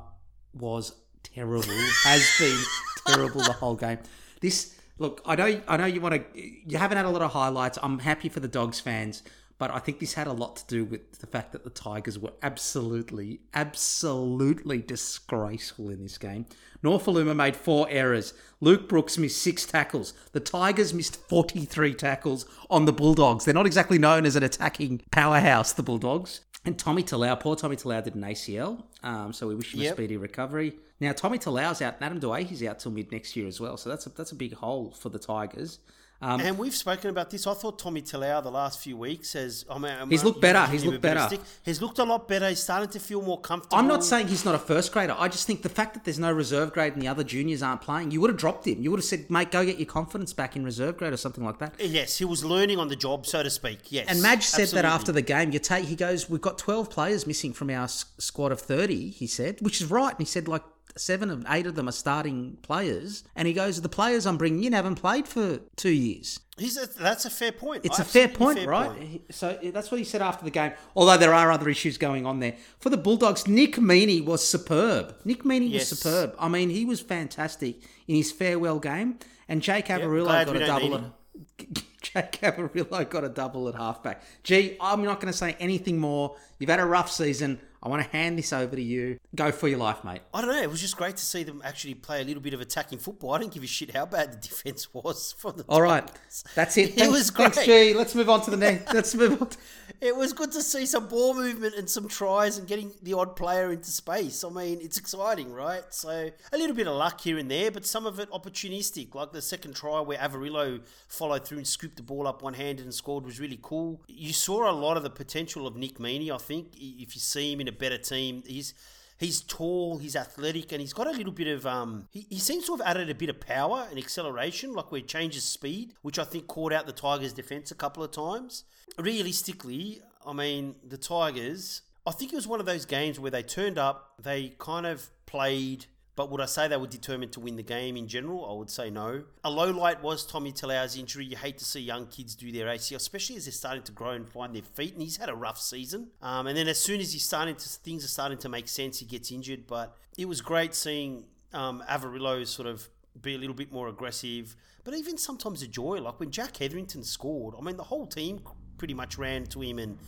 [0.54, 1.68] was terrible,
[2.04, 2.58] has been
[3.06, 4.00] terrible the whole game.
[4.40, 7.32] This, look, I know, I know you want to, you haven't had a lot of
[7.32, 7.78] highlights.
[7.84, 9.24] I'm happy for the Dogs fans.
[9.58, 12.20] But I think this had a lot to do with the fact that the Tigers
[12.20, 16.46] were absolutely, absolutely disgraceful in this game.
[16.84, 18.34] Nofoaluma made four errors.
[18.62, 20.14] Luke Brooks missed six tackles.
[20.32, 23.46] The Tigers missed 43 tackles on the Bulldogs.
[23.46, 26.42] They're not exactly known as an attacking powerhouse, the Bulldogs.
[26.64, 29.90] And Tommy Talau, poor Tommy Talau did an ACL, um, so we wish him a
[29.90, 30.76] speedy recovery.
[31.00, 33.90] Now Tommy Talau's out, and Adam he's out till mid next year as well, so
[33.90, 35.80] that's a, that's a big hole for the Tigers.
[36.22, 37.46] Um, And we've spoken about this.
[37.46, 39.66] I thought Tommy Talau the last few weeks has.
[39.70, 40.66] I mean, He's looked better.
[40.72, 41.38] He's looked better.
[41.64, 42.50] He's looked a lot better.
[42.50, 43.78] He's starting to feel more comfortable.
[43.78, 45.16] I'm not saying he's not a first grader.
[45.18, 47.82] I just think the fact that there's no reserve grade and the other juniors aren't
[47.82, 48.82] playing, you would have dropped him.
[48.82, 51.44] You would have said, mate, go get your confidence back in reserve grade or something
[51.44, 51.76] like that.
[51.80, 53.92] Yes, he was learning on the job, so to speak.
[53.92, 54.08] Yes.
[54.10, 55.52] And Madge said that after the game.
[55.52, 59.28] You take, he goes, we've got 12 players missing from our squad of 30, he
[59.28, 60.12] said, which is right.
[60.12, 60.64] And he said, like,
[60.98, 63.24] seven of eight of them are starting players.
[63.36, 66.40] And he goes, the players I'm bringing in haven't played for two years.
[66.58, 67.86] He's a, that's a fair point.
[67.86, 68.92] It's a fair point, right?
[69.00, 70.72] He- So that's what he said after the game.
[70.96, 73.48] Although there are other issues going on there for the Bulldogs.
[73.48, 75.16] Nick Meaney was superb.
[75.24, 75.92] Nick Meaney Yes.
[75.92, 76.36] was superb.
[76.40, 79.20] I mean, he was fantastic in his farewell game.
[79.48, 81.14] And Jake Averillo glad got a double.
[82.02, 84.24] Jake Averillo got a double at halfback.
[84.44, 86.36] Gee, I'm not going to say anything more.
[86.60, 87.60] You've had a rough season.
[87.82, 89.20] I want to hand this over to you.
[89.36, 90.22] Go for your life, mate.
[90.34, 90.62] I don't know.
[90.62, 93.34] It was just great to see them actually play a little bit of attacking football.
[93.34, 95.66] I didn't give a shit how bad the defense was from the.
[95.70, 96.10] All right,
[96.56, 96.88] that's it.
[96.98, 97.92] It Thanks, was Thanks, great.
[97.92, 97.94] G.
[97.94, 98.94] Let's move on to the next.
[98.94, 99.50] Let's move on.
[99.50, 99.58] To,
[100.00, 103.36] It was good to see some ball movement and some tries and getting the odd
[103.36, 104.44] player into space.
[104.44, 105.84] I mean, it's exciting, right?
[105.90, 109.32] So a little bit of luck here and there, but some of it opportunistic, like
[109.32, 112.94] the second try where Averillo followed through and scooped the ball up one handed and
[112.94, 114.04] scored was really cool.
[114.08, 116.74] You saw a lot of the potential of Nick Meaney, I think.
[116.76, 118.76] If you see him in a better team, he's
[119.18, 122.08] he's tall, he's athletic, and he's got a little bit of um.
[122.12, 125.08] He, he seems to have added a bit of power and acceleration, like where he
[125.08, 128.64] changes speed, which I think caught out the Tigers' defense a couple of times.
[128.98, 131.82] Realistically, I mean the Tigers.
[132.06, 135.10] I think it was one of those games where they turned up, they kind of
[135.26, 135.88] played.
[136.18, 138.50] But would I say they were determined to win the game in general?
[138.50, 139.24] I would say no.
[139.44, 141.26] A low light was Tommy Talau's injury.
[141.26, 144.10] You hate to see young kids do their ACL, especially as they're starting to grow
[144.10, 144.94] and find their feet.
[144.94, 146.08] And he's had a rough season.
[146.24, 148.98] Um, and then as soon as he's starting to things are starting to make sense,
[148.98, 149.68] he gets injured.
[149.68, 152.90] But it was great seeing um, Averillo sort of
[153.22, 154.56] be a little bit more aggressive.
[154.84, 157.54] But even sometimes a joy, like when Jack Hetherington scored.
[157.56, 158.42] I mean, the whole team
[158.80, 160.00] pretty much ran to him and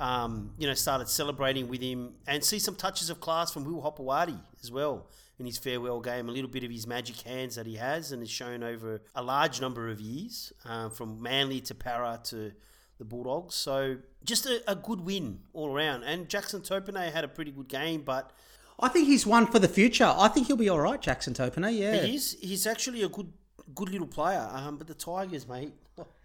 [0.00, 3.80] um, you know, started celebrating with him and see some touches of class from Will
[3.80, 5.06] Hopoate as well
[5.38, 6.28] in his farewell game.
[6.28, 9.22] A little bit of his magic hands that he has and has shown over a
[9.22, 12.52] large number of years, um, from Manly to Para to
[12.98, 13.54] the Bulldogs.
[13.54, 16.04] So just a, a good win all around.
[16.04, 18.32] And Jackson Topine had a pretty good game, but
[18.78, 20.12] I think he's one for the future.
[20.16, 21.76] I think he'll be all right, Jackson Topiner.
[21.76, 22.02] Yeah.
[22.02, 23.32] he is he's actually a good
[23.74, 24.48] good little player.
[24.52, 25.72] Um, but the Tigers, mate,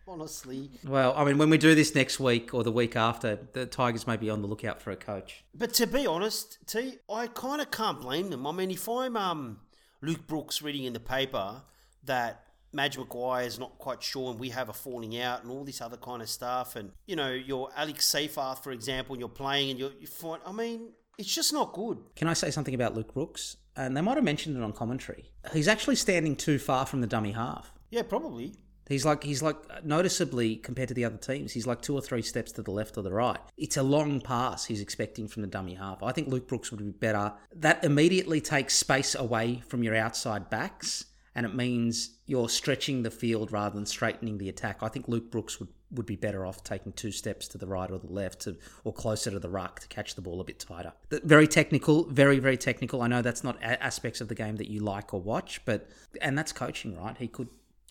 [0.10, 0.72] honestly.
[0.84, 4.07] Well, I mean, when we do this next week or the week after, the Tigers
[4.07, 5.44] may be on the lookout for a coach.
[5.53, 8.48] But to be honest, T, I kind of can't blame them.
[8.48, 9.60] I mean, if I'm um,
[10.02, 11.61] Luke Brooks reading in the paper
[12.06, 15.64] that Madge Maguire is not quite sure and we have a falling out and all
[15.64, 19.30] this other kind of stuff, and you know, you're Alex Seyfarth, for example, and you're
[19.30, 21.99] playing and you're, you find, I mean, it's just not good.
[22.15, 23.57] Can I say something about Luke Brooks?
[23.76, 25.31] And they might have mentioned it on commentary.
[25.53, 27.73] He's actually standing too far from the dummy half.
[27.91, 28.56] Yeah, probably.
[28.90, 31.53] He's like he's like noticeably compared to the other teams.
[31.53, 33.40] He's like two or three steps to the left or the right.
[33.56, 36.02] It's a long pass he's expecting from the dummy half.
[36.02, 37.34] I think Luke Brooks would be better.
[37.56, 41.06] That immediately takes space away from your outside backs,
[41.36, 44.80] and it means you're stretching the field rather than straightening the attack.
[44.82, 47.91] I think Luke Brooks would, would be better off taking two steps to the right
[47.91, 50.60] or the left, to, or closer to the ruck to catch the ball a bit
[50.60, 50.94] tighter.
[51.11, 53.03] Very technical, very very technical.
[53.03, 55.90] I know that's not aspects of the game that you like or watch, but
[56.22, 57.16] and that's coaching, right?
[57.16, 57.49] He could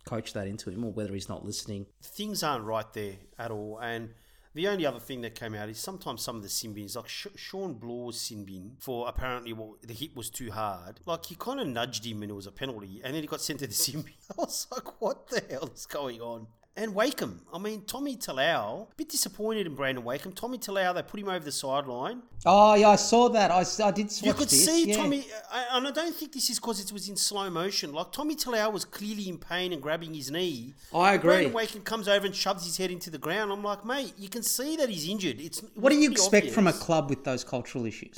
[0.08, 1.86] coach that into him, or whether he's not listening.
[2.02, 3.78] Things aren't right there at all.
[3.82, 4.10] And
[4.54, 7.08] the only other thing that came out is sometimes some of the sin bins, like
[7.08, 11.00] Sh- Shawn Blore's sin bin for apparently well, the hit was too hard.
[11.04, 13.40] Like he kind of nudged him and it was a penalty, and then he got
[13.40, 14.14] sent to the sin bin.
[14.32, 16.46] I was like, what the hell is going on?
[16.78, 20.30] And Wakeham, I mean, Tommy Talau, a bit disappointed in Brandon Wakeham.
[20.30, 22.22] Tommy Talau, they put him over the sideline.
[22.46, 23.50] Oh yeah, I saw that.
[23.50, 24.04] I, I did.
[24.04, 24.22] Watch this.
[24.22, 27.16] You could see Tommy, uh, and I don't think this is because it was in
[27.16, 27.92] slow motion.
[27.92, 30.74] Like Tommy Talau was clearly in pain and grabbing his knee.
[30.94, 31.30] I agree.
[31.30, 33.50] Brandon Wakeham comes over and shoves his head into the ground.
[33.50, 35.40] I'm like, mate, you can see that he's injured.
[35.40, 38.14] It's What do you expect from a club with those cultural issues?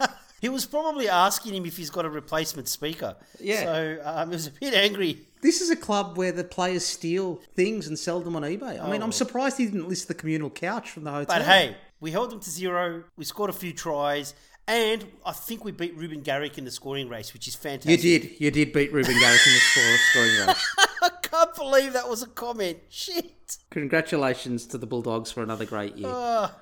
[0.40, 3.16] He was probably asking him if he's got a replacement speaker.
[3.40, 3.64] Yeah.
[3.64, 5.18] So um, he was a bit angry.
[5.42, 8.82] this is a club where the players steal things and sell them on eBay.
[8.82, 9.12] I mean, I'm Oh.
[9.12, 11.38] surprised he didn't list the communal couch from the hotel.
[11.38, 13.04] But hey, we held them to zero.
[13.16, 14.34] We scored a few tries.
[14.68, 17.90] And I think we beat Reuben Garrick in the scoring race, which is fantastic.
[18.04, 18.40] you did.
[18.40, 20.76] You did beat Reuben Garrick in the scoring race.
[21.02, 22.78] I can't believe that was a comment.
[22.90, 23.56] Shit.
[23.70, 26.10] Congratulations to the Bulldogs for another great year.
[26.12, 26.54] Ah.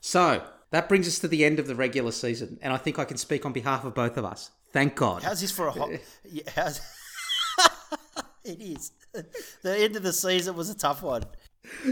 [0.00, 3.04] So that brings us to the end of the regular season, and I think I
[3.04, 4.50] can speak on behalf of both of us.
[4.72, 5.22] Thank God.
[5.22, 5.90] How's this for a hot?
[6.24, 6.80] Yeah, how's...
[8.44, 8.92] it is.
[9.62, 11.22] The end of the season was a tough one.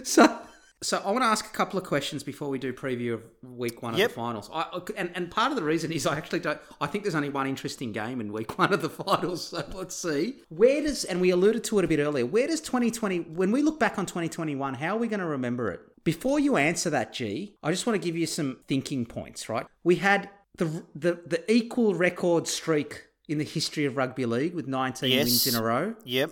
[0.03, 0.39] So,
[0.83, 3.83] so I want to ask a couple of questions before we do preview of week
[3.83, 4.11] one Yep.
[4.11, 4.51] of the finals.
[4.53, 6.61] I, and, and part of the reason is I actually don't.
[6.81, 9.49] I think there's only one interesting game in week one of the finals.
[9.49, 12.27] So let's see where does and we alluded to it a bit earlier.
[12.27, 13.21] Where does 2020?
[13.21, 15.81] When we look back on 2021, how are we going to remember it?
[16.05, 19.49] Before you answer that, G, I just want to give you some thinking points.
[19.49, 24.55] Right, we had the the the equal record streak in the history of rugby league
[24.55, 25.25] with 19 Yes.
[25.25, 25.95] wins in a row.
[26.05, 26.31] Yep.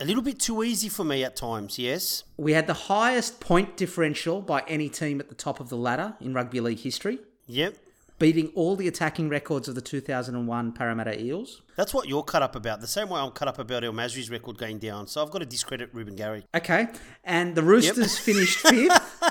[0.00, 2.24] A little bit too easy for me at times, yes.
[2.38, 6.16] We had the highest point differential by any team at the top of the ladder
[6.22, 7.76] in rugby league history, Yep.
[8.20, 11.62] Beating all the attacking records of the 2001 Parramatta Eels.
[11.76, 12.80] That's what you're cut up about.
[12.82, 15.06] The same way I'm cut up about El Masri's record going down.
[15.08, 16.44] So I've got to discredit Reuben Gary.
[16.54, 16.88] Okay,
[17.24, 19.22] and the Roosters finished fifth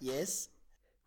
[0.00, 0.48] Yes.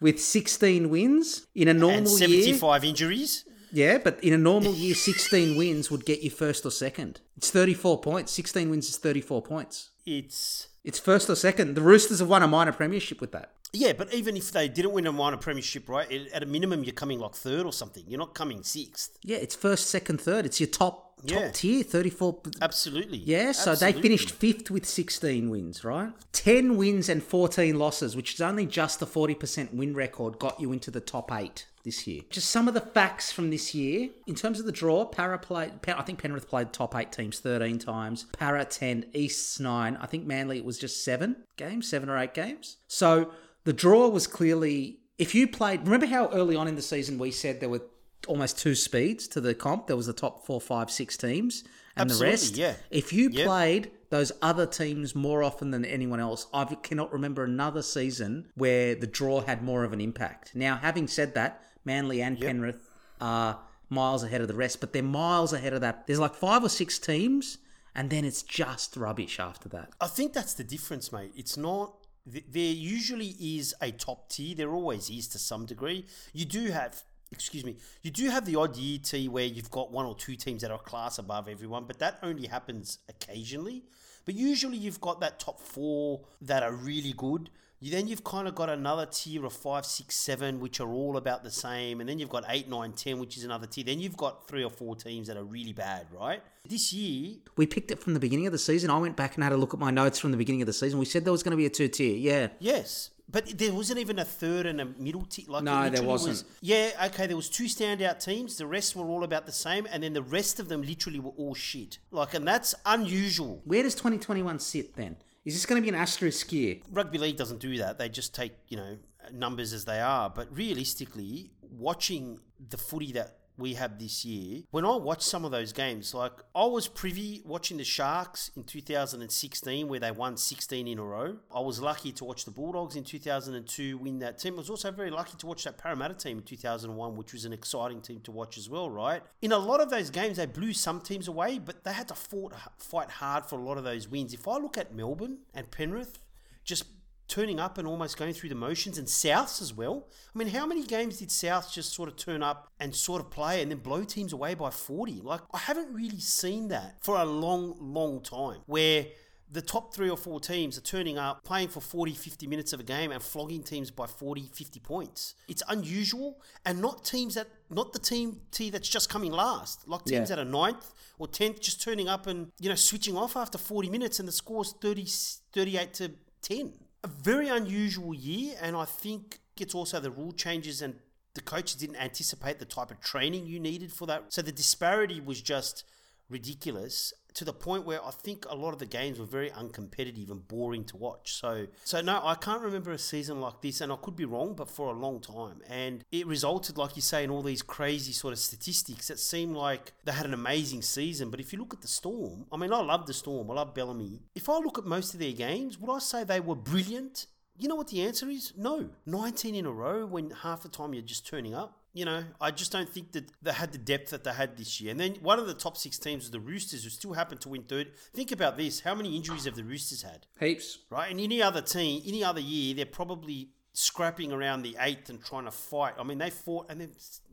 [0.02, 2.42] with 16 wins in a normal And year.
[2.44, 3.46] 75 injuries.
[3.72, 7.22] Yeah, but in a normal year, 16 wins would get you first or second.
[7.38, 8.32] It's 34 points.
[8.32, 9.92] 16 wins is 34 points.
[10.06, 10.69] It's.
[10.84, 11.76] It's first or second.
[11.76, 13.52] The Roosters have won a minor premiership with that.
[13.74, 16.10] Yeah, but even if they didn't win a minor premiership, right?
[16.12, 18.04] it- At a minimum, you're coming like third or something.
[18.08, 19.18] You're not coming sixth.
[19.24, 20.46] Yeah, it's first, second, third.
[20.46, 21.52] It's your top top Yeah.
[21.52, 22.40] tier, 34.
[22.62, 23.18] Absolutely.
[23.18, 26.14] Yeah, so they finished fifth with 16 wins, right?
[26.32, 30.72] 10 wins and 14 losses, which is only just the 40% win record, got you
[30.72, 32.22] into the top eight this year.
[32.30, 34.10] Just some of the facts from this year.
[34.28, 37.80] In terms of the draw, Para played, I think Penrith played top eight teams 13
[37.80, 39.98] times, Para 10, East's 9.
[40.00, 42.78] I think Manly it was just seven games, seven or eight games.
[42.88, 43.32] So
[43.64, 47.32] the draw was clearly, if you played, remember how early on in the season we
[47.32, 47.82] said there were
[48.28, 49.88] almost two speeds to the comp?
[49.88, 51.64] There was the top four, five, six teams.
[52.00, 52.74] And Absolutely, the rest, yeah.
[52.90, 53.46] if you Yep.
[53.46, 58.96] played those other teams more often than anyone else, I cannot remember another season where
[58.96, 60.56] the draw had more of an impact.
[60.56, 62.90] Now, having said that, Manly and Penrith
[63.22, 63.60] are
[63.90, 66.08] miles ahead of the rest, but they're miles ahead of that.
[66.08, 67.58] There's like five or six teams,
[67.96, 69.90] and then it's just rubbish after that.
[70.00, 71.32] I think that's the difference, mate.
[71.36, 71.96] It's not.
[72.26, 74.56] There usually is a top tier.
[74.56, 76.06] There always is to some degree.
[76.34, 79.92] You do have, excuse me, you do have the odd year T where you've got
[79.92, 83.84] one or two teams that are class above everyone, but that only happens occasionally.
[84.26, 87.50] But usually you've got that top four that are really good.
[87.82, 91.16] You, then you've kind of got another tier of five, six, seven, which are all
[91.16, 93.86] about the same, and then you've got eight, nine, ten, which is another tier.
[93.86, 96.44] Then you've got three or four teams that are really bad, right?
[96.68, 98.90] This year, We picked it from the beginning of the season.
[98.90, 100.74] I went back and had a look at my notes from the beginning of the
[100.74, 101.00] season.
[101.00, 102.18] We said there was going to be a two tier.
[102.18, 102.50] Yeah.
[102.60, 105.46] Yes, but there wasn't even a third and a middle team.
[105.48, 106.34] Like No, there wasn't.
[106.34, 108.58] Was, yeah, okay, there was two standout teams.
[108.58, 111.32] The rest were all about the same, and then the rest of them literally were
[111.32, 112.00] all shit.
[112.12, 113.62] Like, and that's unusual.
[113.66, 115.18] Where does 2021 sit then?
[115.46, 116.78] Is this going to be an asterisk year?
[116.92, 117.98] Rugby league doesn't do that.
[117.98, 118.98] They just take you know
[119.34, 120.30] numbers as they are.
[120.30, 122.40] But realistically, watching
[122.70, 126.34] the footy that we have this year, when I watch some of those games, like
[126.56, 131.38] I was privy watching the Sharks in 2016 where they won 16 in a row.
[131.54, 134.56] I was lucky to watch the Bulldogs in 2002 win that team.
[134.56, 137.54] I was also very lucky to watch that Parramatta team in 2001, which was an
[137.54, 139.22] exciting team to watch as well, right?
[139.42, 142.16] In a lot of those games, they blew some teams away, but they had to
[142.16, 144.34] fought, fight hard for a lot of those wins.
[144.34, 146.20] If I look at Melbourne and Penrith,
[146.64, 146.86] just
[147.30, 150.08] turning up and almost going through the motions, and Souths as well.
[150.36, 153.30] I mean, how many games did Souths just sort of turn up and sort of
[153.30, 155.22] play and then blow teams away by 40?
[155.22, 159.06] Like, I haven't really seen that for a long, long time where
[159.52, 162.80] the top three or four teams are turning up, playing for 40, 50 minutes of
[162.80, 165.34] a game and flogging teams by 40, 50 points.
[165.48, 170.04] It's unusual and not teams that, not the team T that's just coming last, like
[170.06, 170.36] teams Yeah.
[170.36, 173.90] that are ninth or 10th just turning up and, you know, switching off after 40
[173.90, 175.08] minutes and the score's 30,
[175.52, 176.12] 38 to
[176.44, 176.74] 10.
[177.04, 180.96] A very unusual year, and I think it's also the rule changes and
[181.34, 184.34] the coaches didn't anticipate the type of training you needed for that.
[184.34, 185.86] So the disparity was just
[186.30, 190.30] ridiculous to the point where I think a lot of the games were very uncompetitive
[190.30, 191.34] and boring to watch.
[191.34, 194.56] So, so no, I can't remember a season like this, and I could be wrong,
[194.56, 198.14] but for a long time, and it resulted, like you say, in all these crazy
[198.14, 201.30] sort of statistics that seemed like they had an amazing season.
[201.30, 203.74] But if you look at the Storm, I mean, I love the Storm, I love
[203.74, 204.22] Bellamy.
[204.36, 207.28] If I look at most of their games, would I say they were brilliant?
[207.58, 208.54] You know what the answer is?
[208.56, 208.90] No.
[209.06, 211.80] 19 in a row when half the time you're just turning up.
[212.00, 214.80] You know, I just don't think that they had the depth that they had this
[214.80, 214.92] year.
[214.92, 217.50] And then one of the top six teams was the Roosters, who still happened to
[217.50, 217.92] win third.
[218.14, 220.26] Think about this: how many injuries have the Roosters had?
[220.40, 220.78] Heaps.
[220.90, 221.12] Right?
[221.12, 225.44] And any other team, any other year, they're probably scrapping around the eighth and trying
[225.44, 225.96] to fight.
[226.00, 226.88] I mean, they fought and they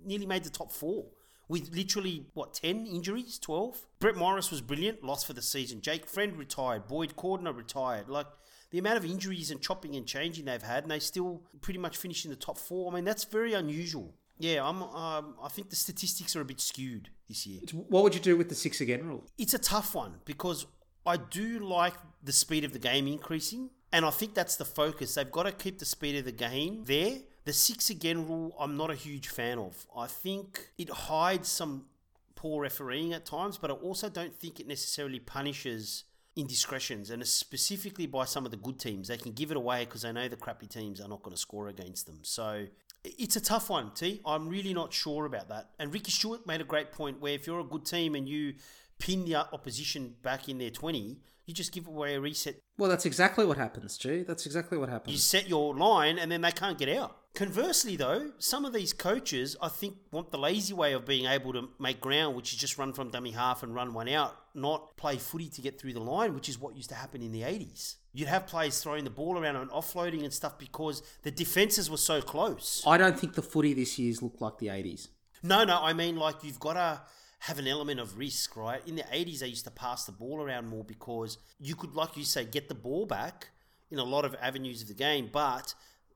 [0.04, 1.06] nearly made the top four
[1.48, 3.86] with literally what ten injuries, twelve.
[4.00, 5.80] Brett Morris was brilliant, lost for the season.
[5.80, 6.88] Jake Friend retired.
[6.88, 8.08] Boyd Cordner retired.
[8.08, 8.26] Like
[8.72, 11.96] the amount of injuries and chopping and changing they've had, and they still pretty much
[11.96, 12.90] finish in the top four.
[12.90, 14.16] I mean, that's very unusual.
[14.38, 14.82] Yeah, I'm.
[14.82, 17.60] Um, I think the statistics are a bit skewed this year.
[17.72, 19.24] What would you do with the six again rule?
[19.38, 20.66] It's a tough one because
[21.06, 25.14] I do like the speed of the game increasing, and I think that's the focus.
[25.14, 27.18] They've got to keep the speed of the game there.
[27.44, 29.86] The six again rule, I'm not a huge fan of.
[29.96, 31.86] I think it hides some
[32.34, 36.04] poor refereeing at times, but I also don't think it necessarily punishes
[36.36, 39.08] indiscretions, and specifically by some of the good teams.
[39.08, 41.40] They can give it away because they know the crappy teams are not going to
[41.40, 42.18] score against them.
[42.22, 42.66] So
[43.04, 44.20] it's a tough one, T.
[44.24, 45.70] I'm really not sure about that.
[45.78, 48.54] And Ricky Stuart made a great point where if you're a good team and you
[48.98, 52.56] pin the opposition back in their 20, you just give away a reset.
[52.76, 54.24] Well, that's exactly what happens, Stu.
[54.24, 55.12] That's exactly what happens.
[55.12, 57.16] You set your line and then they can't get out.
[57.34, 61.52] Conversely, though, some of these coaches, I think, want the lazy way of being able
[61.52, 64.96] to make ground, which is just run from dummy half and run one out, not
[64.96, 67.42] play footy to get through the line, which is what used to happen in the
[67.42, 67.96] 80s.
[68.16, 71.98] You'd have players throwing the ball around and offloading and stuff because the defenses were
[71.98, 72.82] so close.
[72.86, 75.08] I don't think the footy this year's looked like the 80s.
[75.42, 77.02] No, no, I mean like you've got to
[77.40, 78.80] have an element of risk, right?
[78.86, 82.16] In the 80s, they used to pass the ball around more because you could, like
[82.16, 83.50] you say, get the ball back
[83.90, 85.74] in a lot of avenues of the game, but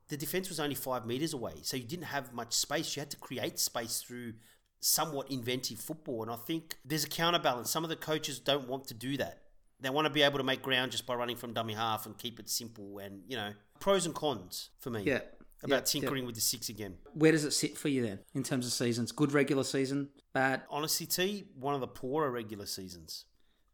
[0.08, 2.96] the defense was only five meters away, so you didn't have much space.
[2.96, 4.32] You had to create space through
[4.80, 7.70] somewhat inventive football, and I think there's a counterbalance.
[7.70, 9.42] Some of the coaches don't want to do that.
[9.80, 12.16] They want to be able to make ground just by running from dummy half and
[12.16, 15.02] keep it simple, and you know, pros and cons for me.
[15.04, 15.20] Yeah.
[15.62, 16.96] About Yeah, tinkering with the six again.
[17.12, 19.12] Where does it sit for you then in terms of seasons?
[19.12, 20.62] Good regular season, bad.
[20.70, 23.26] Honestly, T, one of the poorer regular seasons.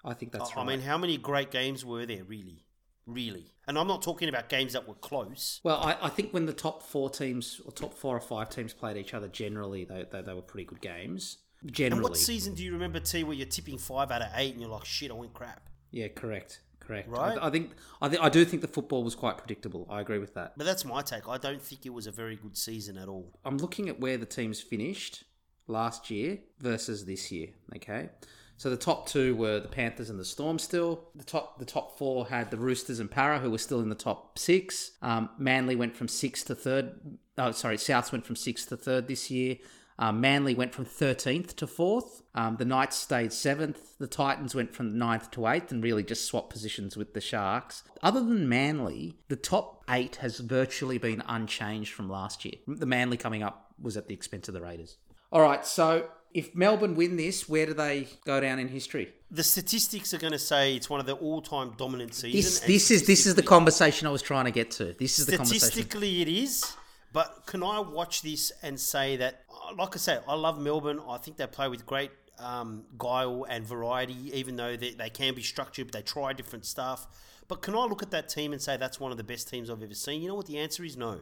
[0.04, 0.62] I think that's I right.
[0.62, 2.66] I mean, how many great games were there, really?
[3.06, 3.52] Really?
[3.68, 5.60] And I'm not talking about games that were close.
[5.62, 8.72] well, I, I think when the top four teams or top four or five teams
[8.72, 11.38] played each other, generally they, they, they were pretty good games.
[11.64, 14.52] Generally, And what season do you remember, T, where you're tipping five out of eight
[14.52, 15.68] and you're like, shit, I went crap?
[15.90, 17.08] Yeah, correct, correct.
[17.08, 17.38] Right?
[17.38, 19.86] I, I think I think I do think the football was quite predictable.
[19.90, 20.54] I agree with that.
[20.56, 21.28] But that's my take.
[21.28, 23.38] I don't think it was a very good season at all.
[23.44, 25.24] I'm looking at where the teams finished
[25.66, 27.48] last year versus this year.
[27.74, 28.08] Okay,
[28.56, 30.58] so the top two were the Panthers and the Storm.
[30.58, 33.88] Still, the top the top four had the Roosters and Para, who were still in
[33.88, 34.92] the top six.
[35.02, 37.18] Um, Manly went from sixth to third.
[37.38, 39.56] Oh, sorry, Souths went from sixth to third this year.
[39.98, 42.23] Um, Manly went from 13th to 4th.
[42.35, 43.97] Um, the Knights stayed 7th.
[43.98, 47.82] The Titans went from 9th to 8th and really just swapped positions with the Sharks.
[48.02, 52.55] Other than Manly, the top 8 has virtually been unchanged from last year.
[52.66, 54.98] The Manly coming up was at the expense of the Raiders.
[55.32, 59.12] All right, so if Melbourne win this, where do they go down in history?
[59.31, 62.60] The statistics are going to say it's one of the all-time dominant seasons.
[62.60, 64.94] This this is this is the conversation I was trying to get to.
[64.98, 65.60] This is the conversation.
[65.60, 66.77] Statistically, it is.
[67.16, 69.40] But can I watch this and say that,
[69.78, 71.01] like I say, I love Melbourne.
[71.09, 75.34] I think they play with great um, guile and variety, even though they, they can
[75.34, 77.06] be structured, but they try different stuff.
[77.48, 79.70] But can I look at that team and say that's one of the best teams
[79.70, 80.20] I've ever seen?
[80.20, 80.98] You know what the answer is?
[80.98, 81.20] No,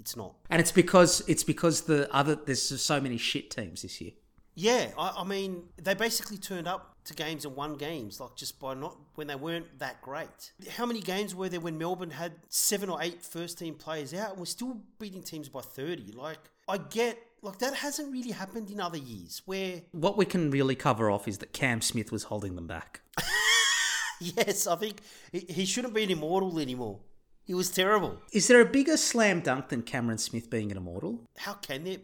[0.00, 0.34] it's not.
[0.48, 4.12] And it's because it's because the other there's so many shit teams this year.
[4.54, 8.58] Yeah, I, I mean, they basically turned up to games and won games, like just
[8.58, 10.52] by not when they weren't that great.
[10.70, 14.30] How many games were there when Melbourne had seven or eight first team players out
[14.30, 16.12] and we're still beating teams by 30?
[16.12, 20.50] Like, I get, like, that hasn't really happened in other years where, What we can
[20.50, 23.02] really cover off is that Cam Smith was holding them back.
[24.20, 25.00] yes, I think
[25.32, 27.00] he, shouldn't be an immortal anymore.
[27.44, 28.16] He was terrible.
[28.32, 31.28] Is there a bigger slam dunk than Cameron Smith being an immortal?
[31.36, 31.98] How can there?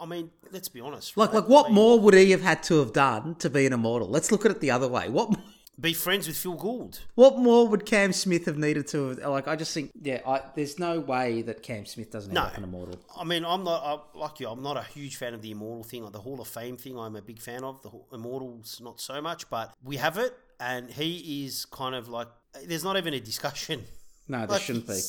[0.00, 1.16] I mean, let's be honest.
[1.16, 1.40] Like, right?
[1.40, 3.72] like what I mean, more would he have had to have done to be an
[3.72, 4.08] immortal?
[4.08, 5.08] Let's look at it the other way.
[5.08, 5.34] What
[5.80, 7.00] Be friends with Phil Gould.
[7.16, 9.18] what more would Cam Smith have needed to have?
[9.18, 12.42] Like, I just think, yeah, I, there's no way that Cam Smith doesn't end No.
[12.42, 13.00] up an immortal.
[13.16, 14.48] I mean, I'm not I, like you.
[14.48, 16.96] I'm not a huge fan of the immortal thing or the Hall of Fame thing.
[16.98, 19.50] I'm a big fan of the immortals, not so much.
[19.50, 22.28] But we have it, and he is kind of like.
[22.66, 23.84] There's not even a discussion.
[24.28, 25.00] No, there Like, shouldn't be.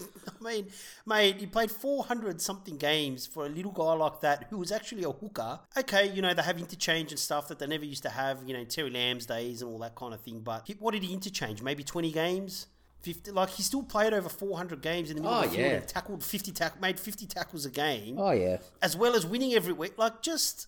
[0.40, 0.66] I mean,
[1.06, 5.04] mate, he played 400 something games for a little guy like that who was actually
[5.04, 5.58] a hooker.
[5.76, 8.54] Okay, you know, they have interchange and stuff that they never used to have, you
[8.54, 10.40] know, Terry Lamb's days and all that kind of thing.
[10.40, 11.62] But what did he interchange?
[11.62, 12.66] Maybe 20 games?
[13.02, 15.70] 50, like, he still played over 400 games in the middle Oh, of the field
[15.70, 15.76] yeah.
[15.78, 18.58] and tackled 50 tack, made 50 tackles a game Oh yeah.
[18.82, 19.96] as well as winning every week.
[19.96, 20.66] Like, just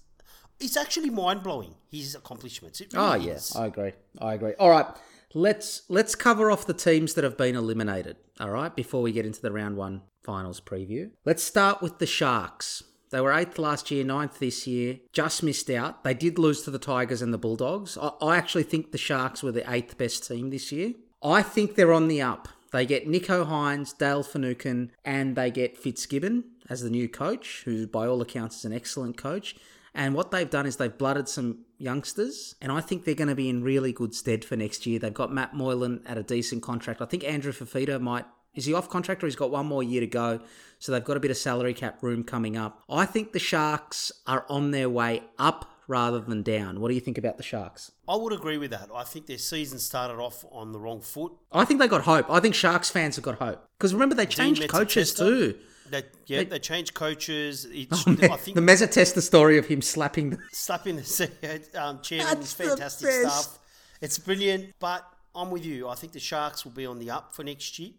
[0.61, 2.81] it's actually mind blowing his accomplishments.
[2.81, 3.39] It Oh really yeah.
[3.57, 3.93] I agree.
[4.21, 4.53] I agree.
[4.61, 4.87] All right,
[5.35, 8.17] let's let's cover off the teams that have been eliminated.
[8.39, 12.07] All right, before we get into the round one finals preview, let's start with the
[12.07, 12.83] Sharks.
[13.11, 14.99] They were eighth last year, ninth this year.
[15.13, 16.05] Just missed out.
[16.05, 17.99] They did lose to the Tigers and the Bulldogs.
[18.01, 20.95] I, I actually think the Sharks were the eighth best team this year.
[21.23, 22.49] I think they're on the up.
[22.73, 27.89] They get Nicho Hynes, Dale Finucane, and they get Fitzgibbon as the new coach, who
[27.89, 29.57] by all accounts is an excellent coach.
[29.95, 33.35] And what they've done is they've blooded some youngsters, and I think they're going to
[33.35, 34.99] be in really good stead for next year.
[34.99, 37.01] They've got Matt Moylan at a decent contract.
[37.01, 38.25] I think Andrew Fifita might.
[38.55, 40.41] Is he off contract or he's got one more year to go?
[40.79, 42.83] So they've got a bit of salary cap room coming up.
[42.89, 46.81] I think the Sharks are on their way up rather than down.
[46.81, 47.93] What do you think about the Sharks?
[48.09, 48.89] I would agree with that.
[48.95, 51.33] I think their season started off on the wrong foot.
[51.53, 52.31] I think they got hope.
[52.31, 53.65] I think Sharks fans have got hope.
[53.79, 55.57] Because remember, they changed coaches too.
[55.91, 57.67] They, yeah, they, changed coaches.
[57.71, 61.63] It's, Oh, I think the Mezza test the story of him slapping the slapping the
[61.75, 63.59] um, chairman is fantastic stuff.
[64.01, 65.05] It's brilliant, but
[65.35, 65.89] I'm with you.
[65.89, 67.91] I think the Sharks will be on the up for next year.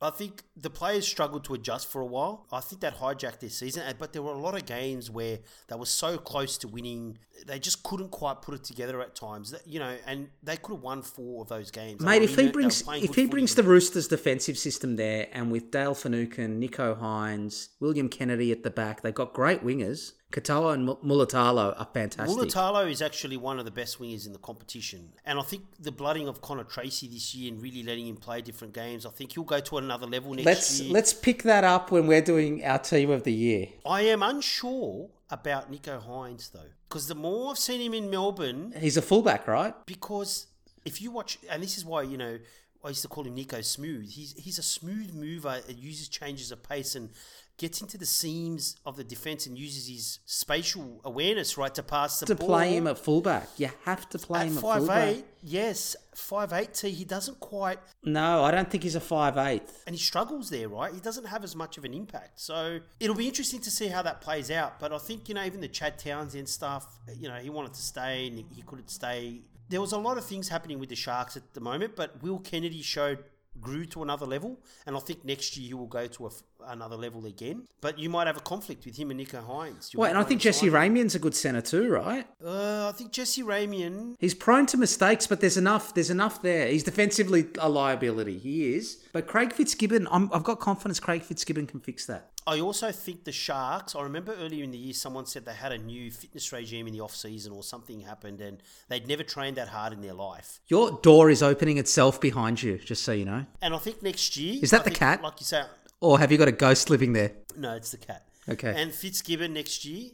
[0.00, 2.46] I think the players struggled to adjust for a while.
[2.52, 5.74] I think that hijacked their season, but there were a lot of games where they
[5.74, 9.54] were so close to winning, they just couldn't quite put it together at times.
[9.66, 12.00] You know, and they could have won four of those games.
[12.00, 15.72] Mate, I if he brings if he brings the Roosters' defensive system there, and with
[15.72, 20.12] Dale Finucane, Nicho Hynes, William Kennedy at the back, they've got great wingers.
[20.32, 22.36] Katoa and Mu- Mulitalo are fantastic.
[22.36, 25.12] Mulitalo is actually one of the best wingers in the competition.
[25.24, 28.42] And I think the blooding of Connor Tracey this year and really letting him play
[28.42, 30.92] different games, I think he'll go to another level next let's year.
[30.92, 33.68] let's pick that up when we're doing our team of the year.
[33.86, 36.70] I am unsure about Nicho Hynes, though.
[36.88, 39.74] Because the more I've seen him in Melbourne, He's a fullback, right?
[39.86, 40.46] because
[40.84, 42.38] if you watch, and this is why, you know,
[42.84, 44.08] I used to call him Nico Smooth.
[44.10, 45.60] He's he's a smooth mover.
[45.68, 47.10] It uses changes of pace and
[47.58, 52.20] gets into the seams of the defense and uses his spatial awareness right to pass
[52.20, 52.48] the To ball.
[52.48, 55.08] play him at fullback, you have to play at him at five fullback.
[55.08, 56.90] eight, yes, five eight T.
[56.90, 59.64] He doesn't quite, No, I don't think he's a five eight.
[59.86, 60.94] and he struggles there, right?
[60.94, 62.40] He doesn't have as much of an impact.
[62.40, 64.78] So it'll be interesting to see how that plays out.
[64.80, 66.86] But I think you know, even the Chad Townsend stuff,
[67.16, 69.42] you know, he wanted to stay and he couldn't stay.
[69.68, 72.38] There was a lot of things happening with the Sharks at the moment, but Will
[72.38, 73.24] Kennedy showed
[73.60, 74.56] grew to another level,
[74.86, 76.30] and I think next year he will go to a
[76.68, 77.66] another level again.
[77.80, 79.94] But you might have a conflict with him and Nicho Hynes.
[79.94, 80.68] Well, and I think Jesse.
[80.68, 82.26] Ramien's a good centre too, right?
[82.44, 84.16] Uh, I think Jesse Ramien.
[84.18, 85.94] He's prone to mistakes, but there's enough.
[85.94, 86.68] There's enough there.
[86.68, 88.38] He's defensively a liability.
[88.38, 89.04] He is.
[89.12, 91.00] But Craig Fitzgibbon, I'm, I've got confidence.
[91.00, 92.30] Craig Fitzgibbon can fix that.
[92.46, 93.94] I also think the Sharks.
[93.94, 96.94] I remember earlier in the year, someone said they had a new fitness regime in
[96.94, 100.60] the off season, or something happened, and they'd never trained that hard in their life.
[100.66, 103.44] Your door is opening itself behind you, just so you know.
[103.60, 105.22] And I think next year Is that I the think, cat?
[105.22, 105.62] Like you say,
[106.00, 107.32] Or have you got a ghost living there?
[107.56, 108.24] no, it's the cat.
[108.48, 108.72] Okay.
[108.76, 110.10] And Fitzgibbon next year,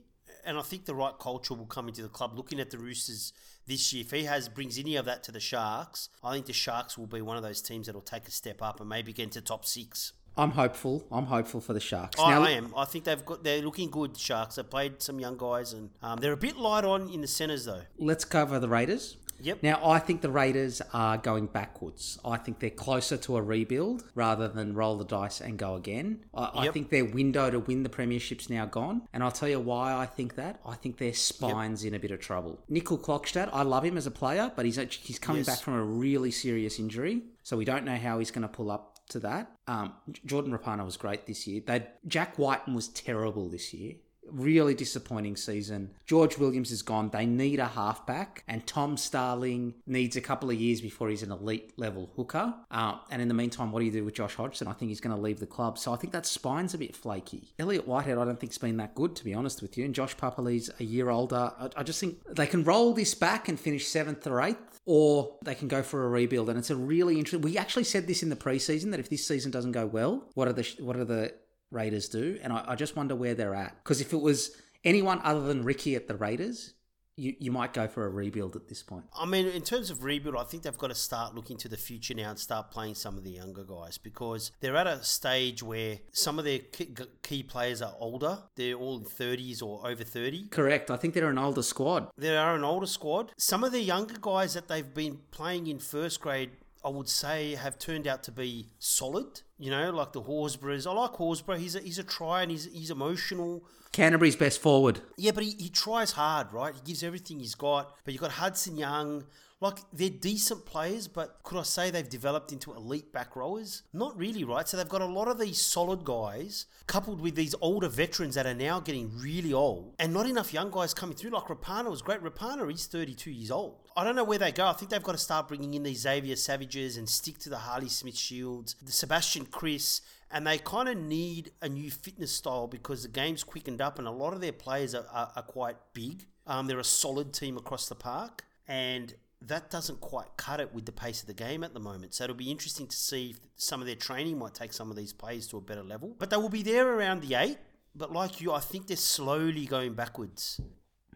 [0.46, 2.36] and I think the right culture will come into the club.
[2.36, 3.32] Looking at the Roosters
[3.66, 6.52] this year, if he has brings any of that to the Sharks, I think the
[6.52, 9.12] Sharks will be one of those teams that will take a step up and maybe
[9.12, 10.12] get into top six.
[10.36, 11.06] I'm hopeful.
[11.12, 12.18] I'm hopeful for the Sharks.
[12.18, 12.74] I, Now- I am.
[12.76, 13.44] I think they've got.
[13.44, 14.16] They're looking good.
[14.18, 14.56] Sharks.
[14.56, 17.66] They played some young guys, and um, they're a bit light on in the centres
[17.66, 17.82] though.
[17.98, 19.16] let's cover the Raiders.
[19.40, 19.62] Yep.
[19.62, 22.18] Now, I think the Raiders are going backwards.
[22.24, 26.24] I think they're closer to a rebuild rather than roll the dice and go again.
[26.34, 29.02] I, I think their window to win the Premiership's now gone.
[29.12, 30.60] And I'll tell you why I think that.
[30.66, 32.60] I think their spine's in a bit of trouble.
[32.70, 35.46] Nicoll-Klokstad, I love him as a player, but he's actually, he's coming Yes.
[35.46, 37.22] back from a really serious injury.
[37.42, 39.52] So we don't know how he's going to pull up to that.
[39.66, 39.92] Um,
[40.24, 41.62] Jordan Rapana was great this year.
[41.66, 43.96] They, Jack Wighton was terrible this year.
[44.34, 45.90] Really disappointing season.
[46.06, 47.08] George Williams is gone.
[47.10, 51.30] They need a halfback, and Tom Starling needs a couple of years before he's an
[51.30, 52.52] elite level hooker.
[52.68, 54.66] Uh, and in the meantime, what do you do with Josh Hodgson?
[54.66, 55.78] I think he's going to leave the club.
[55.78, 57.52] So I think that spine's a bit flaky.
[57.60, 59.84] Elliott Whitehead, I don't think's been that good, to be honest with you.
[59.84, 61.52] And Josh Papalii's a year older.
[61.56, 65.36] I, I just think they can roll this back and finish seventh or eighth, or
[65.44, 66.48] they can go for a rebuild.
[66.48, 67.42] And it's a really interesting.
[67.42, 70.48] We actually said this in the preseason that if this season doesn't go well, what
[70.48, 71.32] are the what are the
[71.70, 73.82] Raiders do, and I, I just wonder where they're at.
[73.82, 76.74] Because if it was anyone other than Ricky at the Raiders,
[77.16, 79.04] you, you might go for a rebuild at this point.
[79.16, 81.76] I mean, in terms of rebuild, I think they've got to start looking to the
[81.76, 85.62] future now and start playing some of the younger guys because they're at a stage
[85.62, 88.38] where some of their key, key players are older.
[88.56, 90.48] They're all in 30s or over 30.
[90.48, 90.90] Correct.
[90.90, 92.08] I think they're an older squad.
[92.16, 93.32] They are an older squad.
[93.36, 96.50] Some of the younger guys that they've been playing in first grade,
[96.84, 99.42] I would say, have turned out to be solid.
[99.64, 100.86] You know, like the Horsburghs.
[100.86, 101.58] I like Horsburgh.
[101.58, 103.64] He's a, he's a try and he's, he's emotional.
[103.92, 105.00] Canterbury's best forward.
[105.16, 106.74] Yeah, but he, he tries hard, right?
[106.74, 107.96] He gives everything he's got.
[108.04, 109.24] But you've got Hudson Young.
[109.62, 113.84] Like, they're decent players, but could I say they've developed into elite back rowers?
[113.94, 114.68] Not really, right?
[114.68, 118.44] So they've got a lot of these solid guys, coupled with these older veterans that
[118.44, 121.30] are now getting really old, and not enough young guys coming through.
[121.30, 122.22] Like Rapana was great.
[122.22, 123.78] Rapana, he's 32 years old.
[123.96, 124.66] I don't know where they go.
[124.66, 127.58] I think they've got to start bringing in these Xavier Savages and stick to the
[127.58, 130.00] Harley Smith-Shields, the Sebastian Kris,
[130.32, 134.08] and they kind of need a new fitness style because the game's quickened up and
[134.08, 136.26] a lot of their players are, are, are quite big.
[136.46, 140.86] Um, they're a solid team across the park, and that doesn't quite cut it with
[140.86, 142.14] the pace of the game at the moment.
[142.14, 144.96] So it'll be interesting to see if some of their training might take some of
[144.96, 146.16] these players to a better level.
[146.18, 147.58] But they will be there around the eight.
[147.94, 150.60] But like you, I think they're slowly going backwards.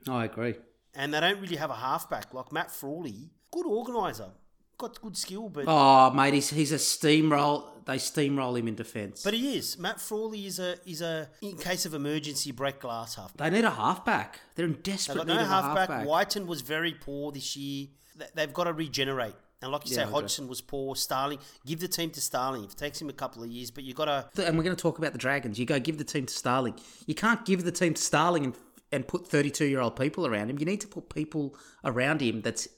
[0.08, 0.54] I agree.
[0.98, 2.34] And they don't really have a halfback.
[2.34, 4.30] Like Matt Frawley, good organiser,
[4.76, 7.64] got good skill, but Oh, mate, he's, he's a steamroll.
[7.86, 9.22] They steamroll him in defence.
[9.22, 9.78] but he is.
[9.78, 13.50] Matt Frawley is a is a in case of emergency break glass halfback.
[13.50, 14.40] they need a halfback.
[14.54, 15.88] They're in They've desperate got need no of a halfback.
[15.88, 16.06] halfback.
[16.06, 17.86] Wighton was very poor this year.
[18.16, 19.34] They- They've got to regenerate.
[19.62, 20.10] And like you Yeah, say.
[20.10, 20.94] Hodgson was poor.
[20.94, 22.62] Starling, give the team to Starling.
[22.64, 24.46] It takes him a couple of years, but you got to.
[24.46, 25.58] And we're going to talk about the Dragons.
[25.58, 26.74] You go give the team to Starling.
[27.06, 28.54] You can't give the team to Starling and,
[28.92, 30.58] and put 32 year old people around him.
[30.58, 32.68] You need to put people around him that's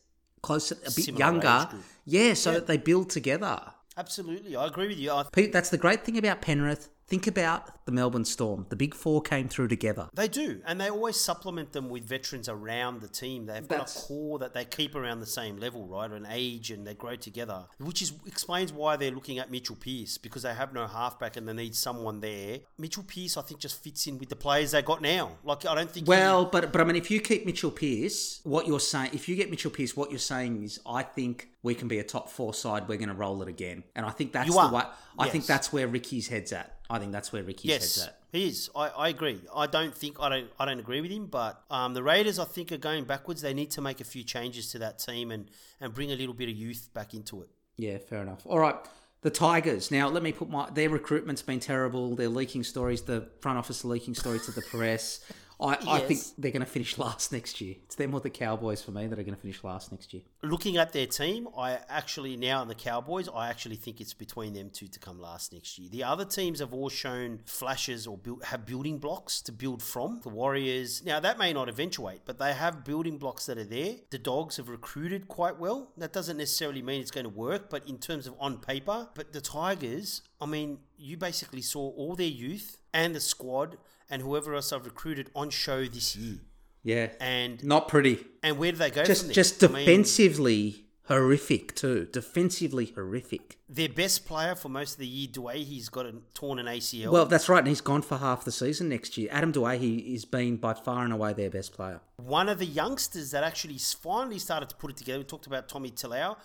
[0.42, 1.68] closer, a bit Similar younger.
[2.04, 3.60] Yeah, so that they build together.
[3.96, 5.10] Absolutely, I agree with you.
[5.10, 6.88] I, Pete, that's the great thing about Penrith.
[7.10, 8.66] Think about the Melbourne Storm.
[8.68, 10.08] The big four came through together.
[10.14, 13.46] They do, and they always supplement them with veterans around the team.
[13.46, 16.08] They've got a core that they keep around the same level, right?
[16.08, 20.18] An age, and they grow together, which is explains why they're looking at Mitchell Pearce
[20.18, 22.60] because they have no halfback and they need someone there.
[22.78, 25.32] Mitchell Pearce, I think, just fits in with the players they got now.
[25.42, 26.06] Like I don't think.
[26.06, 29.28] he- Well, but but I mean, if you keep Mitchell Pearce, what you're saying, if
[29.28, 32.28] you get Mitchell Pearce, what you're saying is, I think we can be a top
[32.30, 32.88] four side.
[32.88, 34.72] We're going to roll it again, and I think that's You the are.
[34.72, 34.82] way.
[35.18, 36.76] I think that's where Ricky's head's at.
[36.88, 38.18] I think that's where Ricky's yes, head's at.
[38.32, 38.70] he is.
[38.74, 39.40] I, I agree.
[39.54, 42.44] I don't think I don't I don't agree with him, but um, the Raiders I
[42.44, 43.42] think are going backwards.
[43.42, 45.50] They need to make a few changes to that team and
[45.80, 47.48] and bring a little bit of youth back into it.
[47.76, 48.46] Yeah, fair enough.
[48.46, 48.76] All right.
[49.22, 49.90] The Tigers.
[49.90, 50.70] Now, let me put my.
[50.70, 52.16] Their recruitment's been terrible.
[52.16, 53.02] They're leaking stories.
[53.02, 55.20] The front office are leaking stories to the press.
[55.60, 57.76] I, I think they're going to finish last next year.
[57.84, 60.22] It's them or the Cowboys for me that are going to finish last next year.
[60.42, 64.54] Looking at their team, I actually now in the Cowboys, I actually think it's between
[64.54, 65.88] them two to come last next year.
[65.90, 70.20] The other teams have all shown flashes or build, have building blocks to build from.
[70.22, 73.96] The Warriors, now that may not eventuate, but they have building blocks that are there.
[74.10, 75.92] The Dogs have recruited quite well.
[75.96, 79.32] That doesn't necessarily mean it's going to work, but in terms of on paper, but
[79.32, 83.76] the Tigers, I mean, you basically saw all their youth and the squad
[84.10, 86.38] and whoever else I've recruited on show this year.
[86.82, 87.08] Yeah.
[87.20, 88.24] And Not pretty.
[88.42, 92.06] and where do they go Just just I mean, defensively horrific too.
[92.12, 93.58] Defensively horrific.
[93.68, 97.10] their best player for most of the year, Doueihi, he's got a torn an ACL.
[97.10, 99.28] Well, that's right, and he's gone for half the season next year.
[99.32, 102.00] Adam Doueihi is been by far and away their best player.
[102.16, 105.18] one of the youngsters that actually finally started to put it together.
[105.18, 106.36] We talked about Tommy Talau,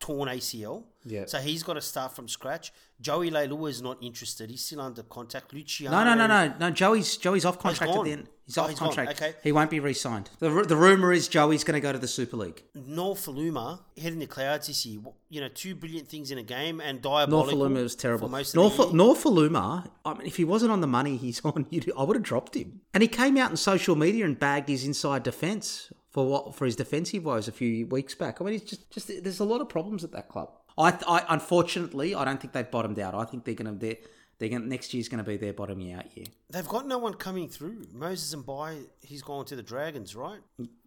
[0.00, 0.84] torn ACL.
[1.04, 1.24] Yeah.
[1.26, 2.72] So he's got to start from scratch.
[3.00, 4.50] Joey Leilua is not interested.
[4.50, 5.54] He's still under contact.
[5.54, 5.96] Luciano.
[5.96, 6.70] No, no, no, no, no.
[6.70, 8.28] Joey's Joey's off contract at the end.
[8.44, 8.88] He's Oh, off he's gone.
[8.88, 9.22] contract.
[9.22, 9.34] Okay.
[9.42, 10.30] He won't be re-signed.
[10.38, 12.62] The, the rumor is Joey's going to go to the Super League.
[12.76, 15.00] Nofoaluma heading the clouds this year.
[15.28, 17.60] You know, two brilliant things in a game and diabolical.
[17.60, 18.28] Aluma was terrible.
[18.28, 18.92] For most North the.
[18.92, 21.66] North Aluma, I mean, if he wasn't on the money he's on,
[21.96, 22.80] I would have dropped him.
[22.94, 26.64] And he came out in social media and bagged his inside defence for what for
[26.64, 28.40] his defensive woes a few weeks back.
[28.40, 30.50] I mean, it's just just there's a lot of problems at that club.
[30.76, 33.14] I, I unfortunately I don't think they've bottomed out.
[33.14, 33.98] I think they're going to they're,
[34.40, 36.26] they're going next year's going to be their bottoming out year.
[36.50, 37.86] They've got no one coming through.
[37.92, 40.40] Moses Mbye, he's gone to the Dragons, right?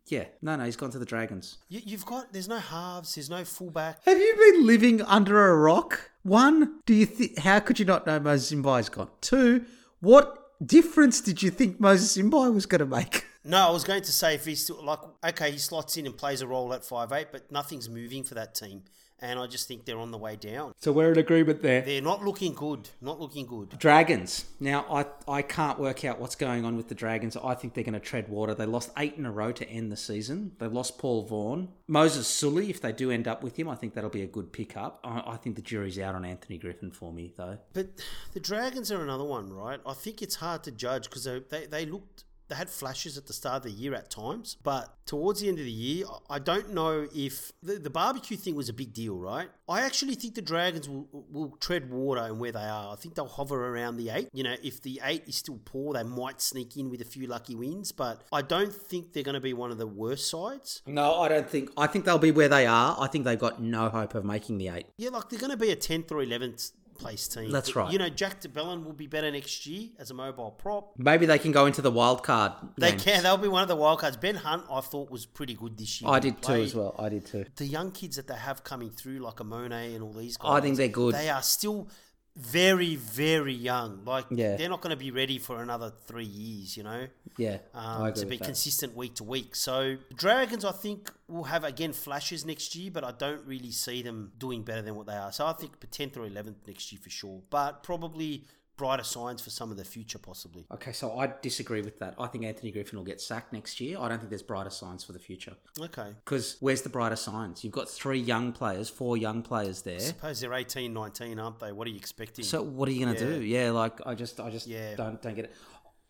[0.08, 1.60] Yeah, no, no, he's gone to the Dragons.
[1.70, 4.04] You, you've got there's no halves, there's no fullback.
[4.04, 6.12] Have you been living under a rock?
[6.24, 7.40] One, do you think?
[7.40, 9.08] How could you not know Moses Mbye's gone?
[9.22, 9.64] Two,
[10.02, 13.28] what difference did you think Moses Mbai was going to make?
[13.44, 16.16] No, I was going to say if he's still like okay, he slots in and
[16.16, 18.84] plays a role at five eight, but nothing's moving for that team,
[19.18, 20.74] and I just think they're on the way down.
[20.78, 21.82] So we're in agreement there.
[21.82, 22.90] They're not looking good.
[23.02, 23.80] Not looking good.
[23.80, 24.46] Dragons.
[24.60, 27.36] Now, I I can't work out what's going on with the Dragons.
[27.36, 28.54] I think they're going to tread water.
[28.54, 30.52] They lost eight in a row to end the season.
[30.60, 31.70] They lost Paul Vaughan.
[31.88, 34.54] Moses Suli, if they do end up with him, I think that'll be a good
[34.54, 35.00] pickup.
[35.04, 37.58] I, I think the jury's out on Anthony Griffin for me, though.
[37.74, 37.88] But
[38.34, 39.80] the Dragons are another one, right?
[39.84, 43.28] I think it's hard to judge because they, they they looked they had flashes at
[43.28, 46.38] the start of the year at times, but towards the end of the year, I
[46.38, 49.48] don't know if the, the barbecue thing was a big deal, right?
[49.70, 52.92] I actually think the Dragons will will tread water and where they are.
[52.92, 54.28] I think they'll hover around the eight.
[54.34, 57.26] You know, if the eight is still poor, they might sneak in with a few
[57.26, 60.82] lucky wins, but I don't think they're going to be one of the worst sides.
[60.86, 61.72] No, I don't think.
[61.78, 62.98] I think they'll be where they are.
[63.00, 64.88] I think they've got no hope of making the eight.
[64.98, 66.72] Yeah, like they're going to be a tenth or eleventh
[67.02, 67.52] place team.
[67.52, 67.92] That's right.
[67.92, 70.94] You know, Jack de Belin will be better next year as a mobile prop.
[70.98, 72.54] Maybe they can go into the wild card.
[72.78, 73.04] They games.
[73.04, 73.24] can.
[73.24, 74.18] They'll be one of the wild cards.
[74.18, 76.12] Ben Hunt, I thought was pretty good this year.
[76.12, 76.96] I did too as well.
[76.98, 77.46] I did too.
[77.56, 80.62] The young kids that they have coming through, like Amone and all these guys, I
[80.62, 81.16] think they're good.
[81.16, 81.88] They are still
[82.36, 84.04] very, very young.
[84.06, 84.56] Like Yeah.
[84.56, 86.78] they're not going to be ready for another three years.
[86.78, 89.56] You know, Yeah, um, to be consistent week to week.
[89.56, 94.02] So Dragons, I think, will have again flashes next year, but I don't really see
[94.02, 95.32] them doing better than what they are.
[95.32, 98.46] So I think tenth or eleventh next year for sure, but probably
[98.82, 100.66] brighter signs for some of the future possibly.
[100.72, 102.16] Okay, so I disagree with that.
[102.18, 103.98] I think Anthony Griffin will get sacked next year.
[104.00, 105.54] I don't think there's brighter signs for the future.
[105.80, 106.16] Okay.
[106.26, 107.64] Because where's the brighter signs?
[107.64, 109.98] You've got three young players, four young players there.
[109.98, 111.72] I Suppose they're 18, 19, aren't they?
[111.72, 112.44] What are you expecting?
[112.44, 113.44] So what are you going to do?
[113.44, 114.96] Yeah, like I just, I just Yeah.
[114.96, 115.54] don't, don't get it.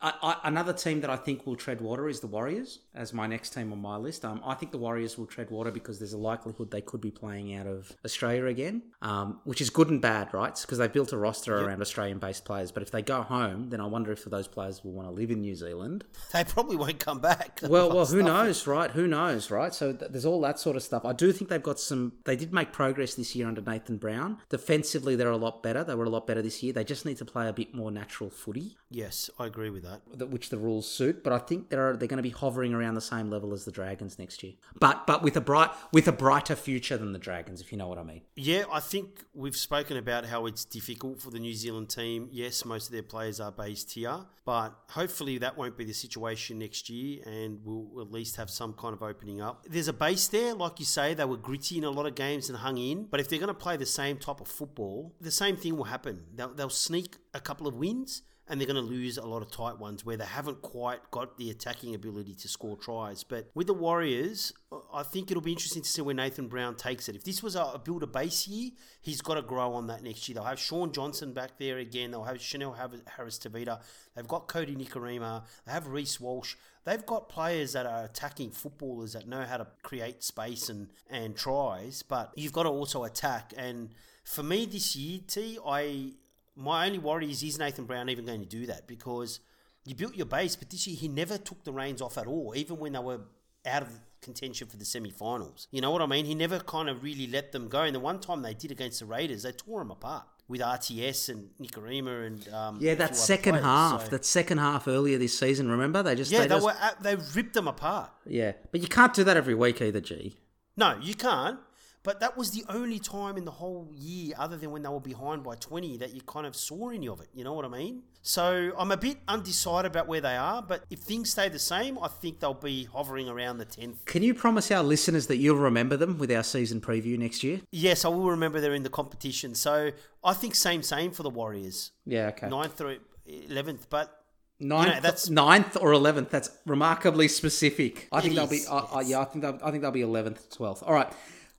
[0.01, 3.27] I, I, another team that I think will tread water is the Warriors, as my
[3.27, 4.25] next team on my list.
[4.25, 7.11] Um, I think the Warriors will tread water because there's a likelihood they could be
[7.11, 10.57] playing out of Australia again, um, which is good and bad, right?
[10.59, 12.71] Because they've built a roster around Australian-based players.
[12.71, 15.31] But if they go home, then I wonder if those players will want to live
[15.31, 16.03] in New Zealand.
[16.33, 17.59] They probably won't come back.
[17.71, 18.91] Well, well, who knows, right?
[18.91, 19.73] Who knows, right?
[19.73, 21.05] So th- there's all that sort of stuff.
[21.05, 22.13] I do think they've got some.
[22.25, 24.39] They did make progress this year under Nathan Brown.
[24.49, 25.83] Defensively, they're a lot better.
[25.83, 26.73] They were a lot better this year.
[26.73, 29.90] They just need to play a bit more natural footy, Yes, I agree with that.
[30.15, 31.23] That- which the rules suit.
[31.23, 33.71] But I think they're they're going to be hovering around the same level as the
[33.71, 34.53] Dragons next year.
[34.79, 37.87] But but with a bright with a brighter future than the Dragons, if you know
[37.87, 38.21] what I mean.
[38.35, 42.29] Yeah, I think we've spoken about how it's difficult for the New Zealand team.
[42.31, 46.59] Yes, most of their players are based here, but hopefully that won't be the situation
[46.59, 49.65] next year and we'll at least have some kind of opening up.
[49.69, 52.49] There's a base there, like you say, they were gritty in a lot of games
[52.49, 55.31] and hung in, but if they're going to play the same type of football, the
[55.31, 56.23] same thing will happen.
[56.35, 59.49] They'll, they'll sneak a couple of wins and they're going to lose a lot of
[59.49, 63.23] tight ones where they haven't quite got the attacking ability to score tries.
[63.23, 64.51] But with the Warriors,
[64.93, 67.15] I think it'll be interesting to see where Nathan Brown takes it.
[67.15, 70.27] If this was a, build a base year, he's got to grow on that next
[70.27, 70.33] year.
[70.33, 72.11] They'll have Shaun Johnson back there again.
[72.11, 73.81] They'll have Chanel Harris Tavita.
[74.17, 75.43] They've got Kodi Nikorima.
[75.65, 76.55] They have Reece Walsh.
[76.83, 81.37] They've got players that are attacking footballers that know how to create space and, and
[81.37, 83.53] tries, but you've got to also attack.
[83.55, 83.91] And
[84.25, 86.15] for me this year, T, I
[86.55, 88.87] my only worry is is Nathan Brown even going to do that?
[88.87, 89.39] Because
[89.85, 92.53] you built your base, but this year he never took the reins off at all,
[92.55, 93.21] even when they were
[93.65, 93.89] out of
[94.21, 95.67] contention for the semi-finals.
[95.71, 96.25] You know what I mean?
[96.25, 97.81] He never kind of really let them go.
[97.81, 101.29] And the one time they did against the Raiders, they tore them apart with RTS
[101.29, 104.09] and Nikorima and um, yeah, that second players, half, so.
[104.09, 105.69] that second half earlier this season.
[105.69, 108.11] Remember, they just yeah, they, they just, were at, they ripped them apart.
[108.25, 110.37] Yeah, but you can't do that every week either, G.
[110.75, 111.59] No, you can't.
[112.03, 114.99] But that was the only time in the whole year, other than when they were
[114.99, 117.27] behind by 20, that you kind of saw any of it.
[117.33, 118.01] You know what I mean?
[118.23, 121.99] So I'm a bit undecided about where they are, but if things stay the same,
[121.99, 124.05] I think they'll be hovering around the 10th.
[124.05, 127.61] Can you promise our listeners that you'll remember them with our season preview next year?
[127.71, 129.53] Yes, I will remember they're in the competition.
[129.53, 129.91] So
[130.23, 131.91] I think same, same for the Warriors.
[132.05, 132.47] Yeah, okay.
[132.47, 132.97] 9th or
[133.29, 134.17] 11th, but
[134.63, 136.29] Ninth, you know, that's ninth or eleventh.
[136.29, 138.07] That's remarkably specific.
[138.11, 138.61] I think they'll be.
[138.69, 139.57] Uh, yeah, I think they'll.
[139.63, 140.83] I think they'll be eleventh, twelfth.
[140.83, 141.11] All right.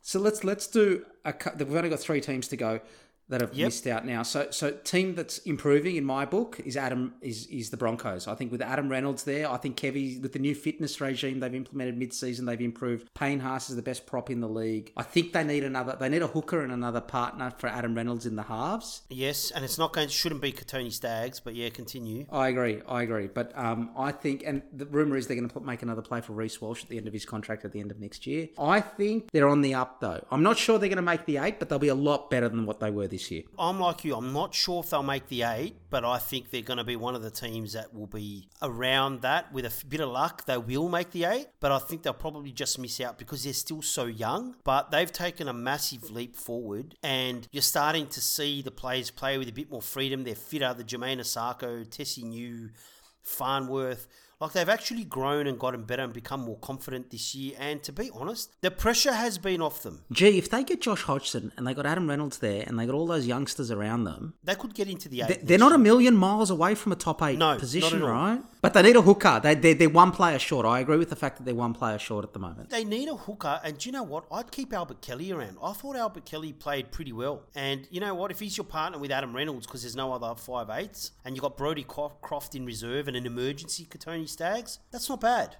[0.03, 1.33] So let's let's do a.
[1.57, 2.81] We've only got three teams to go
[3.33, 3.69] that have yep.
[3.69, 4.23] missed out now.
[4.23, 8.29] So so team that's improving in my book is Adam is is the Broncos.
[8.29, 11.55] I think with Adam Reynolds there, I think Kevy with the new fitness regime they've
[11.55, 13.13] implemented mid-season, they've improved.
[13.15, 14.93] Payne Haas is the best prop in the league.
[14.99, 18.27] I think they need another they need a hooker and another partner for Adam Reynolds
[18.27, 19.03] in the halves.
[19.09, 22.27] Yes, and it's not going shouldn't be Kotoni Staggs, but yeah, continue.
[22.31, 22.83] I agree.
[22.87, 23.29] I agree.
[23.29, 26.21] But um, I think and the rumor is they're going to put, make another play
[26.21, 28.49] for Reece Walsh at the end of his contract at the end of next year.
[28.59, 30.23] I think they're on the up though.
[30.31, 32.49] I'm not sure they're going to make the 8, but they'll be a lot better
[32.49, 33.43] than what they were this year.
[33.59, 34.15] I'm like you.
[34.17, 36.97] I'm not sure if they'll make the eight, but I think they're going to be
[36.97, 39.53] one of the teams that will be around that.
[39.53, 42.53] With a bit of luck, they will make the eight, but I think they'll probably
[42.53, 44.57] just miss out because they're still so young.
[44.65, 49.39] But they've taken a massive leap forward, and you're starting to see the players play
[49.39, 50.25] with a bit more freedom.
[50.25, 50.75] They're fitter.
[50.75, 52.71] The Jamayne Isaako, Tesi Niu,
[53.23, 54.07] Farnworth.
[54.43, 57.55] Like they've actually grown and gotten better and become more confident this year.
[57.61, 60.03] And to be honest, the pressure has been off them.
[60.11, 62.97] Gee, if they get Josh Hodgson and they got Adam Reynolds there and they got
[62.97, 65.47] all those youngsters around them, they could get into the eight.
[65.47, 68.43] They, are not a million miles away from a top eight no, position, right?
[68.63, 69.39] But they need a hooker.
[69.41, 70.67] They, they're, they're one player short.
[70.67, 72.71] I agree with the fact that they're one player short at the moment.
[72.71, 73.61] They need a hooker.
[73.63, 74.25] And do you know what?
[74.33, 75.57] I'd keep Albert Kelly around.
[75.63, 77.45] I thought Albert Kelly played pretty well.
[77.55, 78.33] And you know what?
[78.33, 81.43] If he's your partner with Adam Reynolds, because there's no other five eights, and you've
[81.43, 85.57] got Brodie Croft in reserve and an emergency Kotoni Staggs, that's not bad.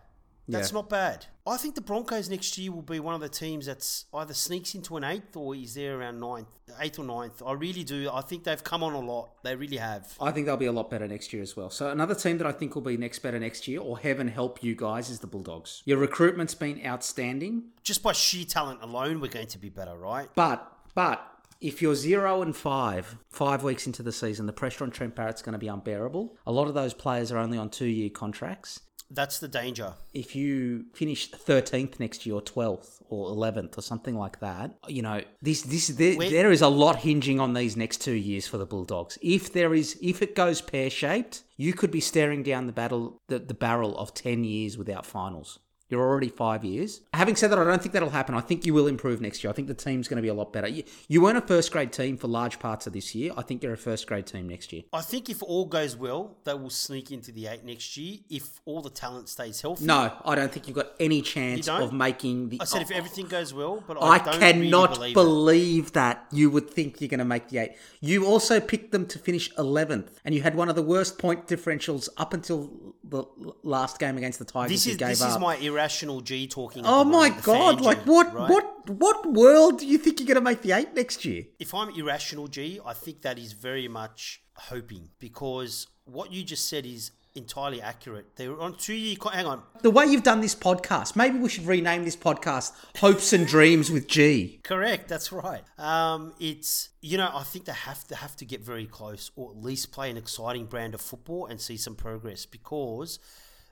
[0.49, 0.75] That's yeah.
[0.75, 1.27] not bad.
[1.47, 4.75] I think the Broncos next year will be one of the teams that's either sneaks
[4.75, 6.49] into an eighth or is there around ninth,
[6.81, 7.43] eighth or ninth.
[7.45, 8.11] I really do.
[8.13, 9.43] I think they've come on a lot.
[9.43, 10.17] They really have.
[10.21, 11.71] I think they'll be a lot better next year as well.
[11.71, 14.63] So another team that I think will be next better next year, or heaven help
[14.63, 15.83] you guys, is the Bulldogs.
[15.85, 17.65] Your recruitment's been outstanding.
[17.83, 20.29] Just by sheer talent alone, we're going to be better, right?
[20.35, 21.25] But but
[21.63, 25.43] if you're zero and five, five weeks into the season, the pressure on Trent Barrett's
[25.43, 26.37] going to be unbearable.
[26.47, 28.81] A lot of those players are only on two year contracts.
[29.15, 29.95] That's the danger.
[30.15, 35.03] If you finish 13th next year or 12th or 11th or something like that, you
[35.03, 38.57] know, this this there, there is a lot hinging on these next 2 years for
[38.57, 39.19] the Bulldogs.
[39.21, 43.39] If there is if it goes pear-shaped, you could be staring down the battle the,
[43.39, 45.59] the barrel of 10 years without finals.
[45.93, 47.03] You're already five years.
[47.13, 48.35] Having said that, I don't think that'll happen.
[48.35, 49.51] I think you will improve next year.
[49.51, 50.67] I think the team's going to be a lot better.
[50.67, 53.35] You, you weren't a first grade team for large parts of this year.
[53.37, 54.85] I think you're a first grade team next year.
[54.91, 58.63] I think if all goes well, they will sneak into the eight next year if
[58.65, 59.85] all the talent stays healthy.
[59.85, 62.63] No, I don't think you've got any chance of making the.
[62.63, 66.27] I said if everything goes well, but I, I cannot really believe, believe that.
[66.31, 67.73] that you would think you're going to make the eight.
[68.01, 71.47] You also picked them to finish 11th, and you had one of the worst point
[71.47, 74.71] differentials up until the last game against the Tigers.
[74.71, 75.31] This is this up.
[75.31, 76.85] is my irrational G talking.
[76.87, 77.81] Oh my god!
[77.81, 78.35] Like what?
[78.35, 78.51] Right?
[78.51, 78.69] What?
[78.89, 81.45] What world do you think you're going to make the eight next year?
[81.61, 86.69] If I'm irrational G, I think that is very much hoping because what you just
[86.69, 88.37] said is entirely accurate.
[88.37, 89.17] They were on two year.
[89.33, 89.63] Hang on.
[89.83, 93.91] The way you've done this podcast, maybe we should rename this podcast "Hopes and Dreams
[93.91, 95.09] with G." Correct.
[95.09, 95.63] That's right.
[95.79, 99.51] Um, it's you know I think they have to have to get very close, or
[99.51, 103.19] at least play an exciting brand of football and see some progress because,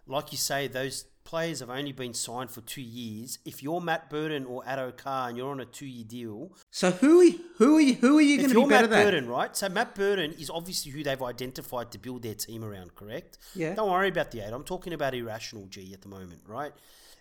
[0.06, 3.38] like you say, those players have only been signed for two years.
[3.44, 7.32] If you're Matt Burton or Addo-Carr and you're on a two-year deal, so who are,
[7.58, 9.04] who are you, who are you going to be better Matt than?
[9.04, 9.56] Burton, right?
[9.56, 12.94] So Matt Burton is obviously who they've identified to build their team around.
[12.94, 13.38] Correct?
[13.54, 13.74] Yeah.
[13.74, 14.52] Don't worry about the eight.
[14.52, 16.72] I'm talking about irrational G at the moment, right?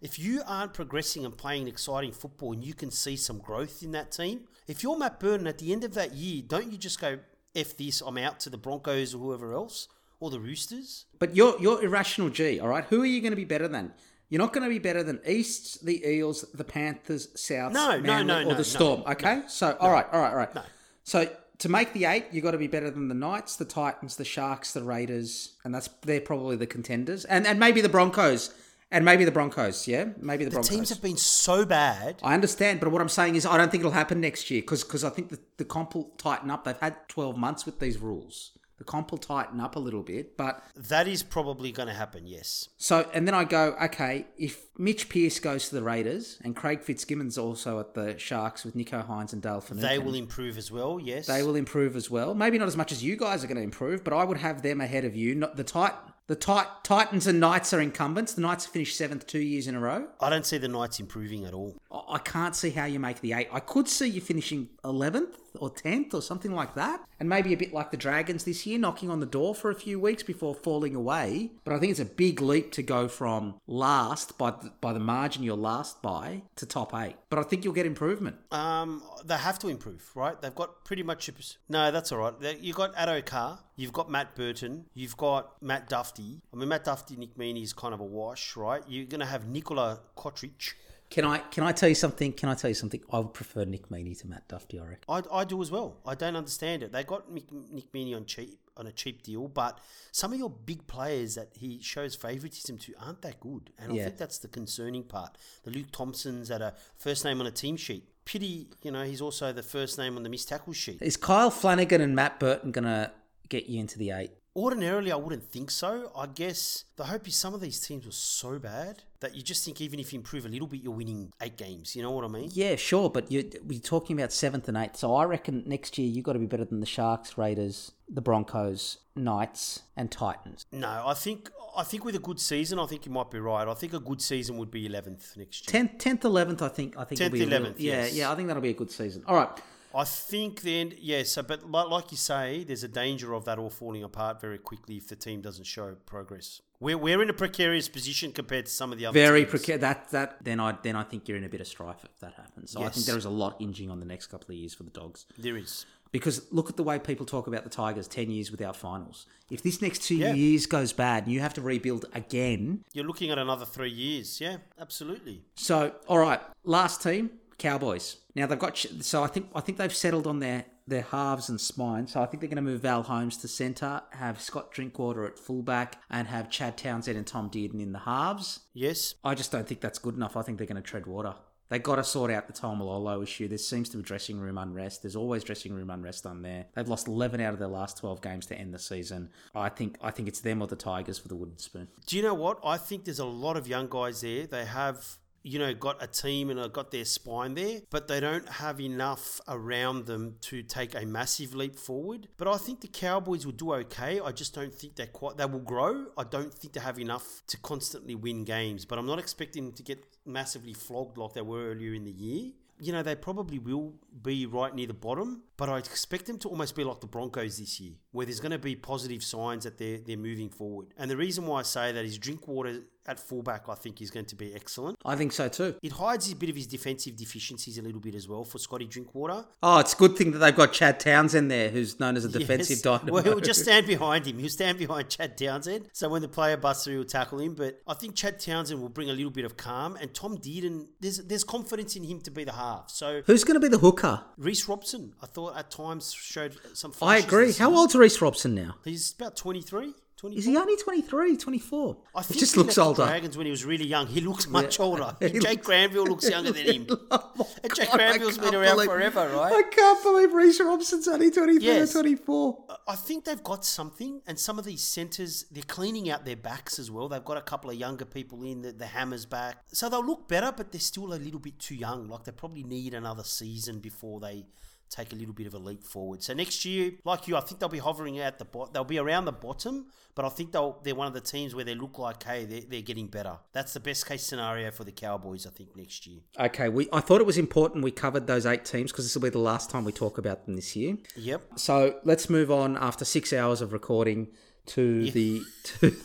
[0.01, 3.91] If you aren't progressing and playing exciting football and you can see some growth in
[3.91, 7.01] that team, if you're Matt Burton at the end of that year, don't you just
[7.01, 7.19] go,
[7.53, 9.88] F this, I'm out to the Broncos or whoever else?
[10.19, 11.05] Or the Roosters.
[11.19, 12.83] But you're you're irrational G, all right?
[12.85, 13.93] Who are you going to be better than?
[14.29, 18.01] You're not going to be better than Easts, the Eels, the Panthers, Souths, No, no,
[18.01, 19.03] Manly, no, or no, the no, Storm.
[19.07, 20.53] okay, so all right, all right, all right.
[20.53, 20.61] No.
[21.03, 21.27] So
[21.57, 24.23] to make the eight, you've got to be better than the Knights, the Titans, the
[24.25, 28.53] Sharks, the Raiders, and that's they're probably the contenders, and and maybe the Broncos,
[28.91, 29.87] and maybe the Broncos.
[29.87, 30.69] Yeah, maybe the, The Broncos.
[30.69, 32.17] teams have been so bad.
[32.21, 35.03] I understand, but what I'm saying is I don't think it'll happen next year because
[35.03, 36.65] I think the, the comp will tighten up.
[36.65, 38.51] They've had 12 months with these rules.
[38.80, 42.26] The comp will tighten up a little bit, but That is probably going to happen.
[42.26, 42.69] Yes.
[42.77, 46.81] so and then I go, okay, if Mitch Pearce goes to the Raiders and Craig
[46.81, 50.72] Fitzgibbon's also at the Sharks with Nicho Hynes and Dale Finucane, They will improve as
[50.72, 50.99] well.
[50.99, 51.27] Yes.
[51.27, 52.34] they will improve as well.
[52.34, 54.61] Maybe not as much as you guys are going to improve, but I would have
[54.61, 55.35] them ahead of you.
[55.35, 55.93] Not the tit-
[56.27, 58.34] the tit- Titans and Knights are incumbents.
[58.34, 60.07] The Knights have finished seventh two years in a row.
[60.22, 61.76] I don't see the Knights improving at all.
[61.91, 63.47] I I can't see how you make the eight.
[63.51, 67.03] I could see you finishing 11th or 10th or something like that.
[67.19, 69.76] And maybe a bit like the Dragons this year, knocking on the door for a
[69.76, 71.51] few weeks before falling away.
[71.63, 74.99] But I think it's a big leap to go from last by the, by the
[74.99, 77.15] margin you're last by to top eight.
[77.30, 78.38] But I think you'll get improvement.
[78.51, 80.39] Um, they have to improve, right?
[80.41, 81.30] They've got pretty much.
[81.67, 82.57] No, that's all right.
[82.61, 86.41] You've got Addo-Carr, you've got Matt Burton, you've got Matt Dufty.
[86.53, 88.81] I mean, Matt Dufty, Nick Meaney is kind of a wash, right?
[88.88, 90.73] You're going to have Nicola Cotric.
[91.10, 92.34] Can I can I tell you something?
[92.34, 93.02] Can I tell you something?
[93.11, 95.03] I would prefer Nick Meaney to Matt Dufty, I reckon.
[95.10, 95.98] I, I do as well.
[96.06, 96.91] I don't understand it.
[96.91, 99.80] They got Nick, Nick Meaney on cheap on a cheap deal, but
[100.11, 103.95] some of your big players that he shows favouritism to aren't that good, and I
[104.03, 105.38] think that's the concerning part.
[105.64, 108.06] The Luke Thompsons that are first name on a team sheet.
[108.23, 111.02] Pity, you know, he's also the first name on the missed tackle sheet.
[111.02, 113.11] Is Kyle Flanagan and Matt Burton going to
[113.49, 114.31] get you into the eight?
[114.60, 116.11] Ordinarily, I wouldn't think so.
[116.14, 119.64] I guess the hope is some of these teams were so bad that you just
[119.64, 121.95] think even if you improve a little bit, you're winning eight games.
[121.95, 122.49] You know what I mean?
[122.53, 124.98] Yeah, sure, but you're, we're talking about seventh and eighth.
[124.98, 128.22] So I reckon next year you've got to be better than the Sharks, Raiders, the
[128.22, 130.65] Broncos, Knights, and Titans.
[130.73, 133.65] No, I think I think with a good season, I think you might be right.
[133.65, 135.72] I think a good season would be 11th next year.
[135.72, 136.61] Tenth, tenth, eleventh.
[136.61, 136.98] I think.
[136.98, 137.22] I think.
[137.22, 138.14] will 10th, be 11th, Yeah, yes.
[138.15, 138.31] yeah.
[138.31, 139.23] I think that'll be a good season.
[139.26, 139.49] All right.
[139.94, 141.24] I think then, yeah.
[141.24, 144.98] So, but like you say, there's a danger of that all falling apart very quickly
[144.98, 146.61] if the team doesn't show progress.
[146.82, 149.82] We're, we're in a precarious position compared to some of the other Very precarious.
[149.82, 152.34] That that then I then I think you're in a bit of strife if that
[152.36, 152.72] happens.
[152.72, 154.84] So I think there is a lot hinging on the next couple of years for
[154.84, 155.26] the Dogs.
[155.38, 155.86] There is.
[156.11, 159.26] Because look at the way people talk about the Tigers, ten years without finals.
[159.52, 160.34] If this next two Yeah.
[160.34, 164.40] years goes bad and you have to rebuild again, You're looking at another three years.
[164.40, 165.41] Yeah, absolutely.
[165.56, 167.30] So, all right, last team,
[167.60, 168.18] Cowboys.
[168.36, 171.61] Now they've got so I think I think they've settled on their their halves and
[171.61, 172.07] spine.
[172.07, 175.38] So I think they're going to move Val Holmes to centre, have Scott Drinkwater at
[175.38, 178.61] fullback, and have Chad Townsend and Tom Dearden in the halves.
[178.73, 179.14] Yes.
[179.23, 180.36] I just don't think that's good enough.
[180.36, 181.36] I think they're going to tread water.
[181.69, 183.48] They got to sort out the Taumalolo issue.
[183.48, 185.03] There seems to be dressing room unrest.
[185.03, 186.65] There's always dressing room unrest on there.
[186.76, 189.30] They've lost 11 out of their last 12 games to end the season.
[189.53, 191.88] I think I think it's them or the Tigers for the wooden spoon.
[192.07, 192.60] Do you know what?
[192.64, 194.48] I think there's a lot of young guys there.
[194.48, 198.48] They have, you know, got a team and got their spine there, but they don't
[198.48, 202.28] have enough around them to take a massive leap forward.
[202.38, 204.20] But I think the Cowboys will do okay.
[204.20, 205.38] I just don't think they're quite.
[205.38, 206.07] They will grow.
[206.18, 208.86] I don't think they have enough to constantly win games.
[208.86, 212.11] But I'm not expecting them to get massively flogged like they were earlier in the
[212.11, 212.52] year.
[212.82, 216.48] You know, they probably will be right near the bottom, but I expect them to
[216.48, 219.77] almost be like the Broncos this year, where there's going to be positive signs that
[219.77, 220.88] they're, they're moving forward.
[220.98, 224.27] And the reason why I say that is Drinkwater at fullback, I think, is going
[224.27, 224.95] to be excellent.
[225.03, 225.76] I think so too.
[225.81, 228.86] It hides a bit of his defensive deficiencies a little bit as well for Scotty
[228.86, 229.45] Drinkwater.
[229.64, 232.30] Oh, it's a good thing that they've got Chad Townsend there, who's known as a
[232.30, 232.81] defensive Yes.
[232.81, 233.14] dynamo.
[233.14, 234.38] Well, he'll just stand behind him.
[234.38, 235.90] He'll stand behind Chad Townsend.
[235.91, 237.56] So when the player busts through, he'll tackle him.
[237.56, 239.95] But I think Chad Townsend will bring a little bit of calm.
[239.99, 242.91] And Tom Dearden, there's there's confidence in him to be the half.
[242.91, 244.23] So Who's going to be the hooker?
[244.38, 246.93] Reece Robson, I thought at times showed some.
[247.01, 247.53] I agree.
[247.53, 248.76] How old's Reece Robson now?
[248.84, 250.38] He's about 23, 24.
[250.39, 251.97] Is he only 23, 24?
[252.13, 253.05] I think just looks older.
[253.05, 254.05] Dragons when he was really young.
[254.07, 255.15] He looks much older.
[255.21, 256.88] Jake Granville looks younger than him.
[257.11, 259.53] Oh And Jake God, Granville's been around believe- forever, right?
[259.53, 261.91] I can't believe Reece Robson's only 23 Yes.
[261.95, 262.65] or 24.
[262.88, 266.80] I think they've got something, and some of these centres, they're cleaning out their backs
[266.80, 267.07] as well.
[267.07, 269.57] They've got a couple of younger people in, the, the Hammers back.
[269.71, 272.07] So they'll look better, but they're still a little bit too young.
[272.09, 274.45] Like they probably need another season before they
[274.90, 276.24] take a little bit of a leap forward.
[276.24, 278.74] So next year, like you, I think they'll be hovering at the bottom.
[278.74, 281.64] They'll be around the bottom, but I think they'll they're one of the teams where
[281.64, 283.38] they look like, hey, they're, they're getting better.
[283.53, 286.22] That's the best case scenario for the Cowboys, I think, next year.
[286.40, 289.22] Okay, we, I thought it was important we covered those eight teams because this will
[289.22, 290.98] be the last time we talk about them this year.
[291.16, 291.41] Yep.
[291.56, 294.28] So let's move on after six hours of recording
[294.68, 295.41] to the.
[295.64, 295.95] To,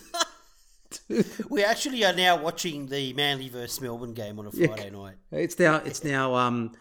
[1.48, 5.16] We actually are now watching the Manly versus Melbourne game on a Friday night.
[5.32, 6.72] it's now it's now um,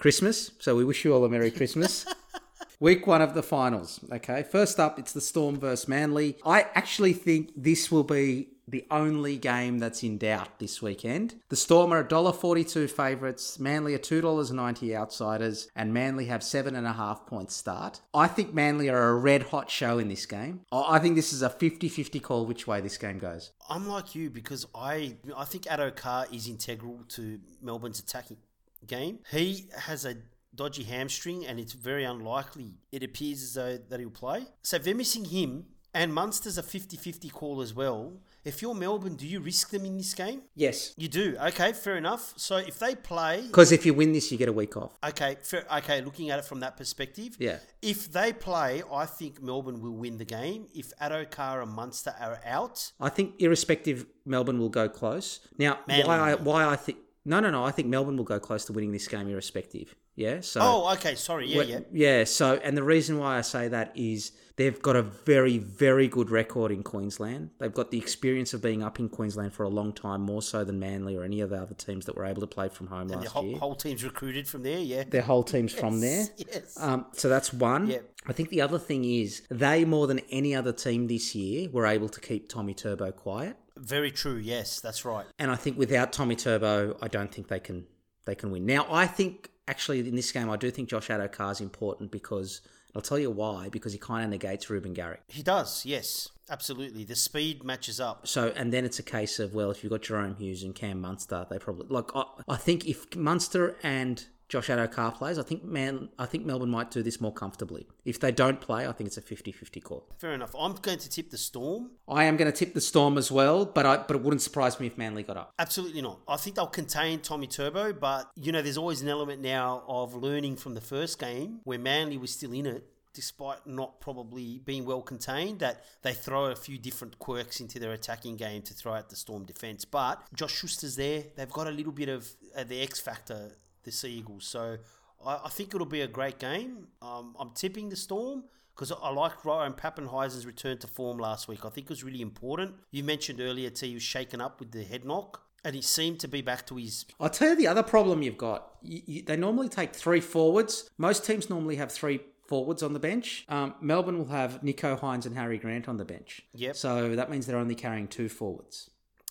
[0.00, 2.06] Christmas, so we wish you all a Merry Christmas.
[2.80, 4.00] Week one of the finals.
[4.10, 6.38] Okay, first up, it's the Storm versus Manly.
[6.42, 11.34] I actually think this will be the only game that's in doubt this weekend.
[11.50, 16.94] The Storm are $1.42 favourites, Manly are $2.90 outsiders, and Manly have seven and a
[16.94, 18.00] half points start.
[18.14, 20.60] I think Manly are a red hot show in this game.
[20.72, 23.50] I think this is a 50 50 call which way this game goes.
[23.68, 28.38] I'm like you because I I think Addo-Carr is integral to Melbourne's attacking
[28.86, 29.20] game.
[29.30, 30.16] He has a
[30.54, 34.46] dodgy hamstring and it's very unlikely it appears as though that he'll play.
[34.62, 39.16] So if they're missing him and Munster's a 50-50 call as well, if you're Melbourne,
[39.16, 40.42] do you risk them in this game?
[40.54, 40.94] Yes.
[40.96, 41.36] You do.
[41.48, 42.32] Okay, fair enough.
[42.36, 44.96] So if they play Because if you win this, you get a week off.
[45.04, 46.00] Okay, fair, okay.
[46.00, 47.58] Looking at it from that perspective, Yeah.
[47.82, 50.66] If they play, I think Melbourne will win the game.
[50.74, 55.40] If Addo-Carr and Munster are out, I think irrespective, Melbourne will go close.
[55.58, 57.64] Now, Manly why I, why I think no, no, no.
[57.64, 59.94] I think Melbourne will go close to winning this game irrespective.
[60.16, 60.40] Yeah.
[60.40, 60.60] So.
[60.62, 62.24] oh, okay, sorry, yeah, yeah, yeah.
[62.24, 66.30] So, and the reason why I say that is they've got a very, very good
[66.30, 67.50] record in Queensland.
[67.58, 70.64] They've got the experience of being up in Queensland for a long time, more so
[70.64, 73.08] than Manly or any of the other teams that were able to play from home
[73.08, 73.58] the last whole, year.
[73.58, 75.04] whole team's recruited from there, yeah.
[75.08, 76.26] Their whole team's from there.
[76.36, 76.76] Yes.
[76.78, 77.88] Um, so that's one.
[77.88, 78.10] Yep.
[78.26, 81.86] I think the other thing is they more than any other team this year were
[81.86, 83.56] able to keep Tommy Turbo quiet.
[83.80, 84.36] Very true.
[84.36, 85.26] Yes, that's right.
[85.38, 87.86] And I think without Tommy Turbo, I don't think they can
[88.26, 88.66] they can win.
[88.66, 92.60] Now, I think actually in this game, I do think Josh Addo-Carr is important because
[92.94, 93.70] I'll tell you why.
[93.70, 95.22] Because he kind of negates Reuben Garrick.
[95.28, 95.86] He does.
[95.86, 97.04] Yes, absolutely.
[97.04, 98.28] The speed matches up.
[98.28, 101.00] So, and then it's a case of well, if you've got Jahrome Hughes and Cam
[101.00, 102.14] Munster, they probably like.
[102.14, 106.70] I, I think if Munster and Josh Addo-Carr plays, I think man, I think Melbourne
[106.70, 107.86] might do this more comfortably.
[108.04, 110.06] If they don't play, I think it's a 50-50 call.
[110.18, 110.54] Fair enough.
[110.58, 111.92] I'm going to tip the Storm.
[112.08, 114.80] I am going to tip the Storm as well, but I but it wouldn't surprise
[114.80, 115.54] me if Manly got up.
[115.58, 116.18] Absolutely not.
[116.26, 120.14] I think they'll contain Tommy Turbo, but you know, there's always an element now of
[120.14, 124.84] learning from the first game where Manly was still in it, despite not probably being
[124.84, 125.60] well contained.
[125.60, 129.16] That they throw a few different quirks into their attacking game to throw out the
[129.16, 129.84] Storm defense.
[129.84, 131.22] But Josh Schuster's there.
[131.36, 132.28] They've got a little bit of
[132.66, 133.52] the X factor,
[133.84, 134.44] the Sea Eagles.
[134.44, 134.78] So
[135.24, 136.88] I, I think it'll be a great game.
[137.02, 138.44] Um, I'm tipping the Storm.
[138.76, 141.66] Because I like Ryan Papenhuyzen's return to form last week.
[141.66, 142.76] I think it was really important.
[142.92, 146.18] You mentioned earlier, T, he was shaken up with the head knock, and he seemed
[146.20, 147.04] to be back to his.
[147.18, 148.70] I'll tell you the other problem you've got.
[148.80, 150.88] You, you, they normally take three forwards.
[150.96, 153.44] Most teams normally have three forwards on the bench.
[153.50, 156.40] Um, Melbourne will have Nicho Hynes and Harry Grant on the bench.
[156.54, 156.74] Yep.
[156.76, 158.88] So that means they're only carrying two forwards,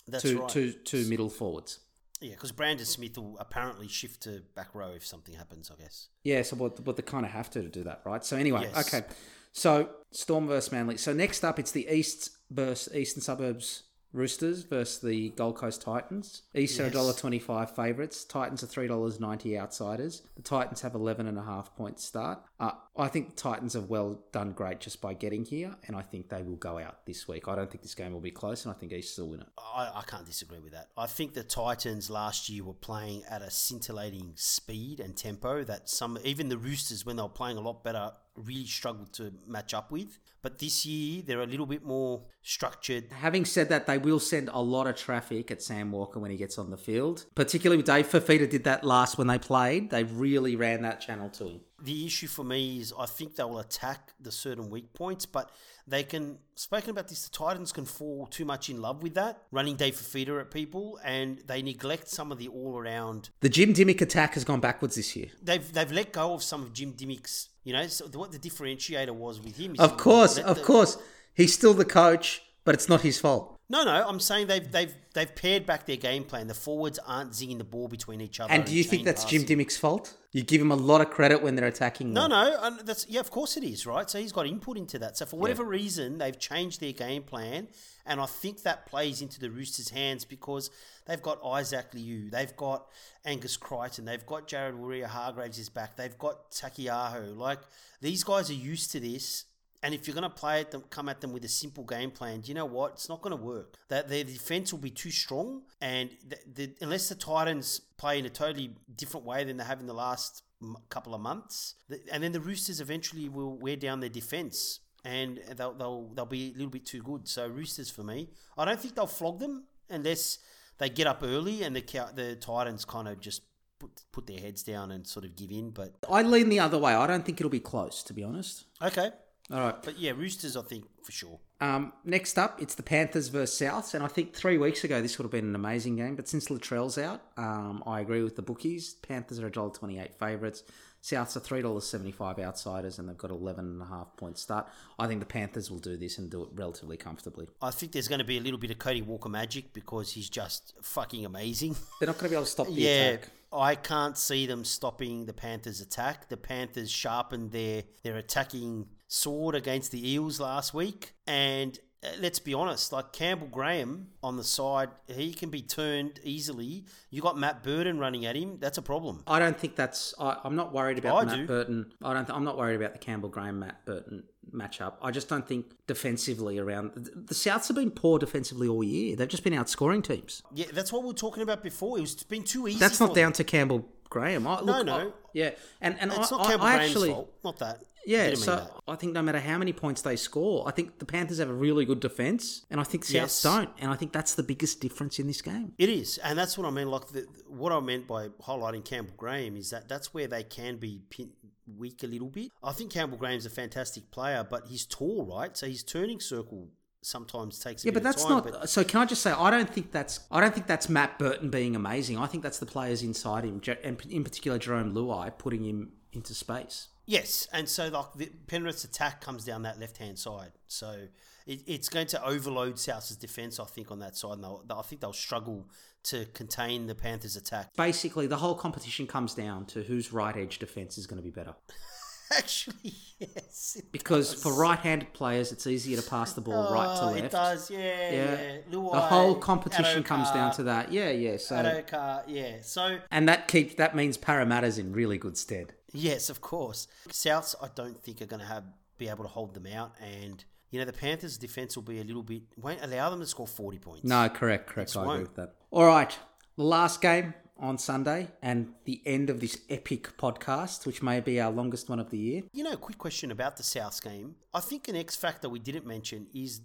[0.08, 0.50] That's two, right.
[0.50, 1.80] two, two middle forwards.
[2.22, 6.08] Yeah, because Brandon Smith will apparently shift to back row if something happens, I guess.
[6.24, 8.24] Yeah, so what, what they kind of have to to do that, right?
[8.26, 8.94] So anyway, Yes.
[8.94, 9.06] okay.
[9.54, 10.98] So Storm versus Manly.
[10.98, 16.41] So next up, it's the East versus Eastern Suburbs Roosters versus the Gold Coast Titans.
[16.56, 16.94] East are Yes.
[16.96, 18.26] $1.25 favourites.
[18.26, 20.24] Titans are $3.90 outsiders.
[20.36, 21.38] The Titans have 11 and
[21.76, 22.40] points start.
[22.60, 26.30] Uh, I think Titans have well done great just by getting here, and I think
[26.30, 27.48] they will go out this week.
[27.48, 29.48] I don't think this game will be close, and I think East will win it.
[29.58, 30.90] I, I can't disagree with that.
[30.98, 35.90] I think the Titans last year were playing at a scintillating speed and tempo that
[35.90, 39.74] some, even the Roosters, when they were playing a lot better, really struggled to match
[39.74, 40.20] up with.
[40.42, 43.12] But this year, they're a little bit more structured.
[43.12, 46.38] Having said that, they will send a lot of traffic at Sam Walker when he
[46.38, 47.26] gets on the field.
[47.36, 49.90] Particularly Dave Fifita did that last when they played.
[49.90, 51.62] They really ran that channel to him.
[51.84, 55.50] The issue for me is I think they will attack the certain weak points, but
[55.88, 56.38] they can.
[56.56, 59.96] Spoken about this, the Titans can fall too much in love with that, running Dave
[59.96, 63.30] Fifita at people, and they neglect some of the all-around.
[63.40, 65.28] The Jim Dymock attack has gone backwards this year.
[65.42, 67.50] They've they've let go of some of Jim Dymock's.
[67.64, 69.74] You know, so what the differentiator was with him.
[69.74, 70.98] Is Of course, of the- course.
[71.34, 73.59] He's still the coach, but it's not his fault.
[73.72, 76.48] No, no, I'm saying they've they've they've paired back their game plan.
[76.48, 78.52] The forwards aren't zinging the ball between each other.
[78.52, 79.58] And do you think that's Jim passing.
[79.60, 80.16] Dymock's fault?
[80.32, 82.12] You give him a lot of credit when they're attacking.
[82.12, 82.32] No, them.
[82.32, 84.10] no, and that's yeah, of course it is, right?
[84.10, 85.18] So he's got input into that.
[85.18, 87.68] So for whatever reason, they've changed their game plan,
[88.08, 90.72] and I think that plays into the Roosters' hands because
[91.06, 92.88] they've got Isaac Liu, they've got
[93.24, 97.38] Angus Crichton, they've got Jared Waerea-Hargreaves is back, they've got Taukeiaho.
[97.38, 97.60] Like
[98.02, 99.46] these guys are used to this.
[99.82, 102.12] And if you're going to play at them, come at them with a simple game
[102.12, 102.92] plan, do you know what?
[102.94, 103.78] It's not going to work.
[103.88, 108.26] That their defense will be too strong, and the, the, unless the Titans play in
[108.26, 111.76] a totally different way than they have in the last m- couple of months,
[112.12, 116.50] and then the Roosters eventually will wear down their defense, and they'll they'll they'll be
[116.50, 117.28] a little bit too good.
[117.28, 120.40] So Roosters for me, I don't think they'll flog them unless
[120.78, 121.82] they get up early and the
[122.14, 123.44] the Titans kind of just
[123.80, 125.72] put put their heads down and sort of give in.
[125.72, 126.94] But I lean the other way.
[126.94, 128.66] I don't think it'll be close, to be honest.
[128.82, 129.12] okay,
[129.52, 129.76] All right.
[129.82, 131.40] but yeah, Roosters I think for sure.
[131.62, 135.18] Um, next up, it's the Panthers versus Souths, and I think three weeks ago this
[135.18, 138.42] would have been an amazing game, but since Latrell's out, um, I agree with the
[138.42, 138.94] bookies.
[138.94, 140.64] Panthers are a dollar twenty-eight favourites.
[141.02, 144.68] Souths are three dollars seventy-five outsiders, and they've got eleven and a half point start.
[144.98, 147.48] I think the Panthers will do this and do it relatively comfortably.
[147.62, 150.30] I think there's going to be a little bit of Cody Walker magic because he's
[150.30, 151.76] just fucking amazing.
[152.00, 153.30] They're not going to be able to stop the yeah, attack.
[153.52, 156.30] I can't see them stopping the Panthers' attack.
[156.30, 162.40] The Panthers sharpened their their attacking sword against the Eels last week, and uh, let's
[162.40, 166.86] be honest, like Campbell Graham on the side, he can be turned easily.
[167.10, 168.57] You got Matt Burton running at him.
[168.60, 169.23] That's a problem.
[169.27, 170.14] I don't think that's.
[170.19, 171.48] I, I'm not worried about I Matt do.
[171.48, 171.91] Burton.
[172.02, 172.30] I don't.
[172.30, 174.23] I'm not worried about the Campbell Graham Matt Burton
[174.56, 174.94] matchup.
[175.02, 179.15] I just don't think defensively around the, Souths have been poor defensively all year.
[179.15, 180.41] They've just been outscoring teams.
[180.53, 181.98] Yeah, that's what we were talking about before.
[181.98, 182.80] It was been too easy.
[182.80, 183.15] That's not them.
[183.26, 184.48] down to Campbell Graham.
[184.48, 184.95] I, No, look, no.
[184.95, 187.10] I- yeah, and and It's I, not Campbell I Graham's actually.
[187.10, 187.34] fault.
[187.44, 187.84] Not that.
[188.10, 188.72] Yeah, so that.
[188.88, 191.53] I think no matter how many points they score, I think the Panthers have a
[191.53, 193.44] really good defense, and I think Souths Yes.
[193.44, 195.73] don't, and I think that's the biggest difference in this game.
[195.77, 196.90] It is, and that's what I mean.
[196.90, 200.77] Like the, what I meant by highlighting Campbell Graham is that that's where they can
[200.77, 201.30] be pin,
[201.77, 202.52] weak a little bit.
[202.64, 205.56] I think Campbell Graham's a fantastic player, but he's tall, right?
[205.56, 206.69] So his turning circle
[207.02, 208.38] sometimes takes a Yeah, bit but that's of time.
[208.44, 208.52] not.
[208.61, 210.22] but- so can I just say I don't think that's.
[210.31, 212.18] I don't think that's Matt Burton being amazing.
[212.18, 216.34] I think that's the players inside him, and in particular Jarome Luai putting him into
[216.34, 216.88] space.
[217.10, 221.07] Yes, and so like the Penrith's attack comes down that left hand side, so
[221.48, 223.60] it, it's going to overload South's defense.
[223.60, 225.68] I think on that side, and they'll, I think they'll struggle
[226.03, 227.76] to contain the Panthers' attack.
[227.76, 231.31] Basically, the whole competition comes down to whose right edge defense is going to be
[231.31, 231.56] better.
[232.38, 234.44] Actually, yes, Because does.
[234.44, 237.26] for right-handed players, it's easier to pass the ball right to Oh, left.
[237.26, 238.57] It does, yeah, Yeah, yeah.
[238.72, 240.94] Luai, the whole competition comes down to that.
[240.94, 241.38] Yeah, yeah.
[241.38, 242.57] So Addo-Carr, yeah.
[242.61, 245.73] So and that keeps that means Parramatta's in really good stead.
[245.94, 246.88] Yes, of course.
[247.10, 248.64] Souths, I don't think are going to have
[248.98, 252.03] be able to hold them out, and you know the Panthers' defense will be a
[252.03, 254.03] little bit won't allow them to score forty points.
[254.03, 254.95] No, correct, correct.
[254.95, 255.22] I agree won't.
[255.22, 255.56] with that.
[255.72, 256.18] All right,
[256.57, 261.40] the last game on Sunday and the end of this epic podcast, which may be
[261.41, 262.44] our longest one of the year.
[262.53, 264.36] You know, quick question about the Souths game.
[264.53, 266.61] I think an X factor we didn't mention is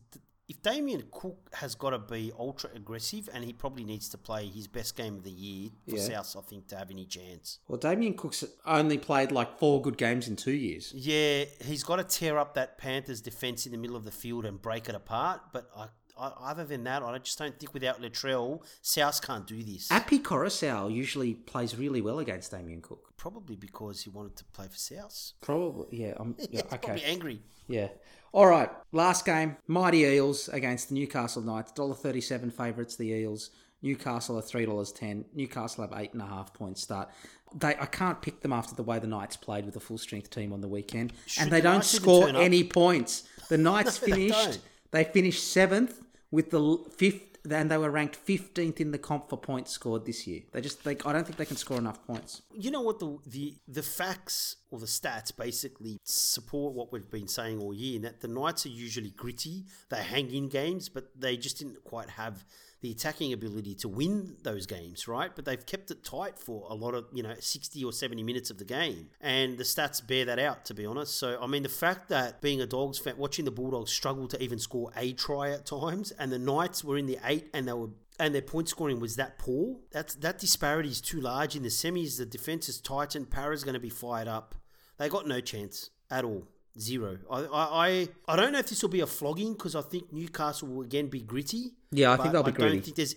[0.49, 4.47] if Damien Cook has got to be ultra aggressive, and he probably needs to play
[4.47, 6.03] his best game of the year for Yeah.
[6.21, 7.61] Souths, I think, to have any chance.
[7.67, 10.93] Well, Damien Cook's only played like four good games in two years.
[10.95, 14.45] Yeah, he's got to tear up that Panthers defense in the middle of the field
[14.45, 15.41] and break it apart.
[15.53, 15.87] But I,
[16.19, 19.91] I, other than that, I just don't think without Latrell, South can't do this.
[19.91, 23.13] Api Koroisau usually plays really well against Damien Cook.
[23.17, 25.33] Probably because he wanted to play for South.
[25.41, 26.15] Probably, yeah.
[26.19, 26.77] I'm, yeah okay.
[26.77, 27.43] probably angry.
[27.67, 27.89] Yeah.
[28.35, 28.69] All right.
[28.91, 29.57] Last game.
[29.69, 31.71] Mighty Eels against the Newcastle Knights.
[31.71, 33.51] $1.37 favourites, the Eels.
[33.81, 35.25] Newcastle are $3.10.
[35.35, 37.11] Newcastle have eight and a half points start.
[37.55, 40.31] They, I can't pick them after the way the Knights played with a full strength
[40.31, 41.13] team on the weekend.
[41.27, 43.23] Should and they the don't score any points.
[43.51, 44.61] The Knights No, finished don't.
[44.91, 49.37] they finished seventh with the fifth and they were ranked 15th in the comp for
[49.37, 50.43] points scored this year.
[50.53, 52.43] They just they, I don't think they can score enough points.
[52.53, 57.29] You know what the the the facts or the stats basically support what we've been
[57.29, 58.01] saying all year.
[58.01, 59.67] That the Knights are usually gritty.
[59.91, 62.45] They hang in games, but they just didn't quite have
[62.85, 65.35] the attacking ability to win those games, right?
[65.35, 68.51] But they've kept it tight for a lot of you know sixty or seventy minutes
[68.51, 70.65] of the game, and the stats bear that out.
[70.67, 73.51] To be honest, so I mean the fact that being a Dogs fan, watching the
[73.51, 77.19] Bulldogs struggle to even score a try at times, and the Knights were in the
[77.25, 79.77] eight and they were and their point scoring was that poor.
[79.91, 82.19] That's that disparity is too large in the semis.
[82.19, 83.31] The defense is tight, tightened.
[83.31, 84.55] Para's going to be fired up.
[84.99, 86.47] They got no chance at all.
[86.79, 87.19] Zero.
[87.31, 90.13] I I, I, I don't know if this will be a flogging because I think
[90.13, 91.73] Newcastle will again be gritty.
[91.93, 92.73] Yeah, I think they'll be I gritty.
[92.73, 93.15] don't think there's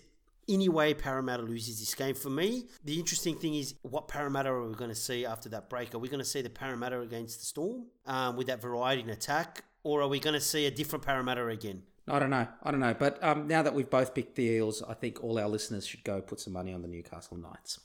[0.47, 2.15] any way Parramatta loses this game.
[2.15, 5.69] For me, the interesting thing is what Parramatta are we going to see after that
[5.69, 5.93] break?
[5.93, 9.09] Are we going to see the Parramatta against the Storm um, with that variety in
[9.09, 11.81] attack, or are we going to see a different Parramatta again?
[12.07, 12.47] I don't know.
[12.63, 12.93] I don't know.
[12.93, 16.03] But um, now that we've both picked the Eels, I think all our listeners should
[16.05, 17.79] go put some money on the Newcastle Knights.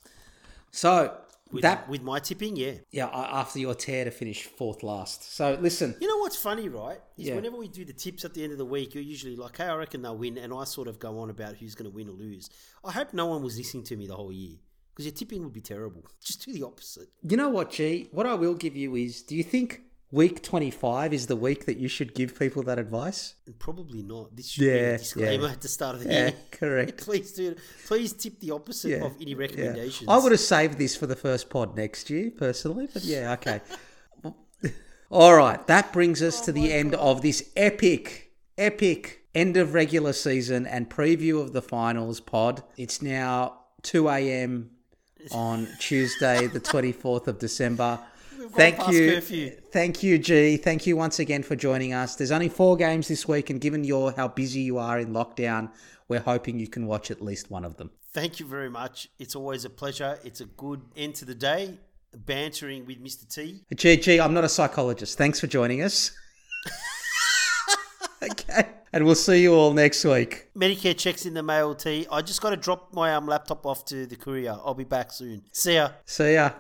[0.70, 1.16] So
[1.52, 2.72] With, that with my tipping, yeah.
[2.90, 5.34] yeah, after your tear to finish fourth last.
[5.36, 6.98] So listen, You know what's funny, right?
[7.16, 7.34] Is Yeah.
[7.36, 9.64] whenever we do the tips at the end of the week, you're usually like, hey,
[9.64, 10.38] I reckon they'll win.
[10.38, 12.48] And I sort of go on about who's going to win or lose.
[12.84, 14.56] I hope no one was listening to me the whole year
[14.92, 16.04] because your tipping would be terrible.
[16.24, 17.08] Just do the opposite.
[17.28, 18.08] you know what, G?
[18.12, 19.82] What I will give you is: Do you think
[20.12, 23.34] week twenty-five is the week that you should give people that advice?
[23.58, 24.36] Probably not.
[24.36, 25.52] This should be Yeah, a disclaimer yeah.
[25.52, 26.34] at the start of the Yeah, year.
[26.52, 26.98] correct.
[27.04, 27.56] please do.
[27.86, 29.36] Please tip the opposite Yeah, of any yeah.
[29.38, 30.08] recommendations.
[30.08, 32.88] I would have saved this for the first pod next year, personally.
[32.92, 33.60] But yeah, okay.
[35.10, 40.12] All right, that brings us to the end of this epic, epic end of regular
[40.14, 42.62] season and preview of the finals pod.
[42.78, 44.70] It's now 2 a.m.
[45.30, 48.00] on Tuesday, the 24th of December.
[48.54, 49.12] Thank past you.
[49.12, 49.50] curfew.
[49.70, 50.56] Thank you, G.
[50.56, 52.16] Thank you once again for joining us.
[52.16, 55.70] There's only four games this week, and given your how busy you are in lockdown,
[56.08, 57.90] we're hoping you can watch at least one of them.
[58.12, 59.08] Thank you very much.
[59.18, 60.18] It's always a pleasure.
[60.22, 61.78] It's a good end to the day.
[62.14, 63.26] Bantering with Mr.
[63.26, 63.62] T.
[63.74, 65.16] G, G, I'm not a psychologist.
[65.16, 66.12] Thanks for joining us.
[68.22, 68.68] okay.
[68.92, 70.50] And we'll see you all next week.
[70.54, 72.06] Medicare checks in the mail, T.
[72.12, 74.58] I just got to drop my um, laptop off to the courier.
[74.62, 75.44] I'll be back soon.
[75.52, 75.92] See ya.
[76.04, 76.50] See ya.